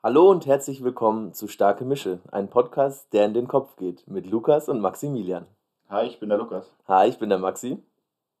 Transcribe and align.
Hallo 0.00 0.30
und 0.30 0.46
herzlich 0.46 0.84
willkommen 0.84 1.32
zu 1.32 1.48
Starke 1.48 1.84
Mische, 1.84 2.20
ein 2.30 2.48
Podcast, 2.48 3.12
der 3.12 3.24
in 3.24 3.34
den 3.34 3.48
Kopf 3.48 3.74
geht, 3.74 4.06
mit 4.06 4.30
Lukas 4.30 4.68
und 4.68 4.80
Maximilian. 4.80 5.44
Hi, 5.88 6.06
ich 6.06 6.20
bin 6.20 6.28
der 6.28 6.38
Lukas. 6.38 6.72
Hi, 6.86 7.08
ich 7.08 7.18
bin 7.18 7.30
der 7.30 7.38
Maxi. 7.38 7.82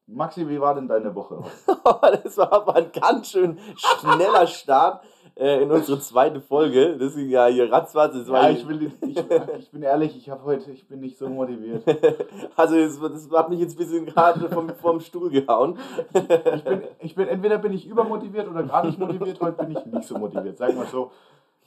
Maxi, 0.06 0.48
wie 0.48 0.60
war 0.60 0.76
denn 0.76 0.86
deine 0.86 1.12
Woche? 1.16 1.42
das 2.22 2.38
war 2.38 2.52
aber 2.52 2.76
ein 2.76 2.92
ganz 2.92 3.32
schön 3.32 3.58
schneller 3.74 4.46
Start 4.46 5.04
äh, 5.34 5.60
in 5.60 5.72
unsere 5.72 5.98
zweite 5.98 6.40
Folge. 6.40 6.96
Das 6.96 7.16
ging 7.16 7.28
ja 7.28 7.48
hier 7.48 7.72
ratzfatz. 7.72 8.14
Ja, 8.28 8.50
ich, 8.50 8.66
will, 8.68 8.92
ich, 9.00 9.16
ich 9.58 9.70
bin 9.72 9.82
ehrlich, 9.82 10.16
ich 10.16 10.30
habe 10.30 10.44
heute, 10.44 10.70
ich 10.70 10.86
bin 10.86 11.00
nicht 11.00 11.18
so 11.18 11.28
motiviert. 11.28 11.82
also 12.56 12.76
das, 12.76 13.00
das 13.00 13.30
hat 13.32 13.50
mich 13.50 13.58
jetzt 13.58 13.74
ein 13.74 13.78
bisschen 13.78 14.06
gerade 14.06 14.48
vom, 14.48 14.68
vom 14.76 15.00
Stuhl 15.00 15.28
gehauen. 15.28 15.76
ich, 16.14 16.64
bin, 16.64 16.82
ich 17.00 17.14
bin, 17.16 17.26
entweder 17.26 17.58
bin 17.58 17.72
ich 17.72 17.84
übermotiviert 17.84 18.48
oder 18.48 18.62
gar 18.62 18.86
nicht 18.86 18.96
motiviert. 18.96 19.40
Heute 19.40 19.64
bin 19.64 19.76
ich 19.76 19.86
nicht 19.86 20.06
so 20.06 20.16
motiviert. 20.16 20.56
Sag 20.56 20.76
mal 20.76 20.86
so. 20.86 21.10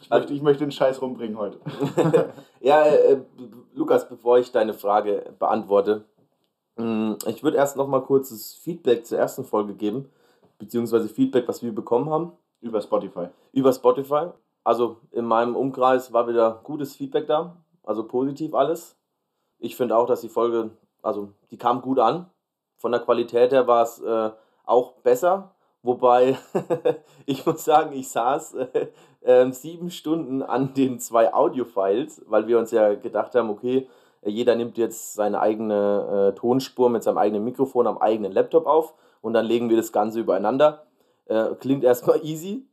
Ich 0.01 0.09
möchte, 0.09 0.33
ich 0.33 0.41
möchte 0.41 0.63
den 0.63 0.71
Scheiß 0.71 1.01
rumbringen 1.01 1.37
heute. 1.37 1.59
ja, 2.59 2.83
äh, 2.85 3.21
Lukas, 3.73 4.09
bevor 4.09 4.39
ich 4.39 4.51
deine 4.51 4.73
Frage 4.73 5.33
beantworte, 5.37 6.05
mm, 6.77 7.13
ich 7.27 7.43
würde 7.43 7.57
erst 7.57 7.77
noch 7.77 7.87
mal 7.87 8.01
kurzes 8.01 8.55
Feedback 8.55 9.05
zur 9.05 9.19
ersten 9.19 9.43
Folge 9.43 9.75
geben, 9.75 10.09
beziehungsweise 10.57 11.07
Feedback, 11.07 11.47
was 11.47 11.61
wir 11.61 11.73
bekommen 11.73 12.09
haben. 12.09 12.33
Über 12.61 12.81
Spotify. 12.81 13.27
Über 13.53 13.73
Spotify. 13.73 14.29
Also 14.63 14.97
in 15.11 15.25
meinem 15.25 15.55
Umkreis 15.55 16.13
war 16.13 16.27
wieder 16.27 16.61
gutes 16.63 16.95
Feedback 16.95 17.25
da, 17.27 17.57
also 17.83 18.03
positiv 18.03 18.53
alles. 18.53 18.95
Ich 19.57 19.75
finde 19.75 19.95
auch, 19.95 20.05
dass 20.05 20.21
die 20.21 20.29
Folge, 20.29 20.71
also 21.01 21.33
die 21.49 21.57
kam 21.57 21.81
gut 21.81 21.99
an. 21.99 22.27
Von 22.77 22.91
der 22.91 23.01
Qualität 23.01 23.51
her 23.51 23.67
war 23.67 23.83
es 23.83 23.99
äh, 23.99 24.31
auch 24.65 24.93
besser. 25.03 25.55
Wobei, 25.83 26.37
ich 27.25 27.45
muss 27.45 27.65
sagen, 27.65 27.93
ich 27.93 28.09
saß 28.09 28.53
äh, 28.53 28.87
äh, 29.21 29.51
sieben 29.51 29.89
Stunden 29.89 30.43
an 30.43 30.73
den 30.73 30.99
zwei 30.99 31.33
Audio-Files, 31.33 32.23
weil 32.27 32.47
wir 32.47 32.59
uns 32.59 32.71
ja 32.71 32.93
gedacht 32.93 33.33
haben, 33.33 33.49
okay, 33.49 33.87
jeder 34.23 34.55
nimmt 34.55 34.77
jetzt 34.77 35.13
seine 35.13 35.39
eigene 35.39 36.33
äh, 36.33 36.39
Tonspur 36.39 36.89
mit 36.89 37.03
seinem 37.03 37.17
eigenen 37.17 37.43
Mikrofon 37.43 37.87
am 37.87 37.97
eigenen 37.97 38.31
Laptop 38.31 38.67
auf 38.67 38.93
und 39.21 39.33
dann 39.33 39.45
legen 39.45 39.69
wir 39.69 39.77
das 39.77 39.91
Ganze 39.91 40.19
übereinander. 40.19 40.85
Äh, 41.25 41.55
klingt 41.59 41.83
erstmal 41.83 42.19
easy, 42.23 42.67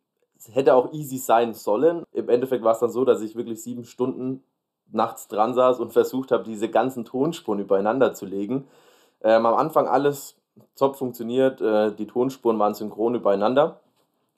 hätte 0.53 0.75
auch 0.75 0.93
easy 0.93 1.17
sein 1.17 1.55
sollen. 1.55 2.05
Im 2.13 2.29
Endeffekt 2.29 2.63
war 2.63 2.73
es 2.73 2.81
dann 2.81 2.91
so, 2.91 3.07
dass 3.07 3.23
ich 3.23 3.37
wirklich 3.37 3.63
sieben 3.63 3.85
Stunden 3.85 4.45
nachts 4.91 5.29
dran 5.29 5.55
saß 5.55 5.81
und 5.81 5.93
versucht 5.93 6.31
habe, 6.31 6.45
diese 6.45 6.69
ganzen 6.69 7.05
Tonspuren 7.05 7.61
übereinander 7.61 8.13
zu 8.13 8.27
legen. 8.27 8.69
Ähm, 9.23 9.47
am 9.47 9.55
Anfang 9.55 9.87
alles 9.87 10.38
top 10.77 10.97
funktioniert. 10.97 11.61
Äh, 11.61 11.93
die 11.93 12.07
Tonspuren 12.07 12.59
waren 12.59 12.75
synchron 12.75 13.15
übereinander. 13.15 13.81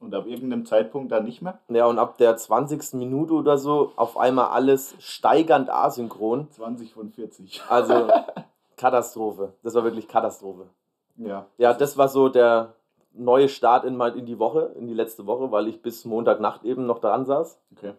Und 0.00 0.14
ab 0.14 0.26
irgendeinem 0.26 0.64
Zeitpunkt 0.64 1.12
dann 1.12 1.24
nicht 1.24 1.42
mehr? 1.42 1.58
Ja, 1.68 1.84
und 1.84 1.98
ab 1.98 2.16
der 2.16 2.34
20. 2.36 2.94
Minute 2.94 3.34
oder 3.34 3.58
so 3.58 3.92
auf 3.96 4.16
einmal 4.16 4.46
alles 4.46 4.94
steigernd 4.98 5.68
asynchron. 5.68 6.50
20 6.52 6.94
von 6.94 7.10
40. 7.10 7.62
Also 7.68 8.08
Katastrophe. 8.76 9.52
Das 9.62 9.74
war 9.74 9.84
wirklich 9.84 10.08
Katastrophe. 10.08 10.70
Ja. 11.16 11.46
Ja, 11.58 11.74
das 11.74 11.98
war 11.98 12.08
so 12.08 12.30
der 12.30 12.74
neue 13.12 13.50
Start 13.50 13.84
in, 13.84 14.00
in 14.00 14.24
die 14.24 14.38
Woche, 14.38 14.72
in 14.78 14.86
die 14.86 14.94
letzte 14.94 15.26
Woche, 15.26 15.52
weil 15.52 15.68
ich 15.68 15.82
bis 15.82 16.06
Montagnacht 16.06 16.64
eben 16.64 16.86
noch 16.86 17.00
dran 17.00 17.26
saß. 17.26 17.60
Okay. 17.76 17.92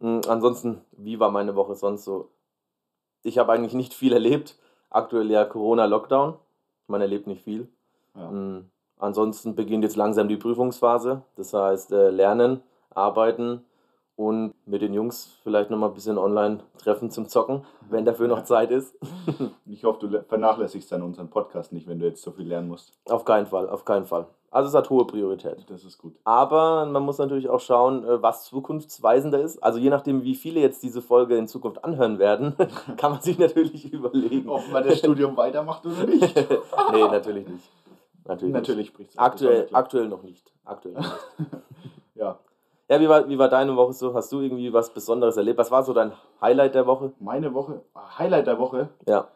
Mhm, 0.00 0.22
ansonsten, 0.28 0.80
wie 0.92 1.20
war 1.20 1.30
meine 1.30 1.54
Woche 1.54 1.76
sonst 1.76 2.04
so? 2.04 2.28
Ich 3.22 3.38
habe 3.38 3.52
eigentlich 3.52 3.74
nicht 3.74 3.94
viel 3.94 4.12
erlebt. 4.12 4.58
Aktuell 4.90 5.30
ja 5.30 5.44
Corona-Lockdown 5.44 6.34
man 6.88 7.00
erlebt 7.00 7.26
nicht 7.26 7.42
viel. 7.42 7.68
Ja. 8.14 8.30
Mhm. 8.30 8.70
Ansonsten 8.98 9.54
beginnt 9.54 9.84
jetzt 9.84 9.96
langsam 9.96 10.28
die 10.28 10.38
Prüfungsphase. 10.38 11.22
Das 11.36 11.52
heißt, 11.52 11.92
äh, 11.92 12.08
lernen, 12.08 12.62
arbeiten 12.94 13.65
und 14.16 14.54
mit 14.64 14.80
den 14.82 14.94
Jungs 14.94 15.38
vielleicht 15.42 15.70
nochmal 15.70 15.90
ein 15.90 15.94
bisschen 15.94 16.18
online 16.18 16.60
treffen 16.78 17.10
zum 17.10 17.28
Zocken, 17.28 17.64
wenn 17.88 18.04
dafür 18.04 18.28
noch 18.28 18.44
Zeit 18.44 18.70
ist. 18.70 18.96
ich 19.66 19.84
hoffe, 19.84 20.08
du 20.08 20.22
vernachlässigst 20.22 20.90
dann 20.90 21.02
unseren 21.02 21.28
Podcast 21.28 21.72
nicht, 21.72 21.86
wenn 21.86 21.98
du 21.98 22.06
jetzt 22.06 22.22
so 22.22 22.32
viel 22.32 22.48
lernen 22.48 22.68
musst. 22.68 22.92
Auf 23.08 23.24
keinen 23.24 23.46
Fall, 23.46 23.68
auf 23.68 23.84
keinen 23.84 24.06
Fall. 24.06 24.26
Also 24.50 24.70
es 24.70 24.74
hat 24.74 24.88
hohe 24.88 25.06
Priorität. 25.06 25.66
Das 25.68 25.84
ist 25.84 25.98
gut. 25.98 26.14
Aber 26.24 26.86
man 26.86 27.02
muss 27.02 27.18
natürlich 27.18 27.50
auch 27.50 27.60
schauen, 27.60 28.04
äh, 28.04 28.22
was 28.22 28.44
zukunftsweisender 28.46 29.38
ist. 29.40 29.62
Also 29.62 29.78
je 29.78 29.90
nachdem, 29.90 30.22
wie 30.22 30.34
viele 30.34 30.60
jetzt 30.60 30.82
diese 30.82 31.02
Folge 31.02 31.36
in 31.36 31.46
Zukunft 31.46 31.84
anhören 31.84 32.18
werden, 32.18 32.54
kann 32.96 33.12
man 33.12 33.20
sich 33.20 33.38
natürlich 33.38 33.84
überlegen. 33.92 34.48
Ob 34.48 34.62
man 34.72 34.82
das 34.82 34.98
Studium 34.98 35.36
weitermacht 35.36 35.84
oder 35.84 36.06
nicht. 36.06 36.34
nee, 36.92 37.02
natürlich 37.02 37.46
nicht. 37.46 37.70
Natürlich, 38.24 38.54
natürlich 38.54 38.86
spricht 38.88 39.18
aktuell, 39.18 39.68
aktuell 39.72 40.08
noch 40.08 40.22
nicht. 40.22 40.50
Aktuell 40.64 40.94
noch 40.94 41.02
nicht. 41.02 41.50
ja. 42.14 42.38
Ja, 42.88 43.00
wie 43.00 43.08
war, 43.08 43.28
wie 43.28 43.38
war 43.38 43.48
deine 43.48 43.76
Woche 43.76 43.92
so? 43.92 44.14
Hast 44.14 44.30
du 44.30 44.40
irgendwie 44.40 44.72
was 44.72 44.94
Besonderes 44.94 45.36
erlebt? 45.36 45.58
Was 45.58 45.72
war 45.72 45.82
so 45.82 45.92
dein 45.92 46.12
Highlight 46.40 46.74
der 46.74 46.86
Woche? 46.86 47.12
Meine 47.18 47.52
Woche? 47.52 47.82
Highlight 47.96 48.46
der 48.46 48.58
Woche? 48.58 48.90
Ja. 49.08 49.28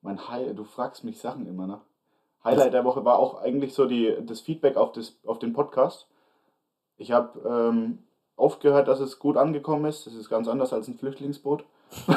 Mein 0.00 0.28
Hi 0.28 0.52
du 0.54 0.64
fragst 0.64 1.04
mich 1.04 1.20
Sachen 1.20 1.46
immer, 1.46 1.66
ne? 1.66 1.80
Highlight 2.44 2.72
der 2.72 2.84
Woche 2.84 3.04
war 3.04 3.18
auch 3.18 3.40
eigentlich 3.40 3.74
so 3.74 3.86
die, 3.86 4.16
das 4.22 4.40
Feedback 4.40 4.76
auf, 4.76 4.92
das, 4.92 5.16
auf 5.26 5.38
den 5.38 5.52
Podcast. 5.52 6.08
Ich 6.96 7.12
habe 7.12 7.38
ähm, 7.48 8.04
oft 8.36 8.60
gehört, 8.60 8.88
dass 8.88 9.00
es 9.00 9.18
gut 9.18 9.36
angekommen 9.36 9.84
ist. 9.84 10.06
Das 10.06 10.14
ist 10.14 10.28
ganz 10.28 10.48
anders 10.48 10.72
als 10.72 10.88
ein 10.88 10.98
Flüchtlingsboot. 10.98 11.64
oh, 12.08 12.14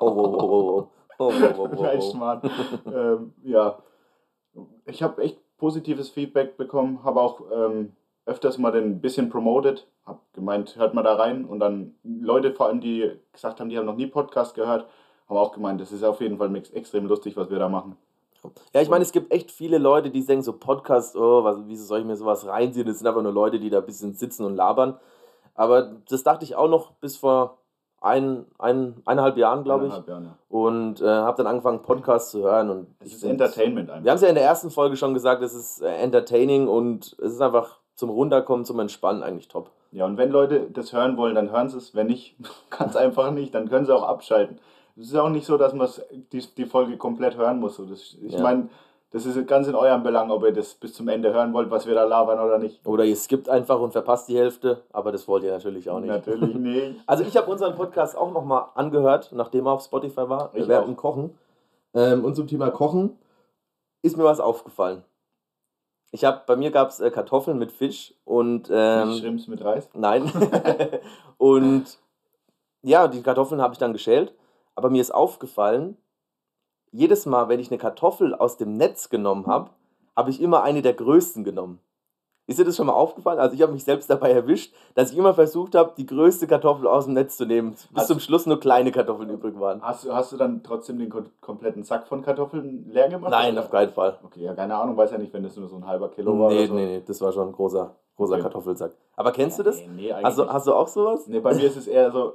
oh, 0.00 0.08
oh, 0.08 0.90
oh, 1.18 1.32
oh, 1.32 1.32
oh, 1.58 2.40
oh, 2.42 2.90
ähm, 2.90 3.34
ja, 3.42 3.78
ich 4.84 5.02
habe 5.02 5.22
echt 5.22 5.38
positives 5.58 6.10
Feedback 6.10 6.56
bekommen, 6.56 7.02
habe 7.04 7.20
auch 7.20 7.42
ähm, 7.52 7.92
öfters 8.30 8.58
mal 8.58 8.72
ein 8.74 9.00
bisschen 9.00 9.28
promoted, 9.28 9.86
habe 10.06 10.20
gemeint, 10.32 10.76
hört 10.76 10.94
mal 10.94 11.02
da 11.02 11.16
rein 11.16 11.44
und 11.44 11.58
dann 11.58 11.96
Leute 12.04 12.52
vor 12.52 12.66
allem, 12.66 12.80
die 12.80 13.10
gesagt 13.32 13.58
haben, 13.58 13.68
die 13.68 13.76
haben 13.76 13.86
noch 13.86 13.96
nie 13.96 14.06
Podcast 14.06 14.54
gehört, 14.54 14.86
haben 15.28 15.36
auch 15.36 15.52
gemeint, 15.52 15.80
das 15.80 15.90
ist 15.90 16.04
auf 16.04 16.20
jeden 16.20 16.38
Fall 16.38 16.54
extrem 16.72 17.06
lustig, 17.06 17.36
was 17.36 17.50
wir 17.50 17.58
da 17.58 17.68
machen. 17.68 17.96
Ja, 18.72 18.80
ich 18.80 18.88
meine, 18.88 19.02
es 19.02 19.12
gibt 19.12 19.32
echt 19.32 19.50
viele 19.50 19.78
Leute, 19.78 20.10
die 20.10 20.24
denken 20.24 20.44
so 20.44 20.54
Podcast, 20.54 21.16
oh, 21.16 21.44
was, 21.44 21.58
wieso 21.66 21.84
soll 21.84 22.00
ich 22.00 22.06
mir 22.06 22.16
sowas 22.16 22.46
reinziehen? 22.46 22.86
Das 22.86 22.98
sind 22.98 23.06
einfach 23.06 23.22
nur 23.22 23.32
Leute, 23.32 23.58
die 23.58 23.68
da 23.68 23.78
ein 23.78 23.84
bisschen 23.84 24.14
sitzen 24.14 24.44
und 24.44 24.56
labern. 24.56 24.98
Aber 25.54 25.96
das 26.08 26.22
dachte 26.22 26.44
ich 26.44 26.56
auch 26.56 26.68
noch 26.68 26.92
bis 26.92 27.18
vor 27.18 27.58
ein, 28.00 28.46
ein, 28.58 29.02
eineinhalb 29.04 29.36
Jahren, 29.36 29.62
glaube 29.62 29.88
ich. 29.88 29.92
Jahren, 29.92 30.24
ja. 30.24 30.38
Und 30.48 31.02
äh, 31.02 31.06
habe 31.06 31.36
dann 31.36 31.48
angefangen, 31.48 31.82
Podcasts 31.82 32.30
zu 32.30 32.42
hören. 32.42 32.70
Und 32.70 32.86
es 33.00 33.12
ist 33.12 33.24
Entertainment 33.24 33.90
einfach. 33.90 34.04
Wir 34.04 34.10
haben 34.10 34.16
es 34.16 34.22
ja 34.22 34.28
in 34.28 34.36
der 34.36 34.44
ersten 34.44 34.70
Folge 34.70 34.96
schon 34.96 35.12
gesagt, 35.12 35.42
es 35.42 35.52
ist 35.52 35.82
äh, 35.82 35.96
entertaining 35.96 36.66
und 36.66 37.14
es 37.18 37.34
ist 37.34 37.42
einfach 37.42 37.79
zum 38.00 38.10
Runterkommen, 38.10 38.64
zum 38.64 38.80
Entspannen 38.80 39.22
eigentlich 39.22 39.46
top. 39.46 39.70
Ja, 39.92 40.06
und 40.06 40.16
wenn 40.16 40.30
Leute 40.30 40.66
das 40.72 40.92
hören 40.92 41.16
wollen, 41.16 41.34
dann 41.34 41.52
hören 41.52 41.68
sie 41.68 41.76
es. 41.76 41.94
Wenn 41.94 42.08
nicht, 42.08 42.34
ganz 42.70 42.96
einfach 42.96 43.30
nicht, 43.30 43.54
dann 43.54 43.68
können 43.68 43.86
sie 43.86 43.94
auch 43.94 44.02
abschalten. 44.02 44.58
Es 44.96 45.06
ist 45.06 45.16
auch 45.16 45.28
nicht 45.28 45.46
so, 45.46 45.56
dass 45.56 45.72
man 45.72 45.88
die, 46.32 46.44
die 46.56 46.64
Folge 46.64 46.96
komplett 46.96 47.36
hören 47.36 47.60
muss. 47.60 47.76
Das, 47.76 48.16
ich 48.20 48.32
ja. 48.32 48.40
meine, 48.40 48.68
das 49.12 49.26
ist 49.26 49.46
ganz 49.46 49.68
in 49.68 49.74
eurem 49.74 50.02
Belang, 50.02 50.30
ob 50.30 50.44
ihr 50.44 50.52
das 50.52 50.74
bis 50.74 50.94
zum 50.94 51.08
Ende 51.08 51.32
hören 51.32 51.52
wollt, 51.52 51.70
was 51.70 51.86
wir 51.86 51.94
da 51.94 52.04
labern 52.04 52.40
oder 52.40 52.58
nicht. 52.58 52.86
Oder 52.86 53.04
ihr 53.04 53.16
skippt 53.16 53.48
einfach 53.48 53.80
und 53.80 53.92
verpasst 53.92 54.28
die 54.28 54.38
Hälfte, 54.38 54.82
aber 54.92 55.12
das 55.12 55.28
wollt 55.28 55.44
ihr 55.44 55.52
natürlich 55.52 55.90
auch 55.90 56.00
nicht. 56.00 56.10
Natürlich 56.10 56.54
nicht. 56.54 57.00
Also 57.06 57.24
ich 57.24 57.36
habe 57.36 57.50
unseren 57.50 57.74
Podcast 57.74 58.16
auch 58.16 58.32
nochmal 58.32 58.66
angehört, 58.74 59.30
nachdem 59.32 59.66
er 59.66 59.72
auf 59.72 59.82
Spotify 59.82 60.28
war, 60.28 60.50
ich 60.54 60.66
während 60.66 60.96
Kochen. 60.96 61.36
Ähm, 61.94 62.24
und 62.24 62.34
zum 62.34 62.46
Thema 62.46 62.70
Kochen 62.70 63.18
ist 64.02 64.16
mir 64.16 64.24
was 64.24 64.40
aufgefallen. 64.40 65.02
Ich 66.12 66.24
habe, 66.24 66.42
bei 66.46 66.56
mir 66.56 66.70
gab 66.70 66.88
es 66.88 67.00
äh, 67.00 67.10
Kartoffeln 67.10 67.58
mit 67.58 67.72
Fisch 67.72 68.14
und. 68.24 68.68
Ähm, 68.72 69.14
Schrimps 69.18 69.46
mit 69.46 69.62
Reis? 69.64 69.88
Nein. 69.94 70.30
und 71.38 71.98
ja, 72.82 73.08
die 73.08 73.22
Kartoffeln 73.22 73.60
habe 73.60 73.74
ich 73.74 73.78
dann 73.78 73.92
geschält. 73.92 74.34
Aber 74.74 74.90
mir 74.90 75.00
ist 75.00 75.12
aufgefallen, 75.12 75.96
jedes 76.90 77.26
Mal, 77.26 77.48
wenn 77.48 77.60
ich 77.60 77.70
eine 77.70 77.78
Kartoffel 77.78 78.34
aus 78.34 78.56
dem 78.56 78.76
Netz 78.76 79.08
genommen 79.08 79.46
habe, 79.46 79.70
habe 80.16 80.30
ich 80.30 80.40
immer 80.40 80.62
eine 80.62 80.82
der 80.82 80.94
größten 80.94 81.44
genommen. 81.44 81.80
Ist 82.50 82.58
dir 82.58 82.64
das 82.64 82.76
schon 82.76 82.88
mal 82.88 82.94
aufgefallen? 82.94 83.38
Also 83.38 83.54
ich 83.54 83.62
habe 83.62 83.70
mich 83.70 83.84
selbst 83.84 84.10
dabei 84.10 84.32
erwischt, 84.32 84.74
dass 84.96 85.12
ich 85.12 85.16
immer 85.16 85.34
versucht 85.34 85.76
habe, 85.76 85.92
die 85.96 86.04
größte 86.04 86.48
Kartoffel 86.48 86.88
aus 86.88 87.04
dem 87.04 87.14
Netz 87.14 87.36
zu 87.36 87.46
nehmen, 87.46 87.70
bis 87.70 87.88
hast, 87.94 88.08
zum 88.08 88.18
Schluss 88.18 88.44
nur 88.44 88.58
kleine 88.58 88.90
Kartoffeln 88.90 89.30
übrig 89.30 89.54
waren. 89.60 89.80
Hast 89.82 90.04
du, 90.04 90.12
hast 90.12 90.32
du 90.32 90.36
dann 90.36 90.60
trotzdem 90.64 90.98
den 90.98 91.12
kompletten 91.40 91.84
Sack 91.84 92.08
von 92.08 92.22
Kartoffeln 92.22 92.90
leer 92.90 93.08
gemacht? 93.08 93.30
Nein, 93.30 93.52
oder? 93.52 93.62
auf 93.62 93.70
keinen 93.70 93.92
Fall. 93.92 94.18
Okay, 94.24 94.42
ja, 94.42 94.54
keine 94.54 94.74
Ahnung, 94.74 94.96
weiß 94.96 95.12
ja 95.12 95.18
nicht, 95.18 95.32
wenn 95.32 95.44
das 95.44 95.56
nur 95.56 95.68
so 95.68 95.76
ein 95.76 95.86
halber 95.86 96.08
Kilo 96.08 96.36
war. 96.40 96.50
Nee, 96.50 96.66
so. 96.66 96.74
nee, 96.74 96.86
nee, 96.86 97.02
das 97.06 97.20
war 97.20 97.30
schon 97.30 97.50
ein 97.50 97.52
großer, 97.52 97.94
großer 98.16 98.32
okay. 98.32 98.42
Kartoffelsack. 98.42 98.96
Aber 99.14 99.30
kennst 99.30 99.58
ja, 99.58 99.62
du 99.62 99.70
das? 99.70 99.78
Nee, 99.82 99.86
nee, 99.94 100.12
eigentlich 100.12 100.24
also, 100.24 100.52
hast 100.52 100.66
du 100.66 100.74
auch 100.74 100.88
sowas? 100.88 101.28
Nee, 101.28 101.38
bei 101.38 101.54
mir 101.54 101.68
ist 101.68 101.76
es 101.76 101.86
eher 101.86 102.10
so, 102.10 102.34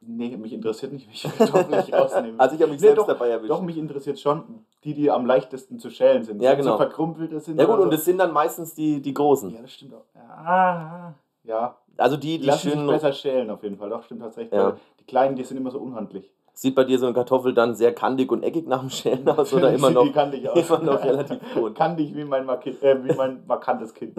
Nee, 0.00 0.34
mich 0.36 0.54
interessiert 0.54 0.92
nicht, 0.92 1.06
welche 1.08 1.28
Kartoffeln 1.28 1.84
ich 1.86 1.92
rausnehme. 1.92 2.40
Also 2.40 2.56
ich 2.56 2.62
habe 2.62 2.72
mich 2.72 2.80
nee, 2.80 2.86
selbst 2.86 3.02
doch, 3.02 3.06
dabei 3.06 3.28
erwischt. 3.28 3.50
Doch, 3.50 3.60
mich 3.60 3.76
interessiert 3.76 4.18
schon 4.18 4.64
die, 4.84 4.94
die 4.94 5.10
am 5.10 5.26
leichtesten 5.26 5.78
zu 5.78 5.90
schälen 5.90 6.24
sind. 6.24 6.42
Ja, 6.42 6.54
genau. 6.54 6.72
So 6.72 6.76
verkrumpelte 6.76 7.40
sind. 7.40 7.58
Ja 7.58 7.66
gut, 7.66 7.78
und 7.78 7.92
das 7.92 8.04
sind 8.04 8.18
dann 8.18 8.32
meistens 8.32 8.74
die, 8.74 9.00
die 9.00 9.14
großen. 9.14 9.50
Ja, 9.54 9.62
das 9.62 9.72
stimmt 9.72 9.94
auch. 9.94 10.04
Ja, 10.14 11.14
ja. 11.44 11.76
Also 11.96 12.16
die, 12.16 12.38
die, 12.38 12.48
die 12.48 12.52
schön... 12.52 12.86
besser 12.86 13.12
schälen 13.12 13.50
auf 13.50 13.62
jeden 13.62 13.76
Fall. 13.76 13.90
Doch, 13.90 14.02
stimmt, 14.02 14.22
hast 14.22 14.38
recht. 14.38 14.52
Ja. 14.52 14.76
Die 14.98 15.04
kleinen, 15.04 15.36
die 15.36 15.44
sind 15.44 15.56
immer 15.56 15.70
so 15.70 15.78
unhandlich. 15.78 16.30
Sieht 16.54 16.74
bei 16.74 16.84
dir 16.84 16.98
so 16.98 17.06
eine 17.06 17.14
Kartoffel 17.14 17.54
dann 17.54 17.74
sehr 17.74 17.94
kandig 17.94 18.30
und 18.30 18.42
eckig 18.42 18.66
nach 18.66 18.80
dem 18.80 18.90
Schälen 18.90 19.28
aus 19.28 19.52
oder 19.54 19.72
immer 19.74 19.90
noch, 19.90 20.10
kandig 20.12 20.48
aus. 20.48 20.68
immer 20.68 20.78
noch 20.80 21.02
relativ 21.02 21.38
gut? 21.54 21.74
Kandig 21.74 22.14
wie 22.14 22.24
mein, 22.24 22.48
äh, 22.48 23.04
wie 23.04 23.14
mein 23.14 23.44
markantes 23.46 23.94
Kind. 23.94 24.16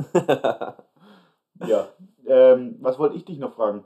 ja. 1.66 1.88
Ähm, 2.26 2.78
was 2.80 2.98
wollte 2.98 3.16
ich 3.16 3.26
dich 3.26 3.38
noch 3.38 3.54
fragen? 3.54 3.84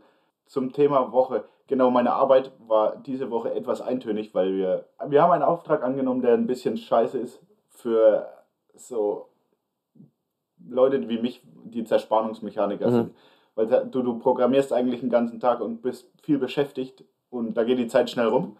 zum 0.47 0.73
Thema 0.73 1.11
Woche. 1.11 1.43
Genau, 1.67 1.91
meine 1.91 2.13
Arbeit 2.13 2.51
war 2.67 2.95
diese 2.95 3.29
Woche 3.29 3.53
etwas 3.53 3.81
eintönig, 3.81 4.33
weil 4.33 4.55
wir, 4.55 4.85
wir 5.07 5.21
haben 5.21 5.31
einen 5.31 5.43
Auftrag 5.43 5.83
angenommen, 5.83 6.21
der 6.21 6.33
ein 6.33 6.47
bisschen 6.47 6.77
scheiße 6.77 7.17
ist 7.17 7.41
für 7.69 8.27
so 8.73 9.27
Leute 10.65 11.07
wie 11.09 11.19
mich, 11.19 11.41
die 11.65 11.83
Zerspannungsmechaniker 11.83 12.87
Mhm. 12.87 12.93
sind. 12.93 13.15
Weil 13.55 13.67
du, 13.89 14.01
du 14.01 14.19
programmierst 14.19 14.71
eigentlich 14.71 15.01
den 15.01 15.09
ganzen 15.09 15.39
Tag 15.39 15.61
und 15.61 15.81
bist 15.81 16.09
viel 16.23 16.37
beschäftigt 16.37 17.03
und 17.29 17.55
da 17.55 17.63
geht 17.63 17.79
die 17.79 17.87
Zeit 17.87 18.09
schnell 18.09 18.27
rum. 18.27 18.57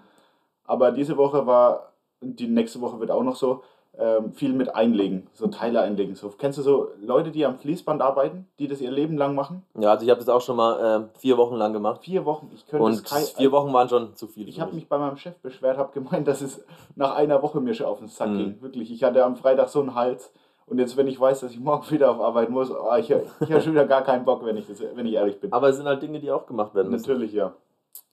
Aber 0.66 0.92
diese 0.92 1.16
Woche 1.18 1.46
war, 1.48 1.94
und 2.20 2.40
die 2.40 2.48
nächste 2.48 2.82
Woche 2.82 3.00
wird 3.00 3.12
auch 3.12 3.24
noch 3.24 3.36
so, 3.36 3.64
ähm, 4.00 4.32
viel 4.32 4.54
mit 4.54 4.74
Einlegen, 4.76 5.28
so 5.34 5.48
Teile 5.48 5.82
einlegen. 5.82 6.16
So, 6.16 6.30
kennst 6.30 6.58
du 6.60 6.62
so 6.62 6.90
Leute, 7.02 7.32
die 7.32 7.46
am 7.46 7.58
Fließband 7.58 8.02
arbeiten, 8.02 8.48
die 8.60 8.68
das 8.68 8.80
ihr 8.82 8.92
Leben 8.92 9.18
lang 9.18 9.34
machen? 9.36 9.64
Ja, 9.78 9.92
also 9.92 10.04
ich 10.06 10.10
habe 10.12 10.20
das 10.20 10.30
auch 10.30 10.42
schon 10.42 10.56
mal 10.56 11.10
äh, 11.16 11.20
vier 11.20 11.38
Wochen 11.38 11.56
lang 11.56 11.74
gemacht. 11.74 12.02
Vier 12.04 12.26
Wochen, 12.26 12.52
ich 12.54 12.66
könnte 12.68 12.84
Und 12.86 12.92
es 12.94 13.04
kein, 13.04 13.24
vier 13.24 13.52
Wochen 13.52 13.74
waren 13.74 13.90
schon 13.90 14.16
zu 14.16 14.28
viel. 14.28 14.48
Ich 14.48 14.60
habe 14.60 14.72
mich. 14.72 14.82
mich 14.84 14.90
bei 14.90 14.98
meinem 14.98 15.18
Chef 15.18 15.36
beschwert, 15.40 15.78
habe 15.78 15.92
gemeint, 15.94 16.28
dass 16.28 16.42
es 16.42 16.64
nach 16.96 17.16
einer 17.16 17.42
Woche 17.42 17.60
mir 17.60 17.74
schon 17.74 17.88
auf 17.88 18.00
den 18.00 18.08
Sack 18.08 18.30
Mhm. 18.30 18.38
ging. 18.38 18.62
Wirklich, 18.62 18.92
ich 18.92 19.04
hatte 19.04 19.24
am 19.24 19.36
Freitag 19.36 19.70
so 19.70 19.80
einen 19.82 19.96
Hals. 19.96 20.32
Und 20.68 20.80
jetzt, 20.80 20.98
wenn 20.98 21.08
ich 21.08 21.20
weiß, 21.20 21.40
dass 21.40 21.52
ich 21.52 21.60
morgen 21.60 21.84
wieder 21.90 22.12
auf 22.12 22.20
Arbeit 22.20 22.50
muss, 22.50 22.70
oh, 22.70 22.96
ich, 23.00 23.10
ich 23.10 23.52
habe 23.52 23.62
schon 23.62 23.72
wieder 23.74 23.86
gar 23.86 24.04
keinen 24.04 24.26
Bock, 24.26 24.46
wenn 24.46 24.58
ich, 24.58 24.68
das, 24.68 24.82
wenn 24.94 25.06
ich 25.06 25.14
ehrlich 25.14 25.40
bin. 25.40 25.52
Aber 25.54 25.70
es 25.70 25.78
sind 25.78 25.86
halt 25.88 26.02
Dinge, 26.02 26.20
die 26.20 26.30
auch 26.32 26.46
gemacht 26.46 26.76
werden 26.76 26.92
müssen. 26.92 27.10
Natürlich, 27.10 27.34
ja. 27.34 27.54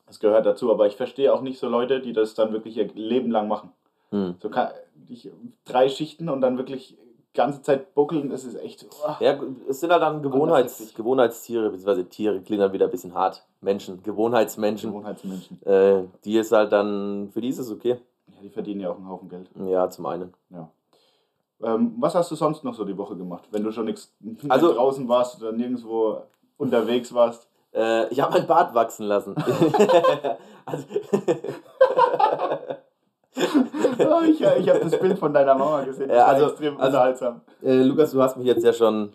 Das 0.06 0.20
gehört 0.20 0.46
dazu. 0.46 0.70
Aber 0.70 0.86
ich 0.86 0.96
verstehe 0.96 1.32
auch 1.32 1.40
nicht 1.40 1.58
so 1.58 1.68
Leute, 1.68 2.00
die 2.00 2.12
das 2.12 2.34
dann 2.34 2.52
wirklich 2.52 2.76
ihr 2.76 2.88
Leben 2.94 3.30
lang 3.30 3.48
machen. 3.48 3.70
Hm. 4.10 4.36
So 4.40 4.48
kann, 4.50 4.68
ich, 5.08 5.30
drei 5.64 5.88
Schichten 5.88 6.28
und 6.28 6.40
dann 6.40 6.58
wirklich 6.58 6.96
ganze 7.34 7.62
Zeit 7.62 7.94
buckeln, 7.94 8.30
das 8.30 8.44
ist 8.44 8.54
echt. 8.54 8.86
Oh. 9.04 9.12
Ja, 9.20 9.38
es 9.68 9.80
sind 9.80 9.90
halt 9.90 10.02
dann 10.02 10.22
Gewohnheits. 10.22 10.94
Gewohnheitstiere, 10.94 11.64
beziehungsweise 11.70 12.08
Tiere, 12.08 12.40
klingt 12.40 12.62
dann 12.62 12.72
wieder 12.72 12.86
ein 12.86 12.90
bisschen 12.90 13.12
hart. 13.14 13.44
Menschen, 13.60 14.02
Gewohnheitsmenschen. 14.02 14.90
Gewohnheitsmenschen. 14.90 15.60
Äh, 15.66 16.04
die 16.24 16.38
ist 16.38 16.52
halt 16.52 16.72
dann, 16.72 17.30
für 17.32 17.40
die 17.40 17.48
ist 17.48 17.58
es 17.58 17.70
okay. 17.70 17.96
Ja, 18.28 18.34
die 18.42 18.50
verdienen 18.50 18.80
ja 18.80 18.90
auch 18.90 18.96
einen 18.96 19.08
Haufen 19.08 19.28
Geld. 19.28 19.50
Ja, 19.66 19.90
zum 19.90 20.06
einen. 20.06 20.32
Ja. 20.50 20.70
Ähm, 21.62 21.94
was 21.98 22.14
hast 22.14 22.30
du 22.30 22.36
sonst 22.36 22.62
noch 22.62 22.74
so 22.74 22.84
die 22.84 22.96
Woche 22.96 23.16
gemacht, 23.16 23.44
wenn 23.50 23.64
du 23.64 23.72
schon 23.72 23.86
nichts 23.86 24.12
Also- 24.48 24.72
draußen 24.72 25.08
warst 25.08 25.40
oder 25.42 25.52
nirgendwo 25.52 26.22
unterwegs 26.56 27.12
warst? 27.12 27.48
Äh, 27.72 28.08
ich 28.12 28.20
habe 28.20 28.38
mein 28.38 28.46
Bart 28.46 28.74
wachsen 28.74 29.06
lassen. 29.06 29.34
also, 30.66 30.84
ich 33.36 34.40
ich 34.40 34.68
habe 34.68 34.80
das 34.80 34.98
Bild 34.98 35.18
von 35.18 35.32
deiner 35.32 35.54
Mama 35.54 35.82
gesehen. 35.84 36.08
Das 36.08 36.16
Ja, 36.16 36.26
also- 36.26 36.46
extrem 36.46 36.74
also- 36.76 36.86
unterhaltsam. 36.86 37.40
äh, 37.62 37.82
Lukas, 37.82 38.12
du 38.12 38.22
hast 38.22 38.36
mich 38.36 38.46
jetzt 38.46 38.64
ja 38.64 38.72
schon 38.72 39.12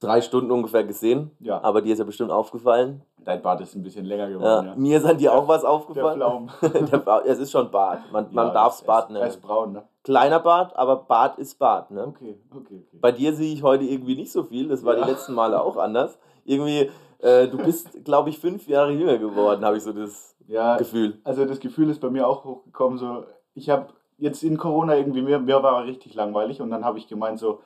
drei 0.00 0.20
Stunden 0.20 0.50
ungefähr 0.50 0.84
gesehen, 0.84 1.30
Ja, 1.40 1.62
aber 1.62 1.80
dir 1.80 1.92
ist 1.92 1.98
ja 1.98 2.04
bestimmt 2.04 2.30
aufgefallen. 2.30 3.02
dein 3.24 3.42
Bart 3.42 3.60
ist 3.60 3.74
ein 3.74 3.82
bisschen 3.82 4.04
länger 4.04 4.28
Ja, 4.28 4.36
geworden. 4.36 4.66
Ja. 4.68 4.74
Mir 4.76 4.98
ist 4.98 5.04
an 5.04 5.18
dir 5.18 5.32
auch 5.34 5.48
was 5.48 5.62
Der 5.62 5.70
aufgefallen. 5.70 6.16
Pflaum. 6.18 6.50
Der 6.92 6.98
Ba- 6.98 7.22
es 7.26 7.38
ist 7.40 7.50
schon 7.50 7.70
Bart. 7.70 8.00
Man, 8.12 8.26
man 8.30 8.48
Ja, 8.48 8.52
darf 8.52 8.74
es 8.74 8.82
Bart 8.82 9.10
ist- 9.10 9.16
Er 9.16 9.26
ist 9.26 9.34
nennen. 9.36 9.46
braun, 9.46 9.72
ne? 9.72 9.82
Kleiner 10.04 10.38
Bart, 10.38 10.76
aber 10.76 10.96
Bart 10.96 11.36
ist 11.38 11.58
Bart. 11.58 11.90
Ne? 11.90 12.06
Okay, 12.06 12.38
okay, 12.54 12.84
okay. 12.86 12.98
Bei 13.00 13.10
dir 13.10 13.34
sehe 13.34 13.52
ich 13.52 13.62
heute 13.64 13.82
irgendwie 13.84 14.14
nicht 14.14 14.30
so 14.30 14.44
viel. 14.44 14.68
Das 14.68 14.84
war 14.84 14.96
Ja. 14.96 15.04
die 15.04 15.10
letzten 15.10 15.34
Male 15.34 15.60
auch 15.60 15.76
anders. 15.76 16.16
Irgendwie, 16.44 16.88
äh, 17.18 17.48
du 17.48 17.56
bist, 17.58 17.88
glaube 18.04 18.28
ich, 18.28 18.38
fünf 18.38 18.68
Jahre 18.68 18.92
jünger 18.92 19.18
geworden, 19.18 19.64
habe 19.64 19.76
ich 19.78 19.82
so 19.82 19.92
das 19.92 20.36
Ja, 20.46 20.76
Gefühl. 20.76 21.18
also 21.24 21.44
das 21.46 21.58
Gefühl 21.58 21.90
ist 21.90 22.00
bei 22.00 22.10
mir 22.10 22.28
auch 22.28 22.44
hochgekommen, 22.44 22.98
so, 22.98 23.24
ich 23.56 23.68
habe 23.70 23.88
jetzt 24.18 24.42
in 24.44 24.56
Corona 24.58 24.94
irgendwie, 24.96 25.22
mir, 25.22 25.38
mir 25.40 25.62
war 25.62 25.84
richtig 25.84 26.14
langweilig 26.14 26.60
und 26.62 26.70
dann 26.70 26.84
habe 26.84 26.98
ich 26.98 27.08
gemeint 27.08 27.38
so, 27.38 27.60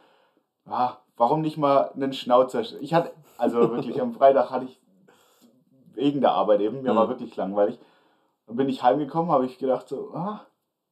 ah, 0.67 0.95
warum 1.17 1.43
nicht 1.43 1.59
mal 1.59 1.91
einen 1.95 2.13
Schnauzer? 2.13 2.63
Ich 2.81 2.95
hatte, 2.95 3.11
also 3.39 3.71
wirklich 3.71 4.01
am 4.01 4.13
Freitag 4.13 4.51
hatte 4.51 4.65
ich 4.67 4.81
wegen 5.95 6.21
der 6.21 6.33
Arbeit 6.33 6.61
eben, 6.61 6.83
mir 6.83 6.93
Mhm. 6.93 6.97
war 6.97 7.09
wirklich 7.09 7.37
langweilig. 7.37 7.79
Dann 8.47 8.57
bin 8.57 8.69
ich 8.69 8.83
heimgekommen, 8.83 9.31
habe 9.31 9.47
ich 9.47 9.59
gedacht 9.59 9.89
so, 9.89 10.13
ah, 10.15 10.41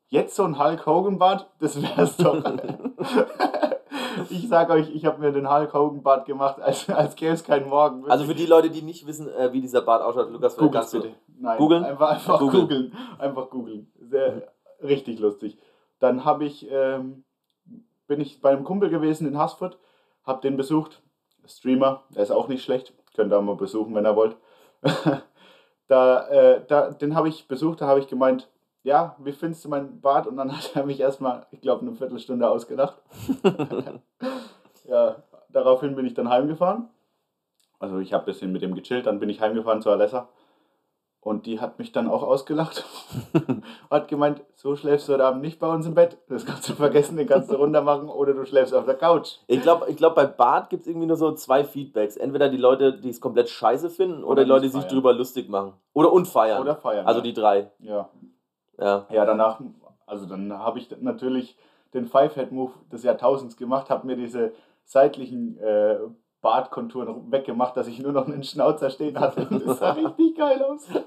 jetzt 0.09 0.37
so 0.37 0.45
ein 0.45 0.59
Hulk 0.59 0.85
Hogan 0.87 1.19
Bart, 1.19 1.49
das 1.61 1.81
wär's 1.81 2.17
doch. 2.17 2.43
ich 4.31 4.49
sag 4.49 4.71
euch, 4.71 4.95
ich 4.95 5.05
habe 5.07 5.21
mir 5.21 5.33
den 5.33 5.51
Hulk 5.51 5.73
Hogan 5.75 6.03
Bart 6.03 6.27
gemacht, 6.27 6.61
als, 6.61 6.89
als 6.91 7.15
gäbe 7.15 7.33
es 7.33 7.45
keinen 7.45 7.69
Morgen. 7.69 8.09
Also 8.11 8.25
für 8.25 8.35
die 8.35 8.47
Leute, 8.47 8.71
die 8.71 8.83
nicht 8.83 9.07
wissen, 9.07 9.29
äh, 9.33 9.53
wie 9.53 9.61
dieser 9.61 9.83
Bart 9.83 10.03
ausschaut, 10.03 10.31
Lukas, 10.31 10.57
Googles 10.57 10.73
kannst 10.73 10.95
du- 10.95 11.01
bitte. 11.03 11.15
Nein, 11.41 11.57
Googeln? 11.59 11.85
Einfach, 11.85 12.11
einfach 12.11 12.39
Googeln. 12.41 12.63
googeln. 12.63 12.93
Einfach 13.19 13.49
googeln. 13.51 13.93
Sehr 14.01 14.49
richtig 14.83 15.19
lustig. 15.19 15.59
Dann 15.99 16.25
habe 16.25 16.45
ich, 16.45 16.69
ähm, 16.71 17.25
bin 18.07 18.21
ich 18.21 18.41
bei 18.41 18.51
einem 18.51 18.65
Kumpel 18.65 18.91
gewesen 18.91 19.27
in 19.27 19.39
Hasfurt, 19.39 19.79
habe 20.25 20.41
den 20.43 20.57
besucht. 20.57 21.03
Streamer, 21.47 22.05
der 22.11 22.23
ist 22.23 22.31
auch 22.31 22.49
nicht 22.49 22.63
schlecht. 22.63 22.93
Könnt 23.15 23.33
ihr 23.33 23.39
auch 23.39 23.43
mal 23.43 23.57
besuchen, 23.57 23.95
wenn 23.95 24.07
ihr 24.07 24.17
wollt. 24.17 24.37
da, 25.89 26.29
äh, 26.29 26.65
da, 26.67 26.91
den 26.91 27.15
habe 27.15 27.29
ich 27.29 27.49
besucht, 27.49 27.81
da 27.81 27.87
habe 27.87 28.01
ich 28.01 28.07
gemeint, 28.07 28.49
ja, 28.83 29.17
wie 29.19 29.33
findest 29.33 29.65
du 29.65 29.69
meinen 29.69 30.01
Bart? 30.01 30.27
Und 30.27 30.37
dann 30.37 30.53
hat 30.57 30.77
er 30.77 30.85
mich 30.85 31.01
erstmal, 31.01 31.47
ich 31.51 31.61
glaube, 31.61 31.83
eine 31.83 31.95
Viertelstunde 31.95 32.49
ausgelacht. 32.49 33.01
ja, 34.85 35.17
daraufhin 35.49 35.97
bin 35.97 36.07
ich 36.07 36.15
dann 36.15 36.29
heimgefahren. 36.29 36.89
Also 37.79 37.99
ich 37.99 38.13
habe 38.13 38.25
ein 38.25 38.27
bisschen 38.27 38.53
mit 38.53 38.63
dem 38.63 38.75
gechillt, 38.75 39.07
dann 39.07 39.21
bin 39.21 39.29
ich 39.29 39.41
heimgefahren 39.41 39.83
zu 39.83 39.91
Alessa. 39.91 40.29
Und 41.21 41.47
die 41.47 41.61
hat 41.61 41.79
mich 41.79 41.91
dann 41.93 42.09
auch 42.09 42.23
ausgelacht. 42.23 42.85
hat 43.91 44.09
gemeint, 44.09 44.43
so 44.55 44.77
schläfst 44.77 45.09
du 45.09 45.15
heute 45.15 45.25
Abend 45.25 45.43
nicht 45.43 45.59
bei 45.59 45.69
uns 45.69 45.85
im 45.85 45.95
Bett. 45.95 46.17
Das 46.29 46.47
kannst 46.47 46.69
du 46.69 46.75
vergessen, 46.75 47.17
den 47.17 47.27
kannst 47.27 47.51
du 47.51 47.57
runter 47.57 47.83
machen 47.83 48.09
oder 48.09 48.35
du 48.35 48.47
schläfst 48.47 48.73
auf 48.73 48.85
der 48.85 48.95
Couch. 48.95 49.39
Ich 49.49 49.61
glaube, 49.61 49.87
ich 49.91 49.97
glaub, 49.97 50.15
bei 50.15 50.27
Bart 50.27 50.71
gibt 50.71 50.83
es 50.83 50.89
irgendwie 50.89 51.09
nur 51.09 51.17
so 51.17 51.33
zwei 51.33 51.65
Feedbacks. 51.65 52.17
Entweder 52.17 52.49
die 52.49 52.57
Leute, 52.57 52.99
die 52.99 53.11
es 53.11 53.21
komplett 53.21 53.51
scheiße 53.51 53.91
finden, 53.91 54.23
oder, 54.23 54.33
Oder 54.33 54.45
die 54.45 54.49
Leute, 54.49 54.63
die 54.67 54.73
sich 54.73 54.85
drüber 54.85 55.13
lustig 55.13 55.49
machen. 55.49 55.75
Oder 55.93 56.13
und 56.13 56.29
feiern. 56.29 56.63
Oder 56.63 56.77
feiern. 56.77 57.07
also 57.07 57.19
ja. 57.19 57.25
die 57.25 57.33
drei. 57.33 57.71
Ja. 57.81 58.09
Ja. 58.79 59.07
Ja, 59.11 59.25
danach, 59.25 59.61
also 60.07 60.25
dann 60.25 60.53
habe 60.53 60.79
ich 60.79 60.89
natürlich 61.01 61.57
den 61.95 62.07
Five-Head-Move 62.07 62.73
des 62.93 63.03
Jahrtausends 63.03 63.57
gemacht, 63.57 63.91
habe 63.91 64.07
mir 64.07 64.17
diese 64.17 64.53
seitlichen 64.85 65.59
äh, 65.59 65.99
Bartkonturen 66.41 67.31
weggemacht, 67.33 67.77
dass 67.77 67.89
ich 67.89 67.99
nur 68.01 68.13
noch 68.13 68.27
einen 68.27 68.43
Schnauzer 68.45 68.91
stehen 68.91 69.19
hatte. 69.19 69.47
Das 69.47 69.79
sah 69.79 69.93
richtig 69.93 70.37
geil 70.37 70.63
aus. 70.63 70.87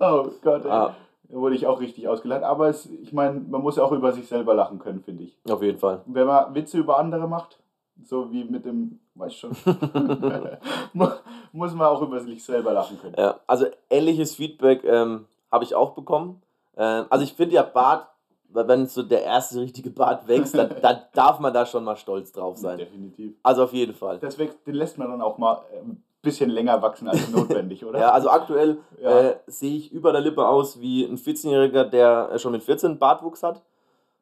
Oh 0.00 0.28
Gott, 0.42 0.64
ey. 0.64 0.70
Ah, 0.70 0.94
Da 1.28 1.36
wurde 1.36 1.56
ich 1.56 1.66
auch 1.66 1.80
richtig 1.80 2.06
ausgelacht. 2.06 2.42
Aber 2.44 2.68
es, 2.68 2.86
ich 2.86 3.12
meine, 3.12 3.40
man 3.40 3.60
muss 3.62 3.76
ja 3.76 3.82
auch 3.82 3.92
über 3.92 4.12
sich 4.12 4.28
selber 4.28 4.54
lachen 4.54 4.78
können, 4.78 5.02
finde 5.02 5.24
ich. 5.24 5.36
auf 5.50 5.62
jeden 5.62 5.78
Fall. 5.78 6.02
Wenn 6.06 6.26
man 6.26 6.54
Witze 6.54 6.78
über 6.78 6.98
andere 6.98 7.26
macht, 7.26 7.58
so 8.04 8.30
wie 8.30 8.44
mit 8.44 8.64
dem, 8.64 9.00
weiß 9.14 9.34
schon, 9.34 9.50
mu- 10.92 11.08
muss 11.52 11.74
man 11.74 11.88
auch 11.88 12.02
über 12.02 12.20
sich 12.20 12.44
selber 12.44 12.72
lachen 12.72 13.00
können. 13.00 13.14
Ja, 13.18 13.40
also 13.46 13.66
ähnliches 13.90 14.36
Feedback 14.36 14.84
ähm, 14.84 15.26
habe 15.50 15.64
ich 15.64 15.74
auch 15.74 15.90
bekommen. 15.94 16.40
Ähm, 16.76 17.06
also 17.10 17.24
ich 17.24 17.32
finde 17.34 17.56
ja 17.56 17.62
Bart, 17.62 18.06
wenn 18.50 18.86
so 18.86 19.02
der 19.02 19.22
erste 19.24 19.60
richtige 19.60 19.90
Bart 19.90 20.26
wächst, 20.26 20.56
dann, 20.56 20.74
dann 20.80 20.98
darf 21.14 21.38
man 21.38 21.52
da 21.52 21.66
schon 21.66 21.84
mal 21.84 21.96
stolz 21.96 22.32
drauf 22.32 22.56
sein. 22.56 22.78
Definitiv. 22.78 23.34
Also 23.42 23.64
auf 23.64 23.72
jeden 23.72 23.94
Fall. 23.94 24.18
Das 24.18 24.38
wächst, 24.38 24.66
den 24.66 24.74
lässt 24.74 24.98
man 24.98 25.10
dann 25.10 25.20
auch 25.22 25.38
mal 25.38 25.62
äh, 25.72 25.80
ein 25.80 26.02
bisschen 26.22 26.50
länger 26.50 26.80
wachsen 26.82 27.08
als 27.08 27.28
notwendig, 27.32 27.84
oder? 27.84 27.98
Ja, 27.98 28.10
also 28.12 28.30
aktuell 28.30 28.78
Ja. 29.00 29.20
äh, 29.20 29.36
sehe 29.46 29.76
ich 29.76 29.92
über 29.92 30.12
der 30.12 30.20
Lippe 30.22 30.46
aus 30.46 30.80
wie 30.80 31.04
ein 31.04 31.16
14-Jähriger, 31.18 31.84
der 31.84 32.30
äh, 32.32 32.38
schon 32.38 32.52
mit 32.52 32.62
14 32.62 32.98
Bartwuchs 32.98 33.42
hat. 33.42 33.62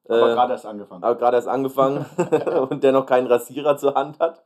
aber 0.09 0.31
Äh, 0.31 0.35
gerade 0.35 0.53
erst 0.53 0.67
angefangen. 0.67 1.03
aber 1.05 1.15
gerade 1.15 1.37
erst 1.37 1.49
angefangen 1.49 2.05
und 2.71 2.83
der 2.85 2.93
noch 2.93 3.07
keinen 3.07 3.27
Rasierer 3.29 3.77
zur 3.77 3.95
Hand 3.95 4.19
hat. 4.21 4.43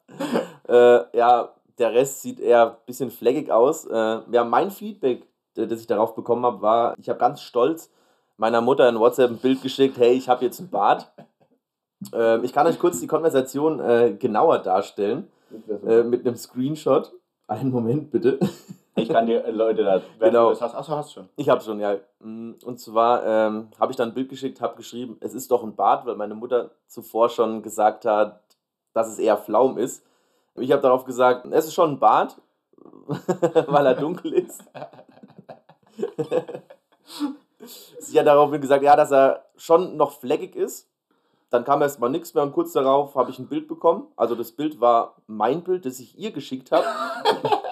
Äh, 0.68 1.16
ja, 1.16 1.48
der 1.78 1.92
Rest 1.94 2.20
sieht 2.22 2.38
eher 2.38 2.70
ein 2.72 2.76
bisschen 2.86 3.10
fleckig 3.10 3.50
aus. 3.50 3.86
Äh, 3.86 4.20
ja, 4.30 4.44
mein 4.44 4.70
Feedback, 4.70 5.26
das 5.54 5.80
ich 5.80 5.86
darauf 5.86 6.14
bekommen 6.14 6.44
habe, 6.44 6.60
war, 6.62 6.94
ich 6.98 7.08
habe 7.08 7.18
ganz 7.18 7.40
stolz 7.40 7.90
meiner 8.40 8.62
Mutter 8.62 8.88
in 8.88 8.98
WhatsApp 8.98 9.30
ein 9.30 9.36
Bild 9.38 9.62
geschickt, 9.62 9.98
hey, 9.98 10.12
ich 10.14 10.28
habe 10.28 10.44
jetzt 10.44 10.58
einen 10.60 10.70
Bart. 10.70 11.12
Ähm, 12.14 12.42
ich 12.42 12.52
kann 12.54 12.66
euch 12.66 12.78
kurz 12.78 12.98
die 12.98 13.06
Konversation 13.06 13.78
äh, 13.80 14.16
genauer 14.18 14.58
darstellen, 14.60 15.28
äh, 15.86 16.02
mit 16.02 16.26
einem 16.26 16.36
Screenshot. 16.36 17.12
Einen 17.46 17.70
Moment 17.70 18.10
bitte. 18.10 18.38
ich 18.96 19.10
kann 19.10 19.26
dir 19.26 19.44
äh, 19.44 19.50
Leute 19.50 19.84
da, 19.84 20.00
wenn 20.18 20.30
Genau. 20.30 20.44
du 20.46 20.50
das 20.52 20.62
hast, 20.62 20.74
achso, 20.74 20.96
hast 20.96 21.12
schon. 21.12 21.28
Ich 21.36 21.50
habe 21.50 21.60
schon, 21.60 21.78
ja. 21.80 21.96
Mm, 22.20 22.52
Und 22.64 22.80
zwar 22.80 23.24
ähm, 23.26 23.68
habe 23.78 23.92
ich 23.92 23.96
dann 23.96 24.08
ein 24.08 24.14
Bild 24.14 24.30
geschickt, 24.30 24.62
habe 24.62 24.74
geschrieben, 24.76 25.18
es 25.20 25.34
ist 25.34 25.50
doch 25.50 25.62
ein 25.62 25.76
Bart, 25.76 26.06
weil 26.06 26.16
meine 26.16 26.34
Mutter 26.34 26.70
zuvor 26.86 27.28
schon 27.28 27.62
gesagt 27.62 28.06
hat, 28.06 28.40
dass 28.94 29.08
es 29.08 29.18
eher 29.18 29.36
Flaum 29.36 29.76
ist. 29.76 30.02
Ich 30.54 30.72
habe 30.72 30.80
darauf 30.82 31.04
gesagt, 31.04 31.46
es 31.50 31.66
ist 31.66 31.74
schon 31.74 31.90
ein 31.92 31.98
Bart, 31.98 32.36
weil 33.66 33.84
er 33.86 33.94
dunkel 33.94 34.32
ist. 34.32 34.64
Sie 37.98 38.18
hat 38.18 38.26
daraufhin 38.26 38.60
gesagt, 38.60 38.82
ja, 38.82 38.96
dass 38.96 39.10
er 39.12 39.44
schon 39.56 39.96
noch 39.96 40.12
fleckig 40.12 40.56
ist. 40.56 40.86
Dann 41.50 41.64
kam 41.64 41.82
erst 41.82 41.98
mal 41.98 42.08
nichts 42.08 42.32
mehr 42.32 42.44
und 42.44 42.52
kurz 42.52 42.72
darauf 42.74 43.16
habe 43.16 43.32
ich 43.32 43.38
ein 43.40 43.48
Bild 43.48 43.66
bekommen. 43.66 44.06
Also 44.14 44.36
das 44.36 44.52
Bild 44.52 44.80
war 44.80 45.16
mein 45.26 45.64
Bild, 45.64 45.84
das 45.84 45.98
ich 45.98 46.16
ihr 46.16 46.30
geschickt 46.30 46.70
habe. 46.70 46.84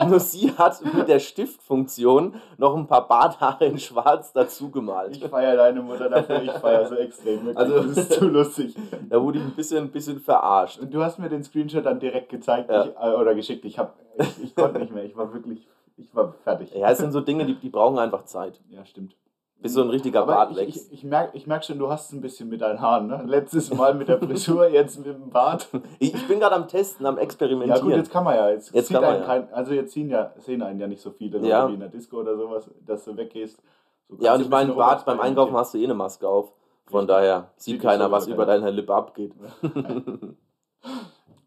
Nur 0.08 0.18
sie 0.18 0.50
hat 0.58 0.82
mit 0.94 1.06
der 1.06 1.20
Stiftfunktion 1.20 2.34
noch 2.56 2.74
ein 2.76 2.88
paar 2.88 3.06
Barthaare 3.06 3.66
in 3.66 3.78
schwarz 3.78 4.32
dazu 4.32 4.70
gemalt. 4.72 5.16
Ich 5.16 5.24
feiere 5.24 5.56
deine 5.56 5.80
Mutter 5.80 6.08
dafür, 6.08 6.42
ich 6.42 6.50
feiere 6.50 6.88
so 6.88 6.96
extrem. 6.96 7.46
Wirklich. 7.46 7.56
Also- 7.56 7.82
das 7.88 7.96
ist 7.98 8.12
zu 8.14 8.26
lustig. 8.26 8.74
Da 9.08 9.22
wurde 9.22 9.38
ich 9.38 9.44
ein 9.44 9.54
bisschen, 9.54 9.84
ein 9.84 9.90
bisschen 9.92 10.18
verarscht. 10.20 10.80
Und 10.80 10.92
du 10.92 11.02
hast 11.02 11.18
mir 11.20 11.28
den 11.28 11.44
Screenshot 11.44 11.86
dann 11.86 12.00
direkt 12.00 12.30
gezeigt 12.30 12.68
Ja. 12.70 12.84
ich, 12.84 12.90
äh, 12.96 13.14
oder 13.14 13.34
geschickt. 13.36 13.64
Ich, 13.64 13.78
hab, 13.78 13.94
ich, 14.18 14.42
ich 14.42 14.54
konnte 14.56 14.80
nicht 14.80 14.92
mehr. 14.92 15.04
Ich 15.04 15.16
war 15.16 15.32
wirklich 15.32 15.68
Ich 15.96 16.12
war 16.16 16.32
fertig. 16.42 16.74
Ja, 16.74 16.90
es 16.90 16.98
sind 16.98 17.12
so 17.12 17.20
Dinge, 17.20 17.46
die, 17.46 17.54
die 17.54 17.70
brauchen 17.70 17.98
einfach 18.00 18.24
Zeit. 18.24 18.60
Ja, 18.70 18.84
stimmt. 18.84 19.14
Bis 19.60 19.72
so 19.72 19.82
ein 19.82 19.90
richtiger 19.90 20.22
Aber 20.22 20.34
Bart 20.34 20.56
ich, 20.56 20.68
ich, 20.76 20.92
ich 20.92 21.04
merke 21.04 21.36
ich 21.36 21.48
merk 21.48 21.64
schon, 21.64 21.80
du 21.80 21.88
hast 21.90 22.06
es 22.06 22.12
ein 22.12 22.20
bisschen 22.20 22.48
mit 22.48 22.60
deinen 22.60 22.80
Haaren. 22.80 23.08
Ne? 23.08 23.24
Letztes 23.26 23.74
Mal 23.74 23.92
mit 23.94 24.06
der 24.06 24.18
Frisur, 24.20 24.68
jetzt 24.70 24.98
mit 24.98 25.06
dem 25.06 25.30
Bart. 25.30 25.68
Ich, 25.98 26.14
ich 26.14 26.28
bin 26.28 26.38
gerade 26.38 26.54
am 26.54 26.68
Testen, 26.68 27.04
am 27.06 27.16
Ja 27.16 27.22
Experimentieren. 27.22 27.82
gut, 27.82 27.96
jetzt 27.96 28.10
kann 28.12 28.22
man 28.22 28.36
ja. 28.36 28.50
Jetzt, 28.50 28.72
Jetzt 28.72 28.86
sieht 28.88 28.94
kann 28.96 29.02
man 29.04 29.20
ja. 29.20 29.26
kein, 29.26 29.52
also 29.52 29.72
jetzt 29.74 29.92
sehen, 29.92 30.10
ja, 30.10 30.32
sehen 30.38 30.62
einen 30.62 30.78
ja 30.78 30.86
nicht 30.86 31.02
so 31.02 31.10
viele 31.10 31.38
Ja. 31.40 31.68
wie 31.68 31.74
in 31.74 31.80
der 31.80 31.88
Disco 31.88 32.18
oder 32.20 32.36
sowas, 32.36 32.70
dass 32.86 33.04
du 33.04 33.16
weggehst. 33.16 33.60
So 34.08 34.16
ja, 34.24 34.34
und 34.34 34.40
ich 34.42 34.46
du 34.46 34.50
meine, 34.50 34.72
Bart 34.74 35.04
beim 35.04 35.18
Einkaufen 35.18 35.54
hast 35.56 35.74
du 35.74 35.78
eh 35.78 35.84
eine 35.84 35.94
Maske 35.94 36.28
auf. 36.28 36.52
Von 36.86 37.00
Richtig. 37.00 37.08
daher 37.16 37.50
sieht 37.56 37.74
Sieht 37.74 37.82
keiner, 37.82 38.04
sowieso 38.04 38.12
was 38.12 38.26
über 38.28 38.46
deine 38.46 38.70
Lippe 38.70 38.94
abgeht. 38.94 39.32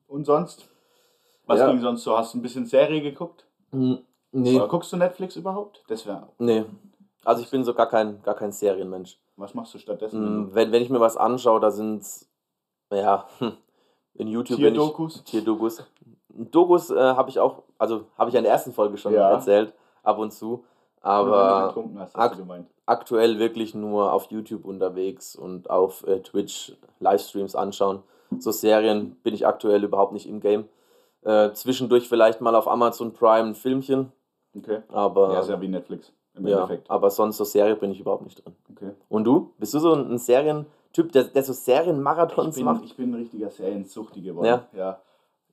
Und 0.07 0.25
sonst? 0.25 0.67
Was 1.45 1.59
Ja. 1.59 1.69
ging 1.71 1.79
sonst 1.79 2.03
so? 2.03 2.17
Hast 2.17 2.33
du 2.33 2.39
ein 2.39 2.41
bisschen 2.41 2.65
Serie 2.65 3.01
geguckt? 3.01 3.45
Nee, 3.71 4.55
Oder 4.57 4.67
guckst 4.67 4.91
du 4.93 4.97
Netflix 4.97 5.35
überhaupt? 5.35 5.83
Das 5.87 6.05
wäre. 6.05 6.27
nee. 6.39 6.65
Also 7.25 7.43
ich 7.43 7.49
bin 7.51 7.63
so 7.63 7.73
gar 7.73 7.87
kein, 7.87 8.21
gar 8.23 8.35
kein 8.35 8.51
Serienmensch. 8.51 9.19
Was 9.37 9.53
machst 9.53 9.73
du 9.73 9.77
stattdessen? 9.77 10.19
Hm, 10.19 10.55
Wenn, 10.55 10.71
wenn 10.71 10.81
ich 10.81 10.89
mir 10.89 10.99
was 10.99 11.17
anschaue, 11.17 11.59
da 11.59 11.71
sind 11.71 12.03
ja, 12.91 13.27
hm, 13.39 13.53
in 14.15 14.27
YouTube 14.27 14.57
bin 14.59 14.73
ich, 14.75 14.79
Tierdokus? 14.81 15.23
Tierdokus. 15.23 15.83
Dokus 16.29 16.89
äh, 16.89 16.95
habe 16.99 17.29
ich 17.29 17.39
auch, 17.39 17.63
also 17.77 18.05
habe 18.17 18.29
ich 18.29 18.35
in 18.35 18.43
der 18.43 18.51
ersten 18.51 18.73
Folge 18.73 18.97
schon 18.97 19.13
Ja. 19.13 19.29
erzählt, 19.31 19.73
ab 20.03 20.17
und 20.17 20.31
zu. 20.31 20.63
Aber 21.01 21.73
hast, 21.97 22.15
ak- 22.15 22.31
du 22.33 22.37
gemeint. 22.39 22.67
aktuell 22.85 23.39
wirklich 23.39 23.73
nur 23.73 24.13
auf 24.13 24.25
YouTube 24.31 24.65
unterwegs 24.65 25.35
und 25.35 25.69
auf 25.69 26.05
äh, 26.07 26.19
Twitch 26.21 26.73
Livestreams 26.99 27.55
anschauen. 27.55 28.03
So 28.37 28.51
Serien 28.51 29.15
bin 29.23 29.33
ich 29.33 29.45
aktuell 29.47 29.83
überhaupt 29.83 30.13
nicht 30.13 30.27
im 30.27 30.39
Game. 30.39 30.69
Äh, 31.23 31.51
zwischendurch 31.53 32.07
vielleicht 32.07 32.39
mal 32.41 32.55
auf 32.55 32.67
Amazon 32.67 33.13
Prime 33.13 33.49
ein 33.49 33.55
Filmchen, 33.55 34.11
Okay. 34.57 34.81
aber 34.89 35.33
Ja, 35.33 35.39
ist 35.41 35.49
ja 35.49 35.59
wie 35.59 35.67
Netflix. 35.67 36.11
Im 36.35 36.47
ja, 36.47 36.57
Endeffekt. 36.61 36.89
aber 36.89 37.09
sonst 37.09 37.37
so 37.37 37.43
Serie 37.43 37.75
bin 37.75 37.91
ich 37.91 37.99
überhaupt 37.99 38.23
nicht 38.23 38.43
drin. 38.43 38.55
Okay. 38.71 38.91
Und 39.09 39.25
du? 39.25 39.51
Bist 39.57 39.73
du 39.73 39.79
so 39.79 39.93
ein 39.93 40.17
Serientyp, 40.17 41.11
der, 41.11 41.25
der 41.25 41.43
so 41.43 41.53
Serienmarathons 41.53 42.55
Ich 42.57 42.63
bin, 42.63 42.73
macht? 42.73 42.85
ich 42.85 42.95
bin 42.95 43.11
ein 43.11 43.15
richtiger 43.15 43.49
Seriensuchti 43.49 44.21
geworden. 44.21 44.47
Ja. 44.47 44.67
ja. 44.73 44.99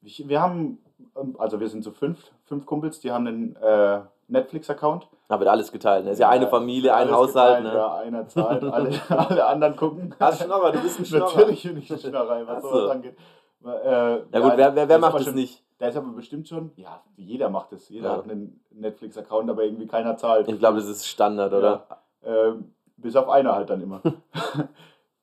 Ich, 0.02 0.28
wir 0.28 0.40
haben, 0.40 0.78
ähm, 1.16 1.35
also 1.38 1.58
wir 1.58 1.68
sind 1.68 1.82
so 1.82 1.90
fünf, 1.90 2.30
fünf 2.44 2.64
Kumpels, 2.64 3.00
die 3.00 3.11
haben 3.11 3.26
einen 3.26 3.56
äh, 3.56 4.00
Netflix-Account. 4.28 5.08
Da 5.28 5.38
wird 5.40 5.49
alles 5.50 5.73
geteilt. 5.73 6.04
Ne? 6.04 6.12
Ist 6.12 6.20
ja 6.20 6.28
eine 6.28 6.47
Familie, 6.49 6.94
ein 6.94 7.11
Haushalt. 7.11 7.64
geteilt, 7.64 7.75
Ne? 7.75 7.80
Ja, 7.80 7.94
einer 7.97 8.28
zahlt, 8.28 8.62
alle, 8.64 8.90
alle 9.08 9.47
anderen 9.47 9.76
gucken. 9.76 10.14
Ah, 10.18 10.32
Schnorrer, 10.32 10.73
du 10.73 10.80
bist 10.80 11.00
ein 11.00 11.04
Schnorrer. 11.06 11.37
Natürlich 11.37 11.62
bin 11.64 11.78
ich 11.78 11.92
ein 11.92 11.99
Schnorrer, 11.99 12.47
was 12.47 12.62
so. 12.62 12.68
sowas 12.70 12.90
angeht. 12.92 13.16
Äh, 13.64 13.68
Ja 13.68 14.40
gut, 14.40 14.52
wer, 14.56 14.75
wer, 14.76 14.88
wer 14.88 14.97
ist 14.97 15.00
macht 15.00 15.26
das 15.26 15.35
nicht? 15.35 15.62
Der 15.80 15.90
ist 15.90 15.97
aber 15.97 16.08
bestimmt 16.08 16.49
schon, 16.49 16.73
ja, 16.76 17.02
jeder 17.16 17.50
macht 17.50 17.73
es. 17.73 17.88
Jeder 17.88 18.08
Ja. 18.11 18.16
hat 18.16 18.25
einen 18.25 18.61
Netflix-Account, 18.73 19.49
aber 19.49 19.62
irgendwie 19.64 19.87
keiner 19.87 20.16
zahlt. 20.16 20.49
Ich 20.49 20.58
glaube, 20.58 20.78
das 20.78 20.88
ist 20.88 21.06
Standard, 21.06 21.52
oder? 21.52 21.85
Ähm, 22.25 22.73
bis 22.97 23.14
auf 23.14 23.28
einer 23.28 23.54
halt 23.54 23.70
dann 23.70 23.80
immer. 23.80 24.00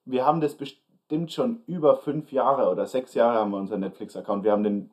wir 0.06 0.26
haben 0.26 0.40
das 0.40 0.56
bestimmt 0.56 1.32
schon 1.34 1.62
über 1.68 1.98
fünf 1.98 2.32
Jahre 2.32 2.70
oder 2.72 2.86
sechs 2.86 3.14
Jahre 3.16 3.40
haben 3.40 3.52
wir 3.52 3.58
unseren 3.58 3.82
Netflix-Account. 3.82 4.44
Wir 4.46 4.54
haben 4.54 4.64
den, 4.64 4.92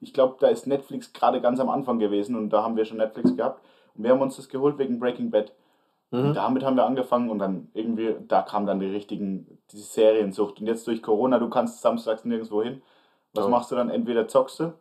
ich 0.00 0.12
glaube, 0.12 0.36
da 0.40 0.48
ist 0.48 0.66
Netflix 0.66 1.12
gerade 1.12 1.40
ganz 1.40 1.60
am 1.60 1.68
Anfang 1.70 2.00
gewesen 2.00 2.34
und 2.34 2.50
da 2.50 2.64
haben 2.64 2.76
wir 2.76 2.84
schon 2.84 2.98
Netflix 2.98 3.36
gehabt. 3.36 3.62
Und 3.94 4.02
wir 4.02 4.10
haben 4.10 4.20
uns 4.20 4.36
das 4.36 4.48
geholt 4.48 4.76
wegen 4.78 4.98
Breaking 4.98 5.30
Bad. 5.30 5.52
Mhm. 6.10 6.18
Und 6.26 6.34
damit 6.34 6.64
haben 6.64 6.76
wir 6.76 6.84
angefangen 6.84 7.30
und 7.30 7.38
dann 7.38 7.68
irgendwie, 7.74 8.16
da 8.26 8.42
kam 8.42 8.66
dann 8.66 8.80
die 8.80 8.86
richtigen, 8.86 9.58
die 9.70 9.78
Seriensucht. 9.78 10.60
Und 10.60 10.66
jetzt 10.66 10.86
durch 10.88 11.00
Corona, 11.00 11.38
du 11.38 11.48
kannst 11.48 11.80
samstags 11.80 12.24
nirgendwo 12.24 12.62
hin. 12.62 12.82
Was 13.34 13.44
Ja. 13.44 13.50
machst 13.50 13.70
du 13.70 13.76
dann? 13.76 13.90
Entweder 13.90 14.26
zockst 14.26 14.60
du 14.60 14.72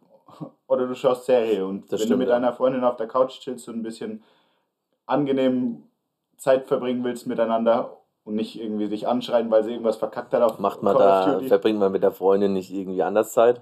oder 0.67 0.87
du 0.87 0.95
schaust 0.95 1.25
Serie. 1.25 1.65
Und 1.65 1.83
Das 1.83 1.91
wenn 1.91 1.97
du 1.97 2.05
stimmt, 2.05 2.19
mit 2.19 2.27
ja. 2.29 2.35
deiner 2.35 2.53
Freundin 2.53 2.83
auf 2.83 2.95
der 2.97 3.07
Couch 3.07 3.39
chillst 3.39 3.67
und 3.69 3.77
ein 3.77 3.83
bisschen 3.83 4.23
angenehm 5.05 5.83
Zeit 6.37 6.67
verbringen 6.67 7.03
willst 7.03 7.27
miteinander 7.27 7.97
und 8.23 8.35
nicht 8.35 8.59
irgendwie 8.59 8.87
sich 8.87 9.07
anschreien, 9.07 9.49
weil 9.51 9.63
sie 9.63 9.71
irgendwas 9.71 9.97
verkackt 9.97 10.33
hat 10.33 10.41
auf 10.41 10.59
Macht 10.59 10.81
man 10.81 10.97
da, 10.97 11.39
verbringt 11.41 11.79
man 11.79 11.91
mit 11.91 12.03
der 12.03 12.11
Freundin 12.11 12.53
nicht 12.53 12.71
irgendwie 12.71 13.03
anders 13.03 13.31
Zeit? 13.33 13.61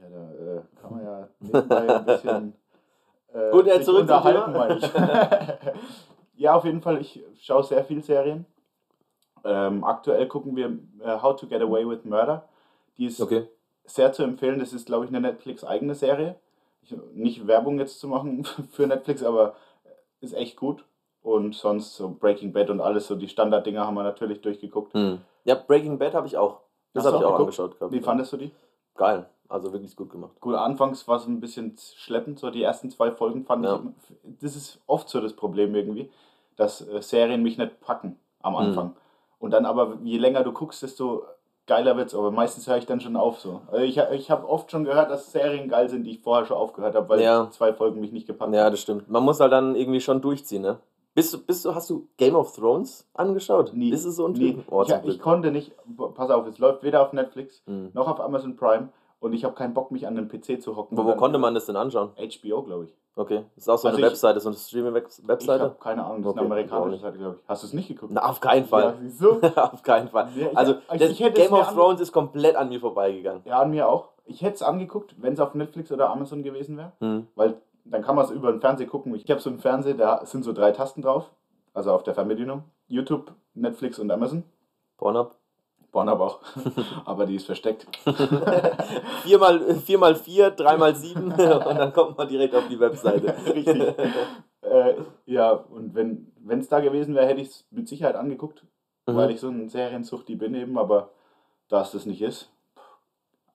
Ja, 0.00 0.08
da 0.08 0.56
äh, 0.56 0.62
kann 0.80 0.90
man 0.90 1.04
ja 1.04 1.28
nebenbei 1.40 1.96
ein 1.96 2.04
bisschen 2.04 2.52
äh, 3.32 3.50
Gut, 3.50 3.66
sich 3.66 3.84
zurück 3.84 4.02
unterhalten, 4.02 4.52
meine 4.52 4.76
ich. 4.76 4.90
ja, 6.36 6.54
auf 6.54 6.64
jeden 6.64 6.82
Fall, 6.82 7.00
ich 7.00 7.24
schaue 7.40 7.64
sehr 7.64 7.84
viel 7.84 8.02
Serien. 8.02 8.44
Ähm, 9.44 9.82
aktuell 9.82 10.28
gucken 10.28 10.54
wir 10.54 10.78
äh, 11.00 11.20
How 11.20 11.34
to 11.34 11.46
Get 11.46 11.62
Away 11.62 11.88
with 11.88 12.04
Murder. 12.04 12.48
Die 12.98 13.06
ist 13.06 13.20
Okay. 13.20 13.48
Sehr 13.84 14.12
zu 14.12 14.22
empfehlen. 14.22 14.58
Das 14.60 14.72
ist, 14.72 14.86
glaube 14.86 15.04
ich, 15.04 15.10
eine 15.10 15.20
Netflix-eigene 15.20 15.94
Serie. 15.94 16.36
Ich, 16.82 16.94
nicht 17.14 17.46
Werbung 17.46 17.78
jetzt 17.78 18.00
zu 18.00 18.08
machen 18.08 18.44
für 18.70 18.86
Netflix, 18.86 19.22
aber 19.22 19.54
ist 20.20 20.34
echt 20.34 20.56
gut. 20.56 20.84
Und 21.22 21.54
sonst 21.54 21.94
so 21.94 22.10
Breaking 22.10 22.52
Bad 22.52 22.70
und 22.70 22.80
alles, 22.80 23.06
so 23.06 23.14
die 23.14 23.28
Standarddinger 23.28 23.86
haben 23.86 23.94
wir 23.94 24.02
natürlich 24.02 24.40
durchgeguckt. 24.40 24.92
Hm. 24.94 25.20
Ja, 25.44 25.54
Breaking 25.54 25.98
Bad 25.98 26.14
habe 26.14 26.26
ich 26.26 26.36
auch. 26.36 26.60
Das 26.94 27.04
habe 27.04 27.16
ich 27.18 27.22
auch 27.22 27.38
geguckt? 27.38 27.40
angeschaut. 27.40 27.78
gehabt. 27.78 27.92
Wie 27.92 28.00
fandest 28.00 28.32
du 28.32 28.36
die? 28.38 28.50
Geil. 28.96 29.26
Also 29.48 29.72
wirklich 29.72 29.94
gut 29.96 30.10
gemacht. 30.10 30.40
Gut, 30.40 30.54
anfangs 30.54 31.06
war 31.06 31.16
es 31.16 31.26
ein 31.26 31.38
bisschen 31.40 31.76
schleppend, 31.78 32.38
so 32.38 32.50
die 32.50 32.62
ersten 32.62 32.90
zwei 32.90 33.10
Folgen 33.12 33.44
fand 33.44 33.64
Ja. 33.64 33.82
ich. 34.08 34.16
Das 34.40 34.56
ist 34.56 34.80
oft 34.86 35.08
so 35.08 35.20
das 35.20 35.34
Problem 35.34 35.74
irgendwie, 35.74 36.10
dass 36.56 36.86
äh, 36.88 37.02
Serien 37.02 37.42
mich 37.42 37.58
nicht 37.58 37.80
packen 37.80 38.18
am 38.40 38.56
Anfang. 38.56 38.96
Und 39.38 39.50
dann 39.50 39.66
aber, 39.66 39.98
je 40.02 40.18
länger 40.18 40.42
du 40.42 40.52
guckst, 40.52 40.82
desto 40.82 41.24
geiler 41.66 41.96
wird's. 41.96 42.14
Aber 42.14 42.30
meistens 42.30 42.66
höre 42.66 42.76
ich 42.78 42.86
dann 42.86 43.00
schon 43.00 43.16
auf 43.16 43.40
so. 43.40 43.62
Also 43.70 43.84
ich 43.84 43.98
ich 43.98 44.30
habe 44.30 44.48
oft 44.48 44.70
schon 44.70 44.84
gehört, 44.84 45.10
dass 45.10 45.32
Serien 45.32 45.68
geil 45.68 45.88
sind, 45.88 46.04
die 46.04 46.10
ich 46.12 46.20
vorher 46.20 46.46
schon 46.46 46.56
aufgehört 46.56 46.94
habe, 46.94 47.08
weil 47.08 47.20
Ja. 47.20 47.48
zwei 47.50 47.72
Folgen 47.72 48.00
mich 48.00 48.12
nicht 48.12 48.26
gepackt 48.26 48.54
Ja, 48.54 48.64
haben. 48.64 48.70
das 48.72 48.80
stimmt. 48.80 49.08
Man 49.08 49.22
muss 49.22 49.40
halt 49.40 49.52
dann 49.52 49.74
irgendwie 49.76 50.00
schon 50.00 50.20
durchziehen, 50.20 50.62
ne? 50.62 50.78
Bist 51.14 51.34
du, 51.34 51.38
bist 51.44 51.62
du, 51.66 51.74
hast 51.74 51.90
du 51.90 52.08
Game 52.16 52.34
of 52.34 52.56
Thrones 52.56 53.06
angeschaut? 53.12 53.74
Nie. 53.74 53.90
Bist 53.90 54.06
du 54.06 54.10
so 54.10 54.26
ein 54.26 54.32
Nee, 54.32 54.54
Typ? 54.54 54.64
Oh, 54.70 54.82
ich, 54.82 54.94
ich 55.04 55.20
konnte 55.20 55.50
nicht, 55.50 55.72
pass 56.14 56.30
auf, 56.30 56.46
es 56.46 56.58
läuft 56.58 56.82
weder 56.82 57.02
auf 57.02 57.12
Netflix 57.12 57.62
Hm. 57.66 57.90
noch 57.92 58.08
auf 58.08 58.18
Amazon 58.18 58.56
Prime 58.56 58.88
und 59.22 59.32
ich 59.32 59.44
habe 59.44 59.54
keinen 59.54 59.72
Bock, 59.72 59.90
mich 59.90 60.06
an 60.06 60.14
den 60.16 60.28
PC 60.28 60.60
zu 60.60 60.76
hocken. 60.76 60.96
Wo, 60.96 61.00
und 61.02 61.06
wo 61.06 61.14
konnte 61.16 61.38
man 61.38 61.54
das 61.54 61.66
denn 61.66 61.76
anschauen? 61.76 62.10
HBO, 62.16 62.62
glaube 62.62 62.84
ich. 62.84 62.94
Okay. 63.14 63.44
Das 63.54 63.64
ist 63.64 63.68
auch 63.68 63.78
so 63.78 63.88
Also 63.88 63.98
eine 63.98 64.06
ich- 64.06 64.12
Webseite, 64.12 64.40
so 64.40 64.48
eine 64.48 64.56
Ich 64.56 64.62
Streaming-Webseite? 64.62 65.62
habe 65.64 65.76
keine 65.80 66.04
Ahnung, 66.04 66.22
das 66.22 66.32
ist 66.32 66.38
eine 66.38 66.46
ich 66.46 66.52
amerikanische. 66.52 66.98
Seite, 67.02 67.18
glaube 67.18 67.36
ich. 67.42 67.48
Hast 67.48 67.62
du 67.62 67.66
es 67.68 67.72
nicht 67.72 67.88
geguckt? 67.88 68.12
Na, 68.14 68.28
auf 68.28 68.40
keinen 68.40 68.62
Ja, 68.62 68.68
Fall. 68.68 68.94
siehst 69.00 69.20
du? 69.22 69.32
auf 69.56 69.82
keinen 69.82 70.08
Fall. 70.08 70.28
Ja, 70.36 70.48
ich- 70.50 70.56
Also, 70.58 70.74
ich- 70.94 71.20
ich 71.20 71.34
Game 71.34 71.52
of 71.52 71.72
Thrones 71.74 72.00
ist 72.00 72.12
komplett 72.12 72.56
an 72.56 72.68
mir 72.68 72.80
vorbeigegangen. 72.80 73.42
Ja, 73.44 73.60
an 73.60 73.70
mir 73.70 73.88
auch. 73.88 74.08
Ich 74.24 74.42
hätte 74.42 74.54
es 74.54 74.62
angeguckt, 74.62 75.14
wenn 75.18 75.34
es 75.34 75.40
auf 75.40 75.54
Netflix 75.54 75.90
oder 75.92 76.10
Amazon 76.10 76.42
gewesen 76.42 76.76
wäre, 76.76 76.92
Hm. 77.00 77.26
weil 77.34 77.60
dann 77.84 78.02
kann 78.02 78.14
man 78.16 78.24
es 78.24 78.30
über 78.30 78.50
den 78.52 78.60
Fernseher 78.60 78.86
gucken. 78.86 79.14
Ich 79.14 79.28
habe 79.30 79.40
so 79.40 79.50
einen 79.50 79.58
Fernseher, 79.58 79.94
da 79.94 80.24
sind 80.24 80.44
so 80.44 80.52
drei 80.52 80.70
Tasten 80.72 81.02
drauf, 81.02 81.30
also 81.74 81.92
auf 81.92 82.02
der 82.04 82.14
Fernbedienung. 82.14 82.62
YouTube, 82.86 83.32
Netflix 83.54 83.98
und 83.98 84.10
Amazon. 84.10 84.44
Pornhub. 84.98 85.34
Pornhub 85.92 86.20
auch, 86.20 86.40
aber 87.04 87.26
die 87.26 87.36
ist 87.36 87.46
versteckt. 87.46 87.86
Vier 89.22 89.38
mal, 89.38 89.74
vier 89.76 89.98
mal 89.98 90.14
vier, 90.16 90.50
drei 90.50 90.76
mal 90.76 90.94
sieben 90.96 91.26
und 91.32 91.38
dann 91.38 91.92
kommt 91.92 92.18
man 92.18 92.26
direkt 92.28 92.54
auf 92.54 92.66
die 92.68 92.80
Webseite. 92.80 93.34
Richtig. 93.54 93.94
Äh, 94.62 94.94
ja, 95.26 95.52
und 95.52 95.94
wenn 95.94 96.58
es 96.58 96.68
da 96.68 96.80
gewesen 96.80 97.14
wäre, 97.14 97.26
hätte 97.26 97.40
ich 97.42 97.48
es 97.48 97.64
mit 97.70 97.88
Sicherheit 97.88 98.16
angeguckt, 98.16 98.64
Mhm. 99.06 99.16
weil 99.16 99.30
ich 99.32 99.40
so 99.40 99.48
ein 99.48 99.68
Seriensuchti 99.68 100.36
bin 100.36 100.54
eben, 100.54 100.78
aber 100.78 101.10
da 101.68 101.82
es 101.82 101.90
das 101.90 102.06
nicht 102.06 102.22
ist, 102.22 102.50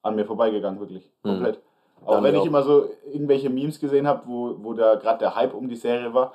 an 0.02 0.14
mir 0.14 0.26
vorbeigegangen, 0.26 0.78
wirklich. 0.78 1.10
Mhm. 1.22 1.28
Komplett. 1.30 1.60
Auch 2.04 2.16
An 2.18 2.24
wenn 2.24 2.34
ich 2.34 2.42
auch. 2.42 2.46
immer 2.46 2.62
so 2.62 2.90
irgendwelche 3.10 3.48
Memes 3.50 3.80
gesehen 3.80 4.06
habe, 4.06 4.22
wo, 4.26 4.56
wo 4.58 4.74
da 4.74 4.94
gerade 4.96 5.18
der 5.20 5.34
Hype 5.34 5.54
um 5.54 5.68
die 5.68 5.76
Serie 5.76 6.12
war, 6.14 6.34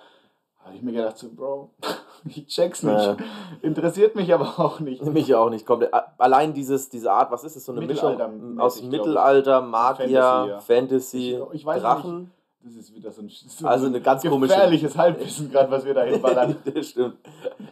habe 0.66 0.76
ich 0.76 0.82
mir 0.82 0.92
gedacht, 0.94 1.18
so, 1.18 1.30
Bro, 1.34 1.72
ich 2.26 2.48
check's 2.48 2.84
nicht. 2.84 2.94
Ja. 3.06 3.18
Interessiert 3.62 4.16
mich 4.16 4.34
aber 4.34 4.60
auch 4.60 4.80
nicht. 4.80 5.04
Mich 5.14 5.34
auch 5.36 5.50
nicht 5.50 5.66
komplett. 5.66 5.92
Allein 6.18 6.54
dieses, 6.54 6.90
diese 6.90 7.12
Art, 7.12 7.32
was 7.32 7.44
ist 7.44 7.56
es? 7.56 7.66
So 7.66 7.72
eine 7.74 7.86
Mischung 7.86 8.60
aus. 8.60 8.82
Mittelalter, 8.82 9.62
Magier, 9.62 10.62
Fantasy. 10.62 10.66
Fantasy, 10.74 11.32
Ich- 11.52 11.56
ich 11.62 11.66
weiß 11.66 11.82
Drachen. 11.82 12.32
Das 12.66 12.76
ist 12.76 12.96
wieder 12.96 13.12
so 13.12 13.22
ein, 13.22 13.28
so 13.30 13.68
Also 13.68 13.88
ein 13.88 13.94
eine 13.94 14.02
ganz 14.02 14.24
komische- 14.24 14.54
gefährliches 14.54 14.98
Halbwissen, 14.98 15.52
gerade 15.52 15.70
was 15.70 15.84
wir 15.84 15.94
da 15.94 16.04
hinballern. 16.06 16.56
das 16.74 16.88
stimmt. 16.88 17.18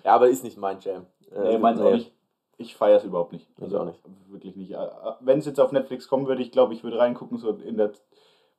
Ja, 0.04 0.16
aber 0.16 0.28
ist 0.28 0.44
nicht 0.44 0.58
mein 0.58 0.80
Jam. 0.82 1.06
Nee, 1.32 1.54
Äh, 1.56 1.58
meins 1.60 1.80
auch 1.80 1.92
nicht. 1.92 2.12
Ich 2.58 2.76
feiere 2.76 2.98
es 2.98 3.06
überhaupt 3.06 3.32
nicht. 3.32 3.48
Ich 3.58 3.74
auch 3.74 3.86
nicht. 3.86 4.00
Wirklich 4.28 4.56
nicht. 4.58 4.76
Wenn 5.22 5.40
es 5.40 5.46
jetzt 5.46 5.62
auf 5.62 5.72
Netflix 5.72 6.10
kommen 6.10 6.28
würde, 6.28 6.42
ich 6.42 6.52
glaube, 6.52 6.74
ich 6.74 6.84
würde 6.84 7.00
reingucken, 7.00 7.38
so 7.38 7.52
in 7.52 7.78
der, 7.78 7.92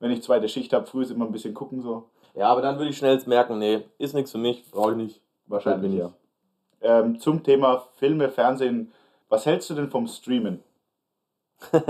wenn 0.00 0.10
ich 0.10 0.22
zweite 0.22 0.48
Schicht 0.48 0.72
habe, 0.72 0.86
früh 0.86 1.02
ist 1.02 1.10
immer 1.10 1.26
ein 1.26 1.32
bisschen 1.32 1.52
gucken, 1.52 1.82
so. 1.82 2.08
Ja, 2.34 2.48
aber 2.48 2.62
dann 2.62 2.78
würde 2.78 2.90
ich 2.90 2.96
schnell 2.98 3.20
merken, 3.26 3.58
nee, 3.58 3.84
ist 3.98 4.14
nichts 4.14 4.32
für 4.32 4.38
mich, 4.38 4.64
brauche 4.70 4.92
ich 4.92 4.96
nicht. 4.96 5.20
Wahrscheinlich, 5.46 5.92
ja. 5.94 6.12
Ähm, 6.80 7.18
zum 7.20 7.42
Thema 7.42 7.84
Filme, 7.96 8.28
Fernsehen. 8.30 8.90
Was 9.28 9.46
hältst 9.46 9.68
du 9.70 9.74
denn 9.74 9.90
vom 9.90 10.06
Streamen? 10.06 10.62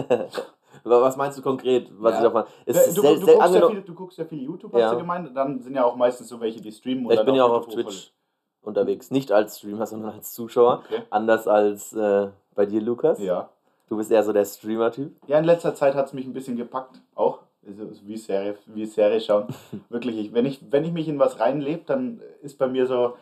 Was 0.85 1.17
meinst 1.17 1.39
du 1.39 1.43
konkret? 1.43 1.89
Was 1.99 2.13
Ja. 2.15 2.19
ich 2.19 2.25
davon. 2.25 2.45
Äh, 2.67 2.71
ist 2.71 2.97
du, 2.97 3.03
du, 3.03 3.09
sehr 3.09 3.15
guckst 3.17 3.29
ja 3.29 3.39
angenommen- 3.45 3.75
viel, 3.77 3.83
du 3.83 3.95
guckst 3.95 4.19
ja 4.19 4.25
viel 4.25 4.43
YouTube, 4.43 4.75
Ja. 4.75 4.87
hast 4.87 4.93
du 4.95 4.99
gemeint. 4.99 5.37
Dann 5.37 5.61
sind 5.61 5.75
ja 5.75 5.85
auch 5.85 5.97
meistens 5.97 6.29
so 6.29 6.41
welche, 6.41 6.61
die 6.61 6.73
streamen. 6.73 7.07
Ja, 7.11 7.21
ich 7.21 7.25
bin 7.25 7.35
ja 7.35 7.45
auch 7.45 7.53
auf 7.53 7.69
Twitch 7.69 8.13
unterwegs. 8.63 9.11
Nicht 9.11 9.31
als 9.33 9.59
Streamer, 9.59 9.87
sondern 9.87 10.13
als 10.13 10.33
Zuschauer. 10.33 10.83
Okay. 10.85 11.03
Anders 11.11 11.47
als 11.47 11.93
äh, 11.93 12.29
bei 12.55 12.67
dir, 12.67 12.81
Lukas. 12.81 13.19
Ja. 13.21 13.49
Du 13.89 13.97
bist 13.97 14.11
eher 14.11 14.23
so 14.25 14.33
der 14.33 14.45
Streamer-Typ. 14.45 15.15
ja, 15.27 15.39
in 15.39 15.45
letzter 15.45 15.75
Zeit 15.75 15.95
hat 15.95 16.07
es 16.07 16.13
mich 16.15 16.27
ein 16.27 16.33
bisschen 16.33 16.57
gepackt, 16.57 17.01
auch. 17.15 17.41
Also 17.67 17.89
wie 18.07 18.17
Serie, 18.17 18.57
wie 18.67 18.87
Serie 18.87 19.21
schauen. 19.21 19.47
Wirklich, 19.89 20.19
ich, 20.19 20.35
wenn, 20.35 20.47
ich, 20.47 20.61
wenn 20.71 20.85
ich 20.85 20.93
mich 20.93 21.09
in 21.09 21.19
was 21.19 21.39
reinlebe, 21.39 21.83
dann 21.87 22.21
ist 22.43 22.59
bei 22.59 22.67
mir 22.67 22.87
so 22.87 23.15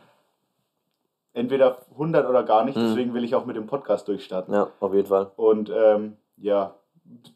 entweder 1.33 1.79
100 1.93 2.29
oder 2.29 2.43
gar 2.43 2.65
nicht. 2.65 2.77
Mhm. 2.77 2.89
Deswegen 2.89 3.15
will 3.15 3.25
ich 3.25 3.35
auch 3.35 3.47
mit 3.47 3.57
dem 3.57 3.67
Podcast 3.67 4.09
durchstarten. 4.09 4.55
Ja, 4.55 4.69
auf 4.81 4.95
jeden 4.95 5.09
Fall. 5.09 5.31
Und 5.37 5.71
ähm, 5.75 6.17
ja, 6.37 6.75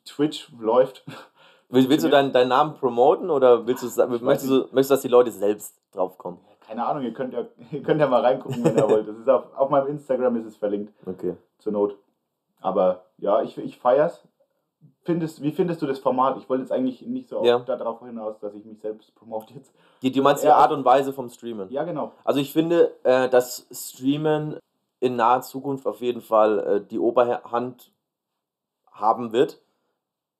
Twitch 0.04 0.50
läuft. 0.58 1.04
Will, 1.70 1.88
willst 1.88 2.04
du 2.04 2.10
deinen, 2.10 2.32
deinen 2.32 2.48
Namen 2.48 2.74
promoten 2.74 3.30
oder 3.30 3.66
willst 3.66 3.82
du, 3.82 4.06
möchtest, 4.20 4.50
du, 4.50 4.68
möchtest 4.70 4.90
du, 4.90 4.94
dass 4.94 5.00
die 5.00 5.08
Leute 5.08 5.32
selbst 5.32 5.74
draufkommen? 5.92 6.38
Keine 6.60 6.86
Ahnung, 6.86 7.02
ihr 7.02 7.12
könnt 7.12 7.32
ja, 7.34 7.46
ihr 7.72 7.82
könnt 7.82 8.00
ja 8.00 8.06
mal 8.06 8.20
reingucken, 8.20 8.62
wenn 8.62 8.76
ihr 8.76 8.88
wollt. 8.88 9.08
Das 9.08 9.16
ist 9.16 9.28
auf, 9.28 9.46
auf 9.56 9.70
meinem 9.70 9.88
Instagram 9.88 10.36
ist 10.36 10.46
es 10.46 10.56
verlinkt, 10.56 10.92
Okay. 11.06 11.34
zur 11.58 11.72
Not. 11.72 11.96
Aber 12.60 13.04
ja, 13.18 13.42
ich, 13.42 13.58
ich 13.58 13.78
feier's. 13.78 14.22
Findest, 15.04 15.42
wie 15.42 15.52
findest 15.52 15.82
du 15.82 15.86
das 15.86 15.98
Format? 15.98 16.38
Ich 16.38 16.48
wollte 16.48 16.62
jetzt 16.62 16.72
eigentlich 16.72 17.02
nicht 17.02 17.28
so 17.28 17.44
Ja. 17.44 17.56
auf, 17.56 17.66
darauf 17.66 18.00
hinaus, 18.00 18.38
dass 18.40 18.54
ich 18.54 18.64
mich 18.64 18.80
selbst 18.80 19.14
promote 19.14 19.52
jetzt. 19.52 19.70
Die, 20.00 20.10
du 20.10 20.22
meinst 20.22 20.42
die 20.42 20.48
Ja. 20.48 20.56
Art 20.56 20.72
und 20.72 20.84
Weise 20.84 21.12
vom 21.12 21.28
Streamen? 21.28 21.70
Ja, 21.70 21.84
genau. 21.84 22.12
Also 22.24 22.40
ich 22.40 22.52
finde, 22.52 22.94
äh, 23.04 23.28
dass 23.28 23.66
Streamen 23.70 24.58
in 25.00 25.16
naher 25.16 25.42
Zukunft 25.42 25.86
auf 25.86 26.00
jeden 26.00 26.22
Fall 26.22 26.58
äh, 26.60 26.80
die 26.80 26.98
Oberhand 26.98 27.92
haben 28.90 29.32
wird, 29.32 29.60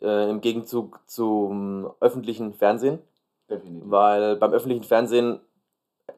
äh, 0.01 0.31
im 0.31 0.41
Gegenzug 0.41 1.01
zum 1.07 1.91
öffentlichen 2.01 2.55
Fernsehen, 2.55 3.01
Definitiv. 3.51 3.91
weil 3.91 4.37
beim 4.37 4.53
öffentlichen 4.53 4.85
Fernsehen 4.85 5.41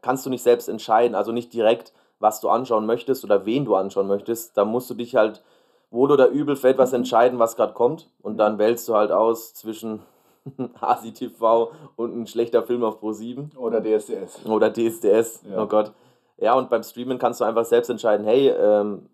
kannst 0.03 0.25
du 0.25 0.31
nicht 0.31 0.43
selbst 0.45 0.69
entscheiden, 0.69 1.17
also 1.17 1.33
nicht 1.33 1.53
direkt, 1.53 1.93
was 2.21 2.41
du 2.41 2.49
anschauen 2.49 2.87
möchtest 2.87 3.25
oder 3.25 3.45
wen 3.45 3.65
du 3.65 3.75
anschauen 3.75 4.07
möchtest. 4.07 4.57
Da 4.57 4.65
musst 4.65 4.89
du 4.89 4.95
dich 4.95 5.17
halt 5.17 5.43
wohl 5.91 6.11
oder 6.11 6.29
übel 6.29 6.57
für 6.57 6.69
etwas 6.69 6.93
entscheiden, 6.93 7.39
was 7.39 7.57
gerade 7.57 7.73
kommt 7.75 8.11
und 8.23 8.37
dann 8.39 8.59
wählst 8.59 8.89
du 8.89 8.95
halt 8.95 9.11
aus 9.13 9.55
zwischen 9.55 10.01
Asi 10.81 11.13
TV 11.13 11.73
und 11.97 12.17
ein 12.17 12.27
schlechter 12.27 12.63
Film 12.63 12.85
auf 12.85 13.01
Pro 13.01 13.13
7. 13.13 13.53
Oder 13.57 13.81
DSDS. 13.81 14.45
Oder 14.47 14.73
DSDS, 14.73 15.43
Ja. 15.51 15.63
oh 15.63 15.67
Gott. 15.67 15.93
Ja, 16.39 16.55
und 16.55 16.69
beim 16.71 16.83
Streamen 16.83 17.19
kannst 17.19 17.41
du 17.41 17.45
einfach 17.45 17.65
selbst 17.65 17.89
entscheiden, 17.89 18.27
hey, 18.27 18.49
ähm, 18.49 19.09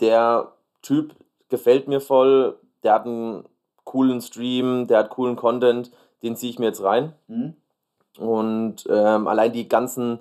der 0.00 0.52
Typ 0.82 1.14
gefällt 1.48 1.88
mir 1.88 2.00
voll, 2.00 2.58
der 2.82 2.94
hat 2.94 3.06
einen 3.06 3.44
coolen 3.84 4.20
Stream, 4.20 4.86
der 4.86 4.98
hat 4.98 5.10
coolen 5.10 5.34
Content, 5.34 5.90
den 6.22 6.36
ziehe 6.36 6.50
ich 6.50 6.58
mir 6.58 6.66
jetzt 6.66 6.82
rein. 6.82 7.14
Hm? 7.28 7.54
Und 8.18 8.86
ähm, 8.90 9.26
allein 9.28 9.52
die 9.52 9.68
ganzen, 9.68 10.18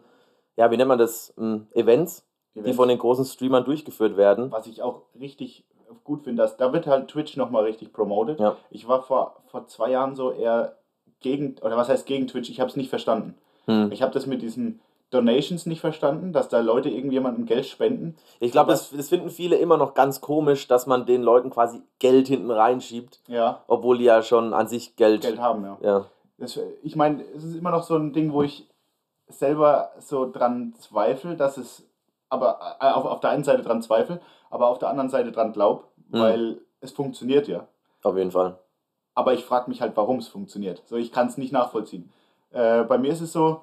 ja, 0.56 0.72
wie 0.72 0.78
nennt 0.78 0.88
man 0.88 1.00
das, 1.00 1.34
ähm, 1.38 1.68
Events, 1.74 2.24
die 2.56 2.60
Events. 2.62 2.78
von 2.78 2.88
den 2.88 2.98
großen 2.98 3.26
Streamern 3.26 3.66
durchgeführt 3.66 4.16
werden. 4.18 4.52
Was 4.52 4.68
ich 4.68 4.82
auch 4.82 5.02
richtig 5.20 5.66
gut 6.04 6.24
finde, 6.24 6.42
dass 6.44 6.58
da 6.58 6.74
wird 6.74 6.88
halt 6.88 7.08
Twitch 7.08 7.38
nochmal 7.38 7.64
richtig 7.64 7.94
promoted. 7.94 8.40
Ja. 8.40 8.58
Ich 8.70 8.88
war 8.88 9.04
vor, 9.04 9.38
vor 9.48 9.68
zwei 9.68 9.92
Jahren 9.92 10.16
so 10.16 10.32
eher 10.32 10.78
gegen, 11.20 11.56
oder 11.62 11.78
was 11.78 11.90
heißt 11.90 12.06
gegen 12.06 12.28
Twitch? 12.28 12.50
Ich 12.50 12.60
habe 12.60 12.70
es 12.70 12.76
nicht 12.76 12.90
verstanden. 12.90 13.36
Hm. 13.66 13.92
Ich 13.92 14.02
habe 14.02 14.14
das 14.14 14.26
mit 14.26 14.42
diesen 14.42 14.80
Donations 15.10 15.66
nicht 15.66 15.80
verstanden, 15.80 16.34
dass 16.34 16.50
da 16.50 16.60
Leute 16.60 16.90
irgendjemandem 16.90 17.46
Geld 17.46 17.66
spenden. 17.66 18.16
Ich 18.40 18.52
glaube, 18.52 18.72
das, 18.72 18.92
das 18.92 19.10
finden 19.10 19.30
viele 19.30 19.56
immer 19.56 19.78
noch 19.78 19.94
ganz 19.94 20.20
komisch, 20.20 20.68
dass 20.68 20.86
man 20.86 21.06
den 21.06 21.24
Leuten 21.24 21.50
quasi 21.50 21.82
Geld 22.00 22.28
hinten 22.28 22.52
reinschiebt, 22.52 23.22
Ja, 23.28 23.64
obwohl 23.68 24.00
die 24.00 24.04
ja 24.04 24.22
schon 24.22 24.54
an 24.54 24.68
sich 24.68 24.96
Geld. 24.98 25.22
Geld 25.22 25.40
haben, 25.40 25.64
ja. 25.64 25.78
Ja. 25.82 26.06
Das, 26.38 26.60
ich 26.84 26.96
meine, 26.96 27.24
es 27.36 27.44
ist 27.44 27.56
immer 27.56 27.72
noch 27.72 27.84
so 27.84 27.96
ein 27.96 28.14
Ding, 28.14 28.34
wo 28.34 28.44
ich 28.44 28.68
selber 29.30 29.92
so 30.00 30.30
dran 30.30 30.74
zweifle, 30.78 31.36
dass 31.36 31.58
es, 31.58 31.87
aber 32.30 32.78
äh, 32.80 32.86
auf, 32.92 33.06
auf 33.06 33.20
der 33.20 33.30
einen 33.32 33.44
Seite 33.44 33.62
dran 33.64 33.82
zweifle, 33.82 34.20
aber 34.50 34.68
auf 34.68 34.80
der 34.80 34.90
anderen 34.90 35.10
Seite 35.10 35.32
dran 35.32 35.54
glaub, 35.54 35.90
Mhm. 36.10 36.20
weil 36.20 36.62
es 36.80 36.92
funktioniert 36.92 37.48
ja. 37.50 37.68
Auf 38.04 38.16
jeden 38.16 38.32
Fall. 38.32 38.58
Aber 39.14 39.34
ich 39.34 39.44
frage 39.44 39.70
mich 39.70 39.82
halt, 39.82 39.98
warum 39.98 40.20
es 40.20 40.28
funktioniert. 40.30 40.84
So, 40.86 40.96
ich 40.96 41.12
kann 41.12 41.28
es 41.28 41.38
nicht 41.38 41.52
nachvollziehen. 41.52 42.10
Äh, 42.52 42.84
bei 42.84 42.98
mir 42.98 43.12
ist 43.12 43.20
es 43.22 43.34
so, 43.34 43.62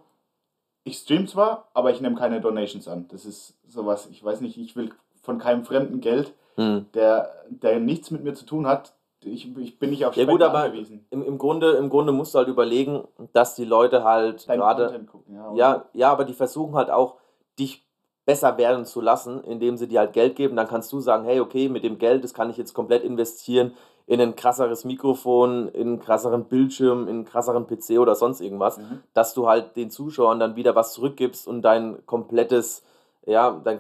ich 0.83 0.99
stream 0.99 1.27
zwar, 1.27 1.69
aber 1.73 1.91
ich 1.91 2.01
nehme 2.03 2.17
keine 2.17 2.41
Donations 2.43 2.87
an. 2.89 3.07
Das 3.09 3.25
ist 3.25 3.57
sowas, 3.67 4.09
ich 4.11 4.23
weiß 4.23 4.41
nicht, 4.43 4.59
ich 4.59 4.77
will 4.77 4.91
von 5.23 5.39
keinem 5.39 5.65
fremden 5.65 6.01
Geld, 6.01 6.35
Hm. 6.57 6.87
der, 6.95 7.33
der 7.49 7.81
nichts 7.81 8.11
mit 8.11 8.23
mir 8.23 8.35
zu 8.35 8.45
tun 8.47 8.67
hat. 8.67 8.93
Ich, 9.21 9.57
ich 9.57 9.79
bin 9.79 9.89
nicht 9.91 10.05
auf 10.05 10.15
Ja, 10.17 10.25
gut, 10.25 10.41
Spenden 10.43 10.43
aber 10.55 10.65
angewiesen. 10.67 11.07
Im, 11.11 11.23
im, 11.25 11.39
Grunde, 11.39 11.73
Im 11.73 11.89
Grunde 11.89 12.13
musst 12.13 12.35
du 12.35 12.39
halt 12.39 12.49
überlegen, 12.49 13.05
dass 13.33 13.55
die 13.55 13.65
Leute 13.65 14.05
halt 14.05 14.47
gerade. 14.47 15.07
Ja. 15.33 15.53
Ja, 15.55 15.85
ja, 15.95 16.13
aber 16.13 16.25
die 16.27 16.35
versuchen 16.35 16.75
halt 16.75 16.91
auch, 16.91 17.15
dich 17.59 17.84
besser 18.27 18.57
werden 18.59 18.85
zu 18.87 19.01
lassen, 19.01 19.43
indem 19.45 19.77
sie 19.77 19.87
dir 19.89 20.01
halt 20.01 20.13
Geld 20.13 20.37
geben. 20.37 20.57
Dann 20.57 20.69
kannst 20.69 20.93
du 20.93 21.01
sagen, 21.01 21.25
hey, 21.25 21.41
okay, 21.41 21.69
mit 21.69 21.85
dem 21.85 21.99
Geld, 21.99 22.25
das 22.25 22.35
kann 22.35 22.51
ich 22.51 22.57
jetzt 22.57 22.73
komplett 22.75 23.05
investieren 23.05 23.73
in 24.07 24.21
ein 24.21 24.37
krasseres 24.37 24.85
Mikrofon, 24.85 25.69
in 25.69 25.89
einen 25.89 25.99
krasseren 26.01 26.45
Bildschirm, 26.45 27.05
in 27.05 27.09
einen 27.17 27.25
krasseren 27.25 27.67
PC 27.67 27.99
oder 27.99 28.15
sonst 28.15 28.41
irgendwas, 28.41 28.79
Mhm. 28.79 29.03
dass 29.15 29.33
du 29.35 29.49
halt 29.49 29.77
den 29.77 29.91
Zuschauern 29.91 30.39
dann 30.39 30.57
wieder 30.57 30.75
was 30.75 30.93
zurückgibst 30.93 31.49
und 31.49 31.63
dein 31.63 32.05
komplettes, 32.07 32.83
ja, 33.27 33.59
dein, 33.65 33.79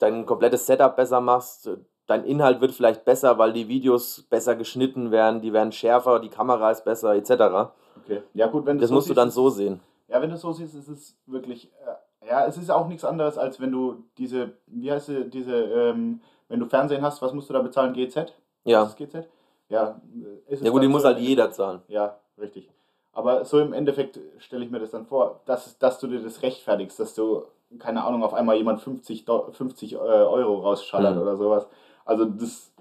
dein 0.00 0.26
komplettes 0.26 0.66
Setup 0.66 0.96
besser 0.96 1.20
machst. 1.20 1.70
Dein 2.06 2.24
Inhalt 2.24 2.60
wird 2.60 2.72
vielleicht 2.72 3.04
besser, 3.04 3.38
weil 3.38 3.52
die 3.52 3.68
Videos 3.68 4.22
besser 4.28 4.56
geschnitten 4.56 5.10
werden, 5.10 5.40
die 5.40 5.52
werden 5.52 5.72
schärfer, 5.72 6.18
die 6.20 6.28
Kamera 6.28 6.70
ist 6.72 6.84
besser, 6.84 7.14
etc. 7.14 7.30
Okay. 8.04 8.22
Ja, 8.34 8.48
gut, 8.48 8.66
wenn 8.66 8.76
du 8.76 8.82
Das 8.82 8.88
so 8.90 8.94
musst 8.94 9.06
du 9.08 9.12
siehst, 9.14 9.18
dann 9.18 9.30
so 9.30 9.48
sehen. 9.50 9.80
Ja, 10.08 10.20
wenn 10.20 10.30
du 10.30 10.36
so 10.36 10.52
siehst, 10.52 10.74
ist 10.74 10.88
es 10.88 11.16
wirklich, 11.26 11.72
äh, 11.86 11.92
ja, 12.28 12.46
es 12.46 12.56
ist 12.56 12.70
auch 12.70 12.86
nichts 12.88 13.04
anderes, 13.04 13.38
als 13.38 13.60
wenn 13.60 13.72
du 13.72 14.04
diese, 14.18 14.52
wie 14.66 14.90
heißt 14.90 15.06
sie, 15.06 15.24
diese, 15.30 15.54
ähm, 15.56 16.20
wenn 16.48 16.60
du 16.60 16.66
Fernsehen 16.66 17.02
hast, 17.02 17.20
was 17.22 17.32
musst 17.32 17.48
du 17.48 17.52
da 17.54 17.62
bezahlen? 17.62 17.92
GZ? 17.92 18.32
Ja. 18.64 18.84
Ist 18.84 18.96
GZ? 18.96 19.26
Ja, 19.68 20.00
äh, 20.48 20.52
ist 20.52 20.62
Ja 20.62 20.70
gut, 20.70 20.82
die 20.82 20.86
dann 20.86 20.92
muss 20.92 21.02
so 21.02 21.08
halt 21.08 21.18
jeder 21.18 21.50
zahlen. 21.50 21.82
Ja, 21.88 22.16
richtig. 22.38 22.70
Aber 23.12 23.44
so 23.44 23.60
im 23.60 23.72
Endeffekt 23.72 24.18
stelle 24.38 24.64
ich 24.64 24.70
mir 24.70 24.80
das 24.80 24.90
dann 24.90 25.06
vor, 25.06 25.40
dass, 25.46 25.78
dass 25.78 25.98
du 26.00 26.06
dir 26.08 26.20
das 26.20 26.42
rechtfertigst, 26.42 26.98
dass 26.98 27.14
du, 27.14 27.44
keine 27.78 28.04
Ahnung, 28.04 28.22
auf 28.24 28.34
einmal 28.34 28.56
jemand 28.56 28.80
50, 28.80 29.24
Do 29.24 29.50
50 29.52 29.92
äh, 29.92 29.96
Euro 29.96 30.58
rausschallert 30.60 31.14
Mhm. 31.16 31.22
oder 31.22 31.36
sowas. 31.36 31.66
Also 32.04 32.24
das 32.24 32.72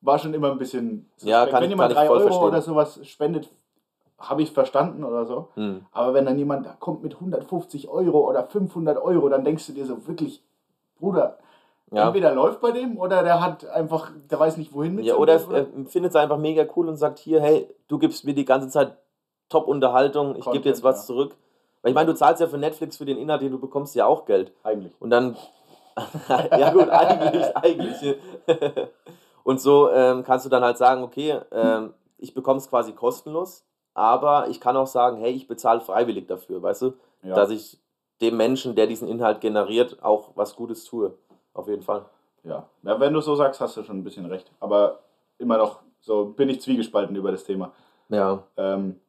war 0.00 0.18
schon 0.18 0.34
immer 0.34 0.50
ein 0.52 0.58
bisschen 0.58 1.08
Ja, 1.22 1.46
kann 1.46 1.62
Wenn 1.62 1.70
jemand 1.70 1.92
kann 1.94 2.04
ich 2.04 2.06
3 2.06 2.06
voll 2.06 2.18
Euro 2.18 2.28
verstehen. 2.28 2.48
oder 2.48 2.62
sowas 2.62 3.00
spendet, 3.06 3.50
habe 4.18 4.42
ich 4.42 4.52
verstanden 4.52 5.04
oder 5.04 5.24
so. 5.26 5.48
Hm. 5.54 5.86
Aber 5.92 6.14
wenn 6.14 6.26
dann 6.26 6.38
jemand 6.38 6.66
da 6.66 6.76
kommt 6.78 7.02
mit 7.02 7.14
150 7.14 7.88
Euro 7.88 8.28
oder 8.28 8.44
500 8.44 8.98
Euro, 8.98 9.28
dann 9.28 9.44
denkst 9.44 9.66
du 9.66 9.72
dir 9.72 9.86
so 9.86 10.06
wirklich, 10.06 10.42
Bruder, 10.98 11.38
Ja. 11.92 12.06
entweder 12.06 12.34
läuft 12.34 12.60
bei 12.60 12.72
dem 12.72 12.98
oder 12.98 13.22
der 13.22 13.40
hat 13.40 13.64
einfach, 13.66 14.10
der 14.30 14.40
weiß 14.40 14.56
nicht 14.56 14.74
wohin 14.74 14.96
mit 14.96 15.04
Ja, 15.04 15.14
oder 15.14 15.38
Geld, 15.38 15.68
er 15.74 15.86
findet 15.86 16.10
es 16.10 16.16
einfach 16.16 16.36
mega 16.36 16.66
cool 16.76 16.88
und 16.88 16.96
sagt, 16.96 17.18
hier, 17.18 17.40
hey, 17.40 17.68
du 17.86 17.98
gibst 17.98 18.24
mir 18.24 18.34
die 18.34 18.44
ganze 18.44 18.68
Zeit 18.68 18.96
Top-Unterhaltung, 19.48 20.36
ich 20.36 20.44
gebe 20.50 20.68
jetzt 20.68 20.82
was 20.82 21.02
ja. 21.02 21.06
zurück. 21.06 21.36
Weil 21.80 21.90
ich 21.90 21.94
meine, 21.94 22.10
du 22.10 22.14
zahlst 22.14 22.40
ja 22.40 22.48
für 22.48 22.58
Netflix, 22.58 22.96
für 22.96 23.04
den 23.04 23.16
Inhalt, 23.18 23.40
den 23.40 23.52
du 23.52 23.58
bekommst, 23.58 23.94
ja 23.94 24.04
auch 24.04 24.24
Geld. 24.26 24.52
Eigentlich. 24.64 24.92
Und 24.98 25.10
dann, 25.10 25.36
ja 26.28 26.70
gut, 26.72 26.88
eigentlich, 26.88 27.56
eigentlich. 27.56 28.16
Und 29.44 29.60
so 29.60 29.90
ähm, 29.90 30.24
kannst 30.24 30.44
du 30.44 30.50
dann 30.50 30.62
halt 30.62 30.76
sagen, 30.76 31.02
okay, 31.02 31.40
ähm, 31.52 31.94
ich 32.18 32.34
bekomme 32.34 32.58
es 32.58 32.68
quasi 32.68 32.92
kostenlos, 32.92 33.64
aber 33.98 34.48
ich 34.48 34.60
kann 34.60 34.76
auch 34.76 34.86
sagen, 34.86 35.18
hey, 35.18 35.32
ich 35.32 35.48
bezahle 35.48 35.80
freiwillig 35.80 36.26
dafür, 36.26 36.62
weißt 36.62 36.82
du, 36.82 36.92
Ja. 37.22 37.34
dass 37.34 37.50
ich 37.50 37.78
dem 38.20 38.36
Menschen, 38.36 38.74
der 38.74 38.86
diesen 38.86 39.08
Inhalt 39.08 39.40
generiert, 39.40 40.02
auch 40.02 40.30
was 40.34 40.56
Gutes 40.56 40.84
tue. 40.84 41.12
Auf 41.52 41.68
jeden 41.68 41.82
Fall. 41.82 42.04
Ja. 42.44 42.68
ja, 42.82 43.00
wenn 43.00 43.12
du 43.12 43.20
so 43.20 43.34
sagst, 43.34 43.60
hast 43.60 43.76
du 43.76 43.82
schon 43.82 43.98
ein 43.98 44.04
bisschen 44.04 44.26
recht. 44.26 44.50
Aber 44.60 45.00
immer 45.38 45.58
noch 45.58 45.80
so 46.00 46.26
bin 46.26 46.48
ich 46.48 46.60
zwiegespalten 46.60 47.14
über 47.16 47.32
das 47.32 47.44
Thema. 47.44 47.72
Ja. 48.08 48.42
Ähm, 48.56 49.00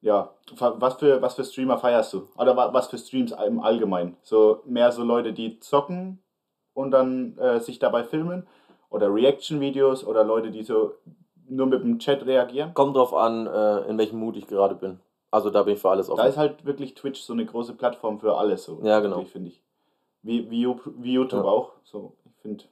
ja, 0.00 0.30
was 0.58 0.94
für, 0.94 1.20
was 1.22 1.34
für 1.34 1.44
Streamer 1.44 1.78
feierst 1.78 2.12
du? 2.14 2.28
Oder 2.36 2.56
wa- 2.56 2.72
was 2.72 2.88
für 2.88 2.98
Streams 2.98 3.32
im 3.46 3.60
Allgemeinen? 3.60 4.16
So 4.22 4.62
mehr 4.64 4.90
so 4.90 5.04
Leute, 5.04 5.32
die 5.32 5.60
zocken 5.60 6.22
und 6.74 6.90
dann 6.90 7.36
äh, 7.38 7.60
sich 7.60 7.78
dabei 7.78 8.02
filmen? 8.04 8.46
Oder 8.90 9.14
Reaction-Videos 9.14 10.04
oder 10.04 10.24
Leute, 10.24 10.50
die 10.50 10.62
so 10.64 10.94
nur 11.48 11.66
mit 11.66 11.82
dem 11.82 11.98
Chat 11.98 12.24
reagieren? 12.26 12.74
Kommt 12.74 12.96
drauf 12.96 13.14
an, 13.14 13.46
äh, 13.46 13.80
in 13.88 13.98
welchem 13.98 14.18
Mut 14.18 14.36
ich 14.36 14.46
gerade 14.46 14.74
bin. 14.74 15.00
Also 15.30 15.50
da 15.50 15.62
bin 15.62 15.74
ich 15.74 15.80
für 15.80 15.90
alles 15.90 16.10
offen. 16.10 16.18
Da 16.18 16.26
ist 16.26 16.36
halt 16.36 16.64
wirklich 16.64 16.94
Twitch 16.94 17.20
so 17.22 17.32
eine 17.32 17.46
große 17.46 17.72
Plattform 17.74 18.18
für 18.20 18.36
alles 18.36 18.64
so. 18.64 18.80
Ja, 18.82 19.00
genau. 19.00 19.22
Finde 19.22 19.48
ich. 19.48 19.62
Wie, 20.22 20.50
wie, 20.50 20.66
wie 20.98 21.12
YouTube 21.14 21.44
Ja. 21.44 21.50
auch. 21.50 21.72
So, 21.84 22.12
ich 22.26 22.36
finde 22.42 22.64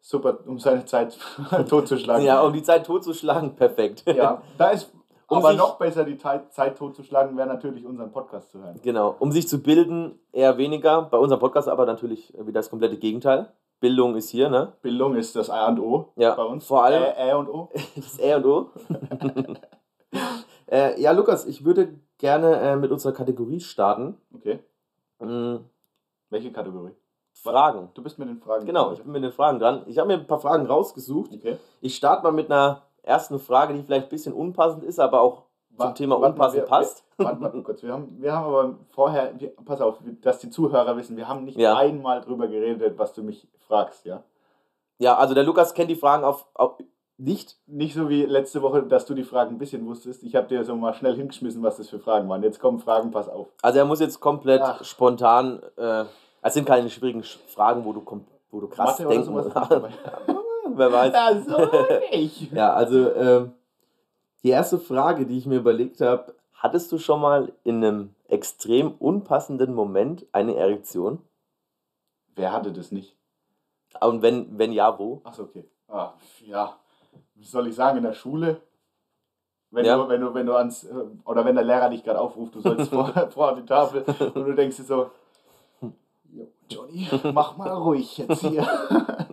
super, 0.00 0.38
um 0.46 0.58
seine 0.58 0.84
Zeit 0.86 1.16
totzuschlagen. 1.68 2.24
ja, 2.24 2.40
um 2.42 2.52
die 2.52 2.62
Zeit 2.62 2.86
totzuschlagen, 2.86 3.54
perfekt. 3.54 4.04
Ja, 4.06 4.42
da 4.56 4.70
ist 4.70 4.90
Um 5.28 5.38
aber 5.38 5.50
sich- 5.50 5.58
noch 5.58 5.76
besser, 5.78 6.04
die 6.04 6.16
Zeit, 6.16 6.52
Zeit 6.52 6.78
totzuschlagen, 6.78 7.36
wäre 7.36 7.46
natürlich 7.48 7.84
unseren 7.84 8.10
Podcast 8.10 8.50
zu 8.50 8.58
hören. 8.62 8.80
Genau. 8.82 9.14
Um 9.18 9.30
sich 9.30 9.46
zu 9.48 9.62
bilden, 9.62 10.18
eher 10.32 10.56
weniger. 10.56 11.02
Bei 11.02 11.18
unserem 11.18 11.40
Podcast 11.40 11.68
aber 11.68 11.84
natürlich 11.86 12.32
wieder 12.34 12.52
das 12.60 12.70
komplette 12.70 12.96
Gegenteil. 12.96 13.52
Bildung 13.80 14.16
ist 14.16 14.30
hier, 14.30 14.48
ne? 14.50 14.72
Bildung 14.82 15.14
ist 15.16 15.36
das 15.36 15.50
A 15.50 15.68
und 15.68 15.78
O 15.80 16.12
Ja, 16.16 16.34
bei 16.34 16.42
uns. 16.44 16.66
vor 16.66 16.82
allem- 16.84 17.02
Ä, 17.02 17.30
Ä 17.30 17.34
und 17.34 17.48
O. 17.48 17.68
Das 17.96 18.18
R 18.18 18.36
und 18.38 18.46
O. 18.46 18.70
äh, 20.70 21.00
ja, 21.00 21.12
Lukas, 21.12 21.46
ich 21.46 21.64
würde 21.64 21.94
gerne 22.18 22.56
äh, 22.60 22.76
mit 22.76 22.90
unserer 22.90 23.12
Kategorie 23.12 23.60
starten. 23.60 24.16
Okay. 24.34 24.58
Mm, 25.20 25.56
Welche 26.30 26.52
Kategorie? 26.52 26.92
Fragen. 27.32 27.90
Du 27.94 28.02
bist 28.02 28.18
mit 28.18 28.28
den 28.28 28.40
Fragen. 28.40 28.66
Genau, 28.66 28.92
ich 28.92 29.00
bin 29.02 29.12
mit 29.12 29.22
den 29.22 29.30
Fragen 29.32 29.60
dran. 29.60 29.84
Ich 29.86 29.96
habe 29.98 30.08
mir 30.08 30.14
ein 30.14 30.26
paar 30.26 30.40
Fragen 30.40 30.66
rausgesucht. 30.66 31.32
Okay. 31.32 31.56
Ich 31.80 31.94
starte 31.94 32.24
mal 32.24 32.32
mit 32.32 32.50
einer 32.50 32.82
ersten 33.02 33.38
Frage, 33.38 33.74
die 33.74 33.82
vielleicht 33.84 34.06
ein 34.06 34.10
bisschen 34.10 34.32
unpassend 34.34 34.82
ist, 34.82 34.98
aber 34.98 35.20
auch 35.20 35.44
zum 35.78 35.94
Thema 35.94 36.20
warte 36.20 36.56
wir- 36.56 36.62
passt. 36.64 37.04
Wir, 37.18 37.26
warte 37.26 37.40
mal 37.42 37.62
kurz, 37.64 37.82
wir 37.82 37.92
haben, 37.92 38.16
wir 38.20 38.32
haben 38.32 38.46
aber 38.46 38.74
vorher, 38.90 39.32
wir, 39.40 39.50
pass 39.64 39.80
auf, 39.80 39.96
dass 40.22 40.38
die 40.38 40.50
Zuhörer 40.50 40.96
wissen, 40.96 41.16
wir 41.16 41.26
haben 41.28 41.44
nicht 41.44 41.58
Ja. 41.58 41.76
einmal 41.76 42.20
drüber 42.20 42.46
geredet, 42.46 42.96
was 42.96 43.12
du 43.12 43.24
mich 43.24 43.48
fragst, 43.66 44.04
ja. 44.04 44.22
Ja, 44.98 45.16
also 45.16 45.34
der 45.34 45.42
Lukas 45.42 45.74
kennt 45.74 45.90
die 45.90 45.96
Fragen 45.96 46.22
auf, 46.24 46.46
auf 46.54 46.74
nicht. 47.16 47.56
Nicht 47.66 47.94
so 47.94 48.08
wie 48.08 48.24
letzte 48.24 48.62
Woche, 48.62 48.84
dass 48.84 49.04
du 49.04 49.14
die 49.14 49.24
Fragen 49.24 49.56
ein 49.56 49.58
bisschen 49.58 49.84
wusstest. 49.86 50.22
Ich 50.22 50.36
habe 50.36 50.46
dir 50.46 50.64
so 50.64 50.76
mal 50.76 50.94
schnell 50.94 51.16
hingeschmissen, 51.16 51.60
was 51.64 51.76
das 51.78 51.88
für 51.88 51.98
Fragen 51.98 52.28
waren. 52.28 52.44
Jetzt 52.44 52.60
kommen 52.60 52.78
Fragen, 52.78 53.10
pass 53.10 53.28
auf. 53.28 53.48
Also 53.62 53.80
er 53.80 53.84
muss 53.84 53.98
jetzt 53.98 54.20
komplett 54.20 54.62
Ach. 54.62 54.84
spontan. 54.84 55.60
Äh, 55.76 56.04
es 56.42 56.54
sind 56.54 56.64
keine 56.66 56.88
schwierigen 56.88 57.22
Sch- 57.22 57.38
Fragen, 57.48 57.84
wo 57.84 57.92
du, 57.92 58.04
wo 58.52 58.60
du 58.60 58.68
krass 58.68 59.00
Mathe 59.00 59.08
denken 59.12 59.32
musst. 59.32 59.50
dabei. 59.56 59.88
Wer 60.68 60.92
weiß. 60.92 61.12
Ja, 61.12 61.40
so 61.40 61.68
nicht. 62.12 62.52
Ja, 62.52 62.72
also 62.74 63.12
ähm, 63.12 63.52
die 64.48 64.52
erste 64.52 64.78
Frage, 64.78 65.26
die 65.26 65.36
ich 65.36 65.44
mir 65.44 65.58
überlegt 65.58 66.00
habe, 66.00 66.34
hattest 66.54 66.90
du 66.90 66.96
schon 66.98 67.20
mal 67.20 67.52
in 67.64 67.84
einem 67.84 68.14
extrem 68.28 68.92
unpassenden 68.92 69.74
Moment 69.74 70.24
eine 70.32 70.56
Erektion? 70.56 71.20
Wer 72.34 72.52
hatte 72.54 72.72
das 72.72 72.90
nicht? 72.90 73.14
Und 74.00 74.22
wenn, 74.22 74.58
wenn 74.58 74.72
ja, 74.72 74.98
wo? 74.98 75.20
Achso, 75.24 75.42
okay. 75.42 75.68
Ah, 75.88 76.12
ja. 76.46 76.78
Wie 77.34 77.44
soll 77.44 77.68
ich 77.68 77.74
sagen, 77.74 77.98
in 77.98 78.04
der 78.04 78.14
Schule? 78.14 78.62
Wenn, 79.70 79.84
Ja. 79.84 79.98
du, 79.98 80.08
wenn, 80.08 80.22
du, 80.22 80.32
wenn 80.32 80.46
du 80.46 80.54
ans, 80.56 80.84
äh, 80.84 80.94
oder 81.26 81.44
wenn 81.44 81.54
der 81.54 81.64
Lehrer 81.64 81.90
dich 81.90 82.02
gerade 82.02 82.18
aufruft, 82.18 82.54
du 82.54 82.60
sollst 82.62 82.88
vor, 82.90 83.12
vor 83.30 83.54
die 83.54 83.66
Tafel 83.66 84.02
und 84.02 84.34
du 84.46 84.54
denkst 84.54 84.78
dir 84.78 84.84
so, 84.84 85.10
"Jo, 86.32 86.46
Johnny, 86.70 87.06
mach 87.34 87.58
mal 87.58 87.72
ruhig 87.72 88.16
jetzt 88.16 88.40
hier. 88.40 88.66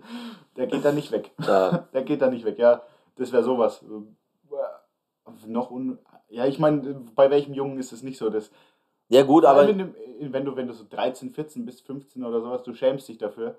Der 0.57 0.67
geht 0.67 0.83
da 0.83 0.91
nicht 0.91 1.09
weg. 1.13 1.31
Ja. 1.39 1.87
Der 1.93 2.03
geht 2.03 2.21
da 2.21 2.29
nicht 2.29 2.43
weg, 2.43 2.57
ja. 2.57 2.81
Das 3.15 3.31
wäre 3.31 3.43
sowas. 3.43 3.81
Noch 5.47 5.71
un. 5.71 5.99
Ja, 6.29 6.45
ich 6.45 6.59
meine, 6.59 6.81
bei 7.15 7.29
welchem 7.29 7.53
Jungen 7.53 7.77
ist 7.79 7.91
es 7.91 8.03
nicht 8.03 8.17
so? 8.17 8.29
Das, 8.29 8.51
Ja, 9.09 9.23
gut, 9.23 9.45
aber 9.45 9.65
dem, 9.65 9.93
in- 10.19 10.33
wenn, 10.33 10.45
du, 10.45 10.55
wenn 10.55 10.67
du 10.67 10.73
so 10.73 10.85
13, 10.89 11.31
14 11.31 11.65
bis 11.65 11.81
15 11.81 12.23
oder 12.23 12.41
sowas, 12.41 12.63
du 12.63 12.73
schämst 12.73 13.07
dich 13.07 13.17
dafür. 13.17 13.55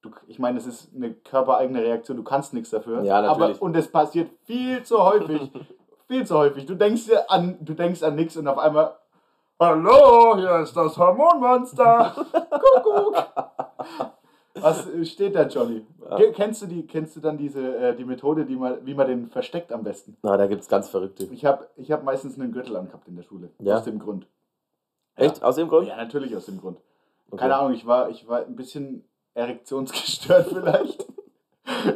Du, 0.00 0.10
ich 0.28 0.38
meine, 0.38 0.58
es 0.58 0.66
ist 0.66 0.94
eine 0.94 1.12
körpereigene 1.12 1.82
Reaktion, 1.82 2.16
du 2.16 2.22
kannst 2.22 2.54
nichts 2.54 2.70
dafür. 2.70 3.02
Ja, 3.02 3.20
natürlich. 3.20 3.56
Aber, 3.56 3.62
und 3.62 3.76
es 3.76 3.90
passiert 3.90 4.30
viel 4.44 4.82
zu 4.84 5.02
häufig. 5.02 5.50
viel 6.06 6.24
zu 6.26 6.36
häufig. 6.38 6.66
Du 6.66 6.74
denkst 6.76 7.06
dir 7.06 7.30
an, 7.30 7.58
du 7.60 7.74
denkst 7.74 8.02
an 8.02 8.14
nichts 8.14 8.36
und 8.36 8.46
auf 8.46 8.58
einmal, 8.58 8.94
Hallo, 9.60 10.36
hier 10.36 10.60
ist 10.60 10.76
das 10.76 10.96
Hormonmonster. 10.96 12.14
Kuckuck. 12.84 13.16
Was 14.54 14.88
steht 15.04 15.34
da, 15.36 15.46
Johnny? 15.46 15.84
Ke- 16.16 16.32
Kennst 16.32 16.62
du 16.62 16.66
die, 16.66 16.86
kennst 16.86 17.14
du 17.16 17.20
dann 17.20 17.38
diese 17.38 17.76
äh, 17.76 17.94
die 17.96 18.04
Methode, 18.04 18.44
die 18.44 18.56
man, 18.56 18.84
wie 18.84 18.94
man 18.94 19.06
den 19.06 19.26
versteckt 19.28 19.72
am 19.72 19.84
besten? 19.84 20.16
na, 20.22 20.36
da 20.36 20.46
gibt 20.46 20.62
es 20.62 20.68
ganz 20.68 20.88
Verrückte. 20.88 21.24
Ich 21.30 21.44
habe 21.44 21.68
ich 21.76 21.92
hab 21.92 22.02
meistens 22.02 22.38
einen 22.38 22.50
Gürtel 22.52 22.76
angehabt 22.76 23.06
in 23.06 23.16
der 23.16 23.22
Schule. 23.22 23.50
Ja? 23.60 23.76
Aus 23.78 23.84
dem 23.84 23.98
Grund. 23.98 24.26
Echt? 25.16 25.42
Aus 25.42 25.56
dem 25.56 25.68
Grund? 25.68 25.86
Ja, 25.88 25.96
natürlich 25.96 26.34
aus 26.36 26.46
dem 26.46 26.60
Grund. 26.60 26.78
Okay. 27.30 27.40
Keine 27.40 27.56
Ahnung, 27.56 27.72
ich 27.72 27.86
war, 27.86 28.08
ich 28.08 28.26
war 28.28 28.44
ein 28.46 28.56
bisschen 28.56 29.04
erektionsgestört 29.34 30.48
vielleicht. 30.52 31.06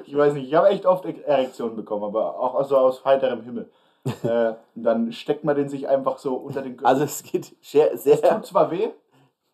ich 0.06 0.16
weiß 0.16 0.34
nicht, 0.34 0.46
ich 0.48 0.54
habe 0.54 0.68
echt 0.68 0.86
oft 0.86 1.04
Erektionen 1.04 1.76
bekommen, 1.76 2.04
aber 2.04 2.38
auch 2.38 2.54
also 2.54 2.76
aus 2.76 3.04
heiterem 3.04 3.42
Himmel. 3.42 3.70
äh, 4.24 4.54
dann 4.74 5.12
steckt 5.12 5.44
man 5.44 5.54
den 5.56 5.68
sich 5.68 5.88
einfach 5.88 6.18
so 6.18 6.34
unter 6.34 6.60
den 6.62 6.72
Gürtel. 6.72 6.86
Also 6.86 7.04
es 7.04 7.22
geht 7.22 7.54
sehr, 7.60 7.96
sehr 7.96 8.14
es 8.14 8.20
tut 8.20 8.46
zwar 8.46 8.70
weh, 8.70 8.88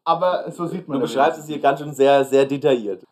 aber 0.09 0.51
so 0.51 0.67
sieht 0.67 0.89
man 0.89 0.97
du 0.97 1.03
beschreibst 1.03 1.39
es 1.41 1.47
hier 1.47 1.61
ganz 1.61 1.81
schön 1.81 1.93
sehr, 1.93 2.25
sehr 2.25 2.47
detailliert. 2.47 3.05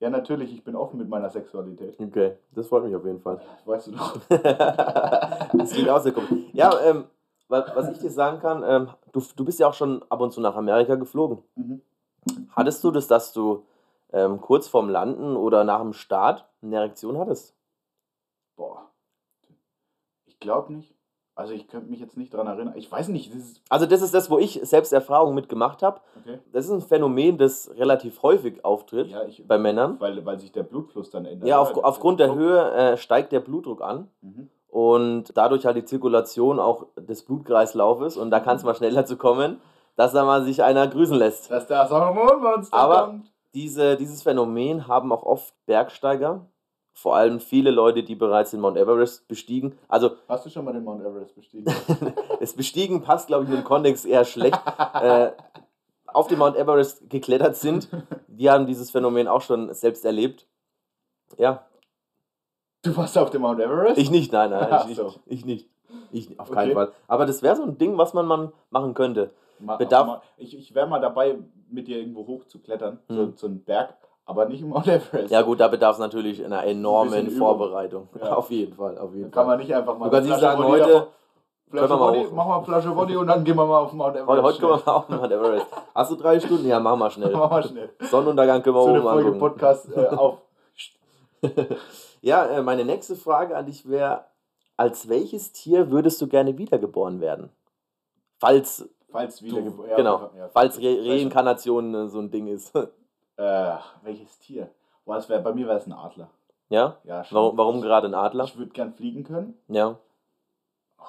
Ja, 0.00 0.08
natürlich, 0.10 0.52
ich 0.52 0.64
bin 0.64 0.74
offen 0.76 0.98
mit 0.98 1.08
meiner 1.08 1.28
Sexualität. 1.30 1.94
Okay, 2.00 2.36
das 2.52 2.66
freut 2.66 2.84
mich 2.84 2.96
auf 2.96 3.04
jeden 3.04 3.20
Fall. 3.20 3.40
Weißt 3.66 3.88
du 3.88 3.92
doch. 3.92 4.16
das 4.28 5.72
klingt 5.72 5.88
auch 5.90 6.00
sehr 6.00 6.12
komisch. 6.12 6.30
Ja, 6.52 6.70
ähm, 6.84 7.04
wa- 7.48 7.66
was 7.74 7.90
ich 7.90 7.98
dir 7.98 8.10
sagen 8.10 8.40
kann, 8.40 8.62
ähm, 8.66 8.88
du, 9.12 9.22
du 9.36 9.44
bist 9.44 9.60
ja 9.60 9.68
auch 9.68 9.74
schon 9.74 10.02
ab 10.08 10.20
und 10.20 10.32
zu 10.32 10.40
nach 10.40 10.56
Amerika 10.56 10.94
geflogen. 10.94 11.42
Mhm. 11.54 11.82
Hattest 12.56 12.82
du 12.82 12.90
das, 12.90 13.08
dass 13.08 13.32
du 13.32 13.64
ähm, 14.12 14.40
kurz 14.40 14.68
vorm 14.68 14.88
Landen 14.88 15.36
oder 15.36 15.64
nach 15.64 15.80
dem 15.80 15.92
Start 15.92 16.48
eine 16.62 16.76
Erektion 16.76 17.18
hattest? 17.18 17.54
Boah. 18.56 18.90
Ich 20.26 20.38
glaube 20.40 20.72
nicht. 20.72 20.94
Also 21.40 21.54
ich 21.54 21.68
könnte 21.68 21.90
mich 21.90 22.00
jetzt 22.00 22.16
nicht 22.18 22.34
daran 22.34 22.46
erinnern. 22.48 22.74
Ich 22.76 22.90
weiß 22.92 23.08
nicht, 23.08 23.34
das. 23.34 23.54
Also 23.70 23.86
das 23.86 24.02
ist 24.02 24.12
das, 24.14 24.30
wo 24.30 24.38
ich 24.38 24.60
selbst 24.62 24.92
Erfahrungen 24.92 25.34
mitgemacht 25.34 25.82
habe. 25.82 26.00
Okay. 26.20 26.38
Das 26.52 26.66
ist 26.66 26.70
ein 26.70 26.80
Phänomen, 26.82 27.38
das 27.38 27.70
relativ 27.76 28.22
häufig 28.22 28.64
auftritt 28.64 29.08
Ja, 29.08 29.24
ich, 29.24 29.46
bei 29.48 29.56
Männern. 29.58 29.96
weil, 29.98 30.24
weil 30.26 30.38
sich 30.38 30.52
der 30.52 30.64
Blutfluss 30.64 31.10
dann 31.10 31.24
ändert. 31.24 31.48
Ja, 31.48 31.58
auf, 31.58 31.76
aufgrund 31.82 32.20
der 32.20 32.34
Höhe 32.34 32.70
äh, 32.72 32.96
steigt 32.98 33.32
der 33.32 33.40
Blutdruck 33.40 33.80
an 33.82 34.08
Mhm. 34.20 34.50
und 34.68 35.36
dadurch 35.36 35.64
halt 35.64 35.76
die 35.76 35.84
Zirkulation 35.84 36.60
auch 36.60 36.86
des 36.96 37.24
Blutkreislaufes 37.24 38.16
und 38.18 38.30
da 38.30 38.40
kann 38.40 38.56
es 38.56 38.62
mal 38.64 38.74
schneller 38.74 39.06
zu 39.06 39.16
kommen, 39.16 39.60
dass 39.96 40.12
da 40.12 40.24
mal 40.24 40.44
sich 40.44 40.62
einer 40.62 40.86
grüßen 40.88 41.16
lässt. 41.16 41.50
Dass 41.50 41.66
das 41.66 41.90
Hormonmonster 41.90 42.76
Aber- 42.76 43.06
kommt. 43.06 43.32
Diese, 43.54 43.96
dieses 43.96 44.22
Phänomen 44.22 44.86
haben 44.86 45.10
auch 45.12 45.24
oft 45.24 45.52
Bergsteiger, 45.66 46.46
vor 47.00 47.16
allem 47.16 47.40
viele 47.40 47.70
Leute, 47.70 48.02
die 48.02 48.14
bereits 48.14 48.50
den 48.50 48.60
Mount 48.60 48.76
Everest 48.76 49.26
bestiegen. 49.26 49.78
Also 49.88 50.10
Hast 50.28 50.44
du 50.44 50.50
schon 50.50 50.66
mal 50.66 50.72
den 50.74 50.84
Mount 50.84 51.02
Everest 51.02 51.34
bestiegen? 51.34 51.72
das 52.40 52.52
Bestiegen 52.52 53.00
passt, 53.00 53.28
glaube 53.28 53.44
ich, 53.44 53.50
den 53.50 53.64
Kontext 53.64 54.04
eher 54.04 54.26
schlecht. 54.26 54.60
äh, 55.00 55.30
auf 56.06 56.26
den 56.26 56.38
Mount 56.38 56.56
Everest 56.56 57.08
geklettert 57.08 57.56
sind, 57.56 57.88
die 58.28 58.50
haben 58.50 58.66
dieses 58.66 58.90
Phänomen 58.90 59.28
auch 59.28 59.40
schon 59.40 59.72
selbst 59.72 60.04
erlebt. 60.04 60.46
Ja, 61.38 61.64
Du 62.82 62.96
warst 62.96 63.16
auf 63.18 63.30
dem 63.30 63.42
Mount 63.42 63.60
Everest? 63.60 63.98
ich 63.98 64.10
nicht, 64.10 64.32
nein, 64.32 64.50
nein, 64.50 64.68
Ach 64.70 64.88
ich 64.88 64.96
so. 64.96 65.04
nicht. 65.04 65.20
Ich 65.26 65.44
nicht. 65.44 65.68
Ich 66.12 66.38
auf 66.40 66.48
Okay. 66.48 66.54
keinen 66.60 66.74
Fall. 66.74 66.92
Aber 67.08 67.24
das 67.26 67.42
wäre 67.42 67.56
so 67.56 67.62
ein 67.62 67.76
Ding, 67.78 67.96
was 67.98 68.12
man 68.14 68.26
mal 68.26 68.52
machen 68.70 68.94
könnte. 68.94 69.30
Ma- 69.58 69.76
Bedarf- 69.76 70.06
ma- 70.06 70.22
ich 70.38 70.56
ich 70.56 70.74
wäre 70.74 70.86
mal 70.86 70.98
dabei, 71.00 71.38
mit 71.70 71.86
dir 71.88 71.98
irgendwo 71.98 72.26
hoch 72.26 72.44
zu 72.46 72.58
klettern, 72.58 72.98
so, 73.08 73.14
Hm. 73.22 73.32
so 73.36 73.46
einen 73.46 73.62
Berg, 73.64 73.94
aber 74.24 74.46
nicht 74.46 74.62
im 74.62 74.68
Mount 74.68 74.86
Everest. 74.88 75.30
Ja 75.30 75.42
gut, 75.42 75.60
da 75.60 75.68
bedarf 75.68 75.94
es 75.96 75.98
natürlich 76.00 76.44
einer 76.44 76.64
enormen 76.64 77.26
Übung. 77.26 77.38
Vorbereitung. 77.38 78.08
Ja. 78.20 78.34
Auf 78.36 78.50
jeden 78.50 78.74
Fall, 78.74 78.96
auf 78.98 79.12
jeden 79.14 79.30
kann 79.30 79.44
Fall. 79.44 79.56
man 79.56 79.58
nicht 79.58 79.74
einfach 79.74 79.98
mal. 79.98 80.04
Du 80.06 80.10
kannst 80.12 80.26
eine 80.30 80.34
nicht 80.36 80.40
sagen, 80.40 80.64
heute 80.64 81.08
Flasche 81.70 81.88
wir 81.90 81.96
mal 81.96 82.18
hoch. 82.18 82.32
Machen 82.32 82.48
wir 82.50 82.56
eine 82.56 82.64
Flasche 82.64 82.96
Wodka 82.96 83.18
und 83.18 83.26
dann 83.26 83.44
gehen 83.44 83.56
wir 83.56 83.66
mal 83.66 83.78
auf 83.78 83.90
den 83.90 83.98
Mount 83.98 84.16
Everest. 84.16 84.28
Heute, 84.28 84.42
heute 84.42 84.58
können 84.58 84.72
wir 84.72 84.82
mal 84.86 84.92
auf 84.92 85.06
den 85.06 85.16
Mount 85.16 85.32
Everest. 85.32 85.66
Hast 85.94 86.10
du 86.10 86.16
drei 86.16 86.40
Stunden? 86.40 86.66
Ja, 86.66 86.80
mach 86.80 86.96
mal 86.96 87.10
schnell. 87.10 87.30
Machen 87.36 87.56
wir 87.56 87.62
schnell. 87.62 87.90
Sonnenuntergang 88.10 88.62
können 88.62 88.76
wir 88.76 88.82
So 88.82 88.88
eine 88.88 88.98
oben 89.00 89.08
Folge 89.08 89.28
angucken. 89.28 89.38
Podcast 89.40 89.88
äh, 89.96 90.06
auf. 90.16 90.38
Ja, 92.22 92.46
äh, 92.46 92.62
meine 92.62 92.84
nächste 92.84 93.16
Frage 93.16 93.56
an 93.56 93.66
dich 93.66 93.88
wäre, 93.88 94.24
als 94.76 95.08
welches 95.08 95.52
Tier 95.52 95.90
würdest 95.90 96.20
du 96.20 96.26
gerne 96.26 96.56
wiedergeboren 96.58 97.20
werden? 97.20 97.50
Falls, 98.38 98.88
Falls 99.10 99.42
wieder 99.42 99.60
du, 99.62 99.68
gebo- 99.70 99.88
ja, 99.88 99.96
genau, 99.96 100.30
ja, 100.36 100.48
falls 100.52 100.78
Re. 100.80 100.98
Reinkarnation 101.04 101.94
äh, 101.94 102.08
so 102.08 102.18
ein 102.20 102.30
Ding 102.30 102.46
ist. 102.46 102.72
Äh, 103.40 103.78
welches 104.02 104.38
Tier? 104.38 104.68
Boah, 105.06 105.14
das 105.14 105.30
wär, 105.30 105.38
bei 105.38 105.54
mir 105.54 105.66
wäre 105.66 105.78
es 105.78 105.86
ein 105.86 105.94
Adler. 105.94 106.28
ja? 106.68 106.98
Ja, 107.04 107.24
schon. 107.24 107.36
Warum, 107.36 107.56
warum 107.56 107.80
gerade 107.80 108.06
ein 108.06 108.14
Adler? 108.14 108.44
Ich 108.44 108.58
würde 108.58 108.70
gern 108.72 108.92
fliegen 108.92 109.24
können. 109.24 109.58
Ja. 109.68 109.96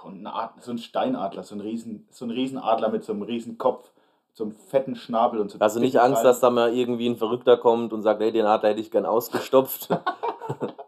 Und 0.05 0.19
eine 0.19 0.31
Art, 0.31 0.63
so 0.63 0.71
ein 0.71 0.77
Steinadler, 0.77 1.43
so 1.43 1.55
ein, 1.55 1.59
riesen, 1.59 2.07
so 2.09 2.23
ein 2.25 2.31
Riesenadler 2.31 2.87
mit 2.87 3.03
so 3.03 3.11
einem 3.11 3.23
riesen 3.23 3.57
Kopf, 3.57 3.91
so 4.31 4.45
einem 4.45 4.53
fetten 4.53 4.95
Schnabel 4.95 5.41
und 5.41 5.51
so. 5.51 5.59
Hast 5.59 5.75
du 5.75 5.81
nicht 5.81 5.99
Angst, 5.99 6.23
dass 6.23 6.39
da 6.39 6.49
mal 6.49 6.73
irgendwie 6.73 7.09
ein 7.09 7.17
Verrückter 7.17 7.57
kommt 7.57 7.91
und 7.91 8.01
sagt, 8.01 8.21
hey, 8.21 8.31
den 8.31 8.45
Adler 8.45 8.69
hätte 8.69 8.79
ich 8.79 8.91
gern 8.91 9.05
ausgestopft? 9.05 9.89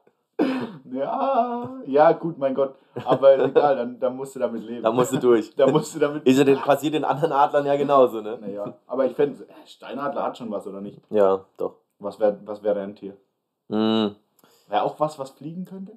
Ja, 1.03 1.81
ja, 1.85 2.11
gut, 2.13 2.37
mein 2.37 2.55
Gott. 2.55 2.75
Aber 3.05 3.37
egal, 3.37 3.75
dann, 3.75 3.99
dann 3.99 4.15
musst 4.15 4.35
du 4.35 4.39
damit 4.39 4.63
leben. 4.63 4.83
da 4.83 4.91
musst 4.91 5.13
du 5.13 5.17
durch. 5.17 5.53
da 5.57 5.67
musst 5.67 5.95
du 5.95 5.99
damit. 5.99 6.25
Ist 6.25 6.37
ja 6.37 6.43
den, 6.43 6.59
passiert 6.59 6.93
den 6.93 7.03
anderen 7.03 7.31
Adlern 7.31 7.65
ja 7.65 7.75
genauso, 7.75 8.21
ne? 8.21 8.37
Naja, 8.39 8.73
aber 8.87 9.05
ich 9.05 9.15
fände, 9.15 9.45
Steinadler 9.65 10.23
hat 10.23 10.37
schon 10.37 10.51
was, 10.51 10.65
oder 10.67 10.81
nicht? 10.81 11.01
Ja, 11.09 11.45
doch. 11.57 11.75
Was 11.99 12.19
wäre 12.19 12.37
was 12.45 12.63
wär 12.63 12.73
dein 12.73 12.95
Tier? 12.95 13.17
Hm. 13.69 14.15
Wäre 14.67 14.83
auch 14.83 14.99
was, 14.99 15.19
was 15.19 15.31
fliegen 15.31 15.65
könnte? 15.65 15.93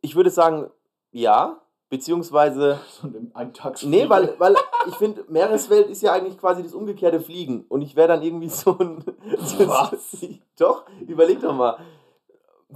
Ich 0.00 0.14
würde 0.14 0.30
sagen, 0.30 0.70
ja, 1.10 1.60
beziehungsweise 1.88 2.78
So 2.88 3.08
ein 3.08 3.30
Eintags. 3.34 3.82
Nee, 3.82 4.08
weil, 4.08 4.34
weil 4.38 4.56
ich 4.86 4.94
finde, 4.94 5.24
Meereswelt 5.28 5.88
ist 5.88 6.02
ja 6.02 6.12
eigentlich 6.12 6.38
quasi 6.38 6.62
das 6.62 6.74
umgekehrte 6.74 7.20
Fliegen. 7.20 7.64
Und 7.68 7.82
ich 7.82 7.96
wäre 7.96 8.08
dann 8.08 8.22
irgendwie 8.22 8.48
so 8.48 8.76
ein. 8.78 9.04
Was? 9.66 10.24
doch, 10.58 10.84
überleg 11.06 11.40
doch 11.40 11.54
mal. 11.54 11.78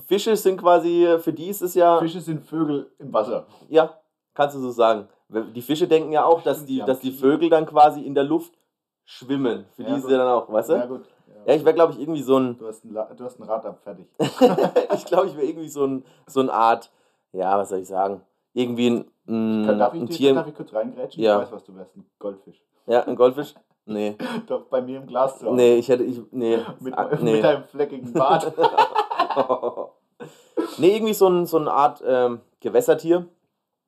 Fische 0.07 0.37
sind 0.37 0.61
quasi, 0.61 1.07
für 1.21 1.33
die 1.33 1.49
ist 1.49 1.63
es 1.63 1.75
ja. 1.75 1.99
Fische 1.99 2.21
sind 2.21 2.45
Vögel 2.45 2.91
im 2.99 3.13
Wasser. 3.13 3.47
Ja, 3.69 3.95
kannst 4.35 4.57
du 4.57 4.61
so 4.61 4.71
sagen. 4.71 5.09
Die 5.29 5.63
Fische 5.63 5.87
denken 5.89 6.13
ja 6.13 6.25
auch, 6.25 6.43
dass 6.43 6.65
die, 6.65 6.79
dass 6.85 7.01
die. 7.01 7.13
Vögel 7.13 7.51
dann 7.51 7.67
quasi 7.67 8.03
in 8.03 8.15
der 8.15 8.25
Luft 8.25 8.53
schwimmen. 9.05 9.65
Für 9.77 9.83
Ja, 9.83 9.89
die 9.91 9.95
ist 9.99 10.05
es 10.05 10.11
ja 10.11 10.19
dann 10.19 10.29
auch, 10.29 10.53
weißt 10.53 10.71
du? 10.71 10.75
Ja, 10.75 10.87
gut. 10.87 11.03
Ja, 11.47 11.55
ich 11.55 11.65
wäre, 11.65 11.75
glaube 11.75 11.93
ich, 11.95 12.01
irgendwie 12.01 12.23
so 12.23 12.37
ein. 12.39 12.59
Du 12.59 12.67
hast 12.67 12.85
ein, 12.85 12.93
La- 12.93 13.13
du 13.17 13.25
hast 13.25 13.39
ein 13.41 13.45
Rad 13.45 13.65
ab, 13.67 13.79
fertig. 13.83 14.07
ich 14.95 15.05
glaube, 15.07 15.27
ich 15.29 15.37
wäre 15.37 15.47
irgendwie 15.47 15.69
so 15.69 15.85
ein, 15.87 16.05
so 16.27 16.41
eine 16.41 16.53
Art. 16.53 16.91
Ja, 17.33 17.57
was 17.59 17.69
soll 17.71 17.79
ich 17.79 17.89
sagen? 17.89 18.21
Irgendwie 18.53 18.91
ein, 18.91 19.11
ein, 19.29 19.67
Kann, 19.67 19.79
darf, 19.79 19.95
ich 19.95 20.01
ein 20.03 20.07
dir, 20.07 20.17
Tier. 20.17 20.35
darf 20.35 20.47
ich 20.49 20.55
kurz 20.55 20.73
reingrätschen? 20.75 21.23
Ja. 21.23 21.37
Ich 21.37 21.43
weiß, 21.47 21.53
was 21.53 21.65
du 21.65 21.75
wärst. 21.77 21.97
Ein 21.97 22.05
Goldfisch. 22.19 22.61
Ja, 22.87 23.05
ein 23.05 23.15
Goldfisch? 23.17 23.55
Nee. 23.87 24.17
Doch 24.47 24.63
bei 24.67 24.83
mir 24.83 24.99
im 24.99 25.07
Glas 25.07 25.39
zu 25.39 25.47
Hause. 25.47 25.57
Nee, 25.57 25.77
ich 25.77 25.89
hätte. 25.89 26.03
Ich, 26.03 26.21
nee. 26.33 26.59
Mit, 26.81 26.97
Ah, 26.99 27.09
mit 27.11 27.23
nee. 27.23 27.41
deinem 27.41 27.65
fleckigen 27.65 28.13
Bart. 28.13 28.53
nee, 30.79 30.97
irgendwie 30.97 31.15
so, 31.15 31.29
ein, 31.29 31.47
so 31.47 31.59
eine 31.59 31.73
Art 31.73 32.03
ähm, 32.07 32.41
Gewässertier. 32.61 33.29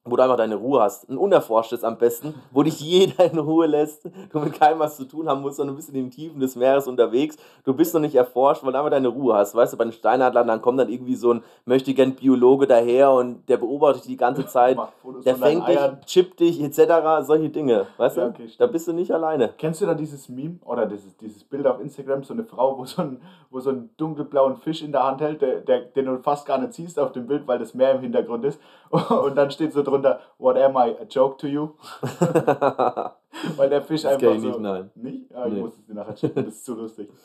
Wo 0.05 0.17
du 0.17 0.23
einfach 0.23 0.37
deine 0.37 0.57
Ruhe 0.57 0.81
hast. 0.81 1.09
Ein 1.09 1.17
unerforschtes 1.17 1.85
am 1.85 1.97
besten, 1.97 2.35
wo 2.51 2.63
dich 2.63 2.81
jeder 2.81 3.31
in 3.31 3.39
Ruhe 3.39 3.67
lässt, 3.67 4.05
du 4.05 4.41
mit 4.41 4.59
keinem 4.59 4.81
was 4.81 4.97
zu 4.97 5.05
tun 5.05 5.29
haben 5.29 5.43
musst, 5.43 5.57
sondern 5.57 5.75
du 5.75 5.77
bist 5.77 5.89
in 5.91 5.95
den 5.95 6.11
Tiefen 6.11 6.41
des 6.41 6.57
Meeres 6.57 6.89
unterwegs. 6.89 7.37
Du 7.65 7.73
bist 7.73 7.95
noch 7.95 8.01
nicht 8.01 8.17
erforscht, 8.17 8.65
weil 8.65 8.73
du 8.73 8.79
einfach 8.79 8.91
deine 8.91 9.09
Ruhe 9.09 9.35
hast. 9.35 9.55
Weißt 9.55 9.73
du, 9.73 9.77
bei 9.77 9.85
den 9.85 9.93
Steinadlern, 9.93 10.49
dann 10.49 10.61
kommt 10.61 10.81
dann 10.81 10.89
irgendwie 10.89 11.15
so 11.15 11.35
ein 11.35 11.43
möchte 11.65 11.95
gern 11.95 12.15
Biologe 12.15 12.67
daher 12.67 13.13
und 13.13 13.49
der 13.49 13.57
beobachtet 13.59 14.05
dich 14.05 14.13
die 14.13 14.17
ganze 14.17 14.47
Zeit. 14.53 14.77
der 15.25 15.37
fängt 15.37 15.69
dich, 15.69 15.79
chippt 16.07 16.41
dich, 16.41 16.61
etc. 16.61 17.25
Solche 17.25 17.51
Dinge. 17.51 17.87
Weißt 17.97 18.17
ja, 18.17 18.27
okay, 18.27 18.47
du? 18.47 18.53
Da 18.59 18.67
bist 18.67 18.89
du 18.89 18.93
nicht 18.93 19.13
alleine. 19.13 19.51
Kennst 19.57 19.81
du 19.81 19.87
da 19.87 19.95
dieses 19.95 20.29
Meme 20.29 20.59
oder 20.65 20.87
dieses, 20.87 21.17
dieses 21.17 21.45
Bild 21.45 21.67
auf 21.67 21.81
Instagram, 21.81 22.25
so 22.25 22.35
eine 22.35 22.45
Frau, 22.45 22.77
wo 22.77 22.85
so 22.85 23.03
ein, 23.03 23.21
wo 23.51 23.61
so 23.61 23.71
einen 23.71 23.91
dunkelblauen 23.97 24.57
Fisch 24.57 24.83
in 24.83 24.91
der 24.91 25.05
Hand 25.05 25.21
hält, 25.21 25.43
der, 25.43 25.61
der, 25.61 25.83
den 25.83 26.07
du 26.07 26.19
fast 26.19 26.45
gar 26.47 26.59
nicht 26.59 26.73
siehst 26.75 26.99
auf 26.99 27.13
dem 27.13 27.27
Bild, 27.27 27.47
weil 27.47 27.61
das 27.61 27.75
Meer 27.75 27.93
im 27.93 28.01
Hintergrund 28.01 28.45
ist. 28.45 28.61
Und 28.91 29.37
dann 29.37 29.51
steht 29.51 29.73
so 29.73 29.83
drunter, 29.93 30.21
What 30.39 30.57
am 30.57 30.77
I, 30.77 30.97
a 31.01 31.05
joke 31.09 31.39
to 31.39 31.47
you? 31.47 31.71
Weil 33.57 33.71
der 33.71 33.83
Fisch 33.83 34.03
das 34.03 34.15
einfach. 34.15 34.39
So, 34.39 34.49
nicht, 34.49 34.61
nein. 34.61 34.91
Nicht? 34.95 35.35
Ah, 35.35 35.47
ich 35.47 35.53
nee. 35.53 35.61
muss 35.61 35.75
es 35.75 35.87
dir 35.87 35.95
nachher 35.95 36.15
checken, 36.15 36.45
das 36.45 36.55
ist 36.55 36.65
zu 36.65 36.75
lustig. 36.75 37.09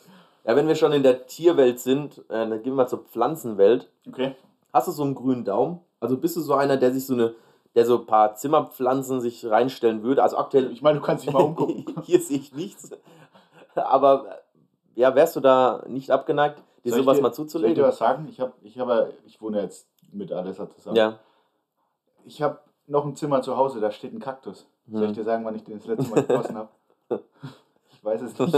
Ja, 0.44 0.56
wenn 0.56 0.66
wir 0.66 0.76
schon 0.76 0.92
in 0.92 1.02
der 1.02 1.26
Tierwelt 1.26 1.78
sind, 1.78 2.20
äh, 2.30 2.48
dann 2.48 2.62
gehen 2.62 2.72
wir 2.72 2.76
mal 2.76 2.86
zur 2.86 3.00
Pflanzenwelt. 3.00 3.90
Okay. 4.06 4.34
Hast 4.72 4.88
du 4.88 4.92
so 4.92 5.02
einen 5.02 5.14
grünen 5.14 5.44
Daumen? 5.44 5.80
Also 6.00 6.16
bist 6.16 6.36
du 6.36 6.40
so 6.40 6.54
einer, 6.54 6.78
der 6.78 6.90
sich 6.90 7.04
so 7.04 7.12
eine, 7.12 7.34
der 7.74 7.84
so 7.84 7.98
ein 7.98 8.06
paar 8.06 8.34
Zimmerpflanzen 8.34 9.20
sich 9.20 9.44
reinstellen 9.44 10.02
würde? 10.02 10.22
Also 10.22 10.38
aktuell. 10.38 10.72
Ich 10.72 10.80
meine, 10.80 11.00
du 11.00 11.04
kannst 11.04 11.26
dich 11.26 11.34
mal 11.34 11.42
umgucken. 11.42 11.84
Hier 12.04 12.20
sehe 12.20 12.38
ich 12.38 12.54
nichts. 12.54 12.90
Aber 13.74 14.38
ja, 14.94 15.14
wärst 15.14 15.36
du 15.36 15.40
da 15.40 15.84
nicht 15.86 16.10
abgeneigt, 16.10 16.62
dir 16.82 16.92
soll 16.92 17.00
sowas 17.00 17.18
dir, 17.18 17.22
mal 17.24 17.32
zuzulegen? 17.32 17.76
Soll 17.76 17.84
ich 17.84 17.84
dir 17.84 17.88
was 17.88 17.98
sagen? 17.98 18.26
Ich, 18.30 18.40
hab, 18.40 18.54
ich, 18.62 18.78
hab, 18.78 19.08
ich 19.26 19.42
wohne 19.42 19.60
jetzt 19.60 19.86
mit 20.12 20.32
Alessa 20.32 20.70
zusammen. 20.70 20.96
Ja. 20.96 21.18
Ich 22.28 22.42
habe 22.42 22.58
noch 22.86 23.06
ein 23.06 23.16
Zimmer 23.16 23.40
zu 23.40 23.56
Hause, 23.56 23.80
da 23.80 23.90
steht 23.90 24.12
ein 24.12 24.20
Kaktus. 24.20 24.66
Soll 24.86 25.02
ich 25.04 25.08
hm. 25.08 25.14
dir 25.14 25.24
sagen, 25.24 25.44
wann 25.46 25.54
ich 25.54 25.64
den 25.64 25.78
das 25.78 25.86
letzte 25.86 26.10
Mal 26.10 26.22
gegossen 26.22 26.56
habe? 26.56 26.68
Ich 27.90 28.04
weiß 28.04 28.22
es 28.22 28.38
nicht. 28.38 28.54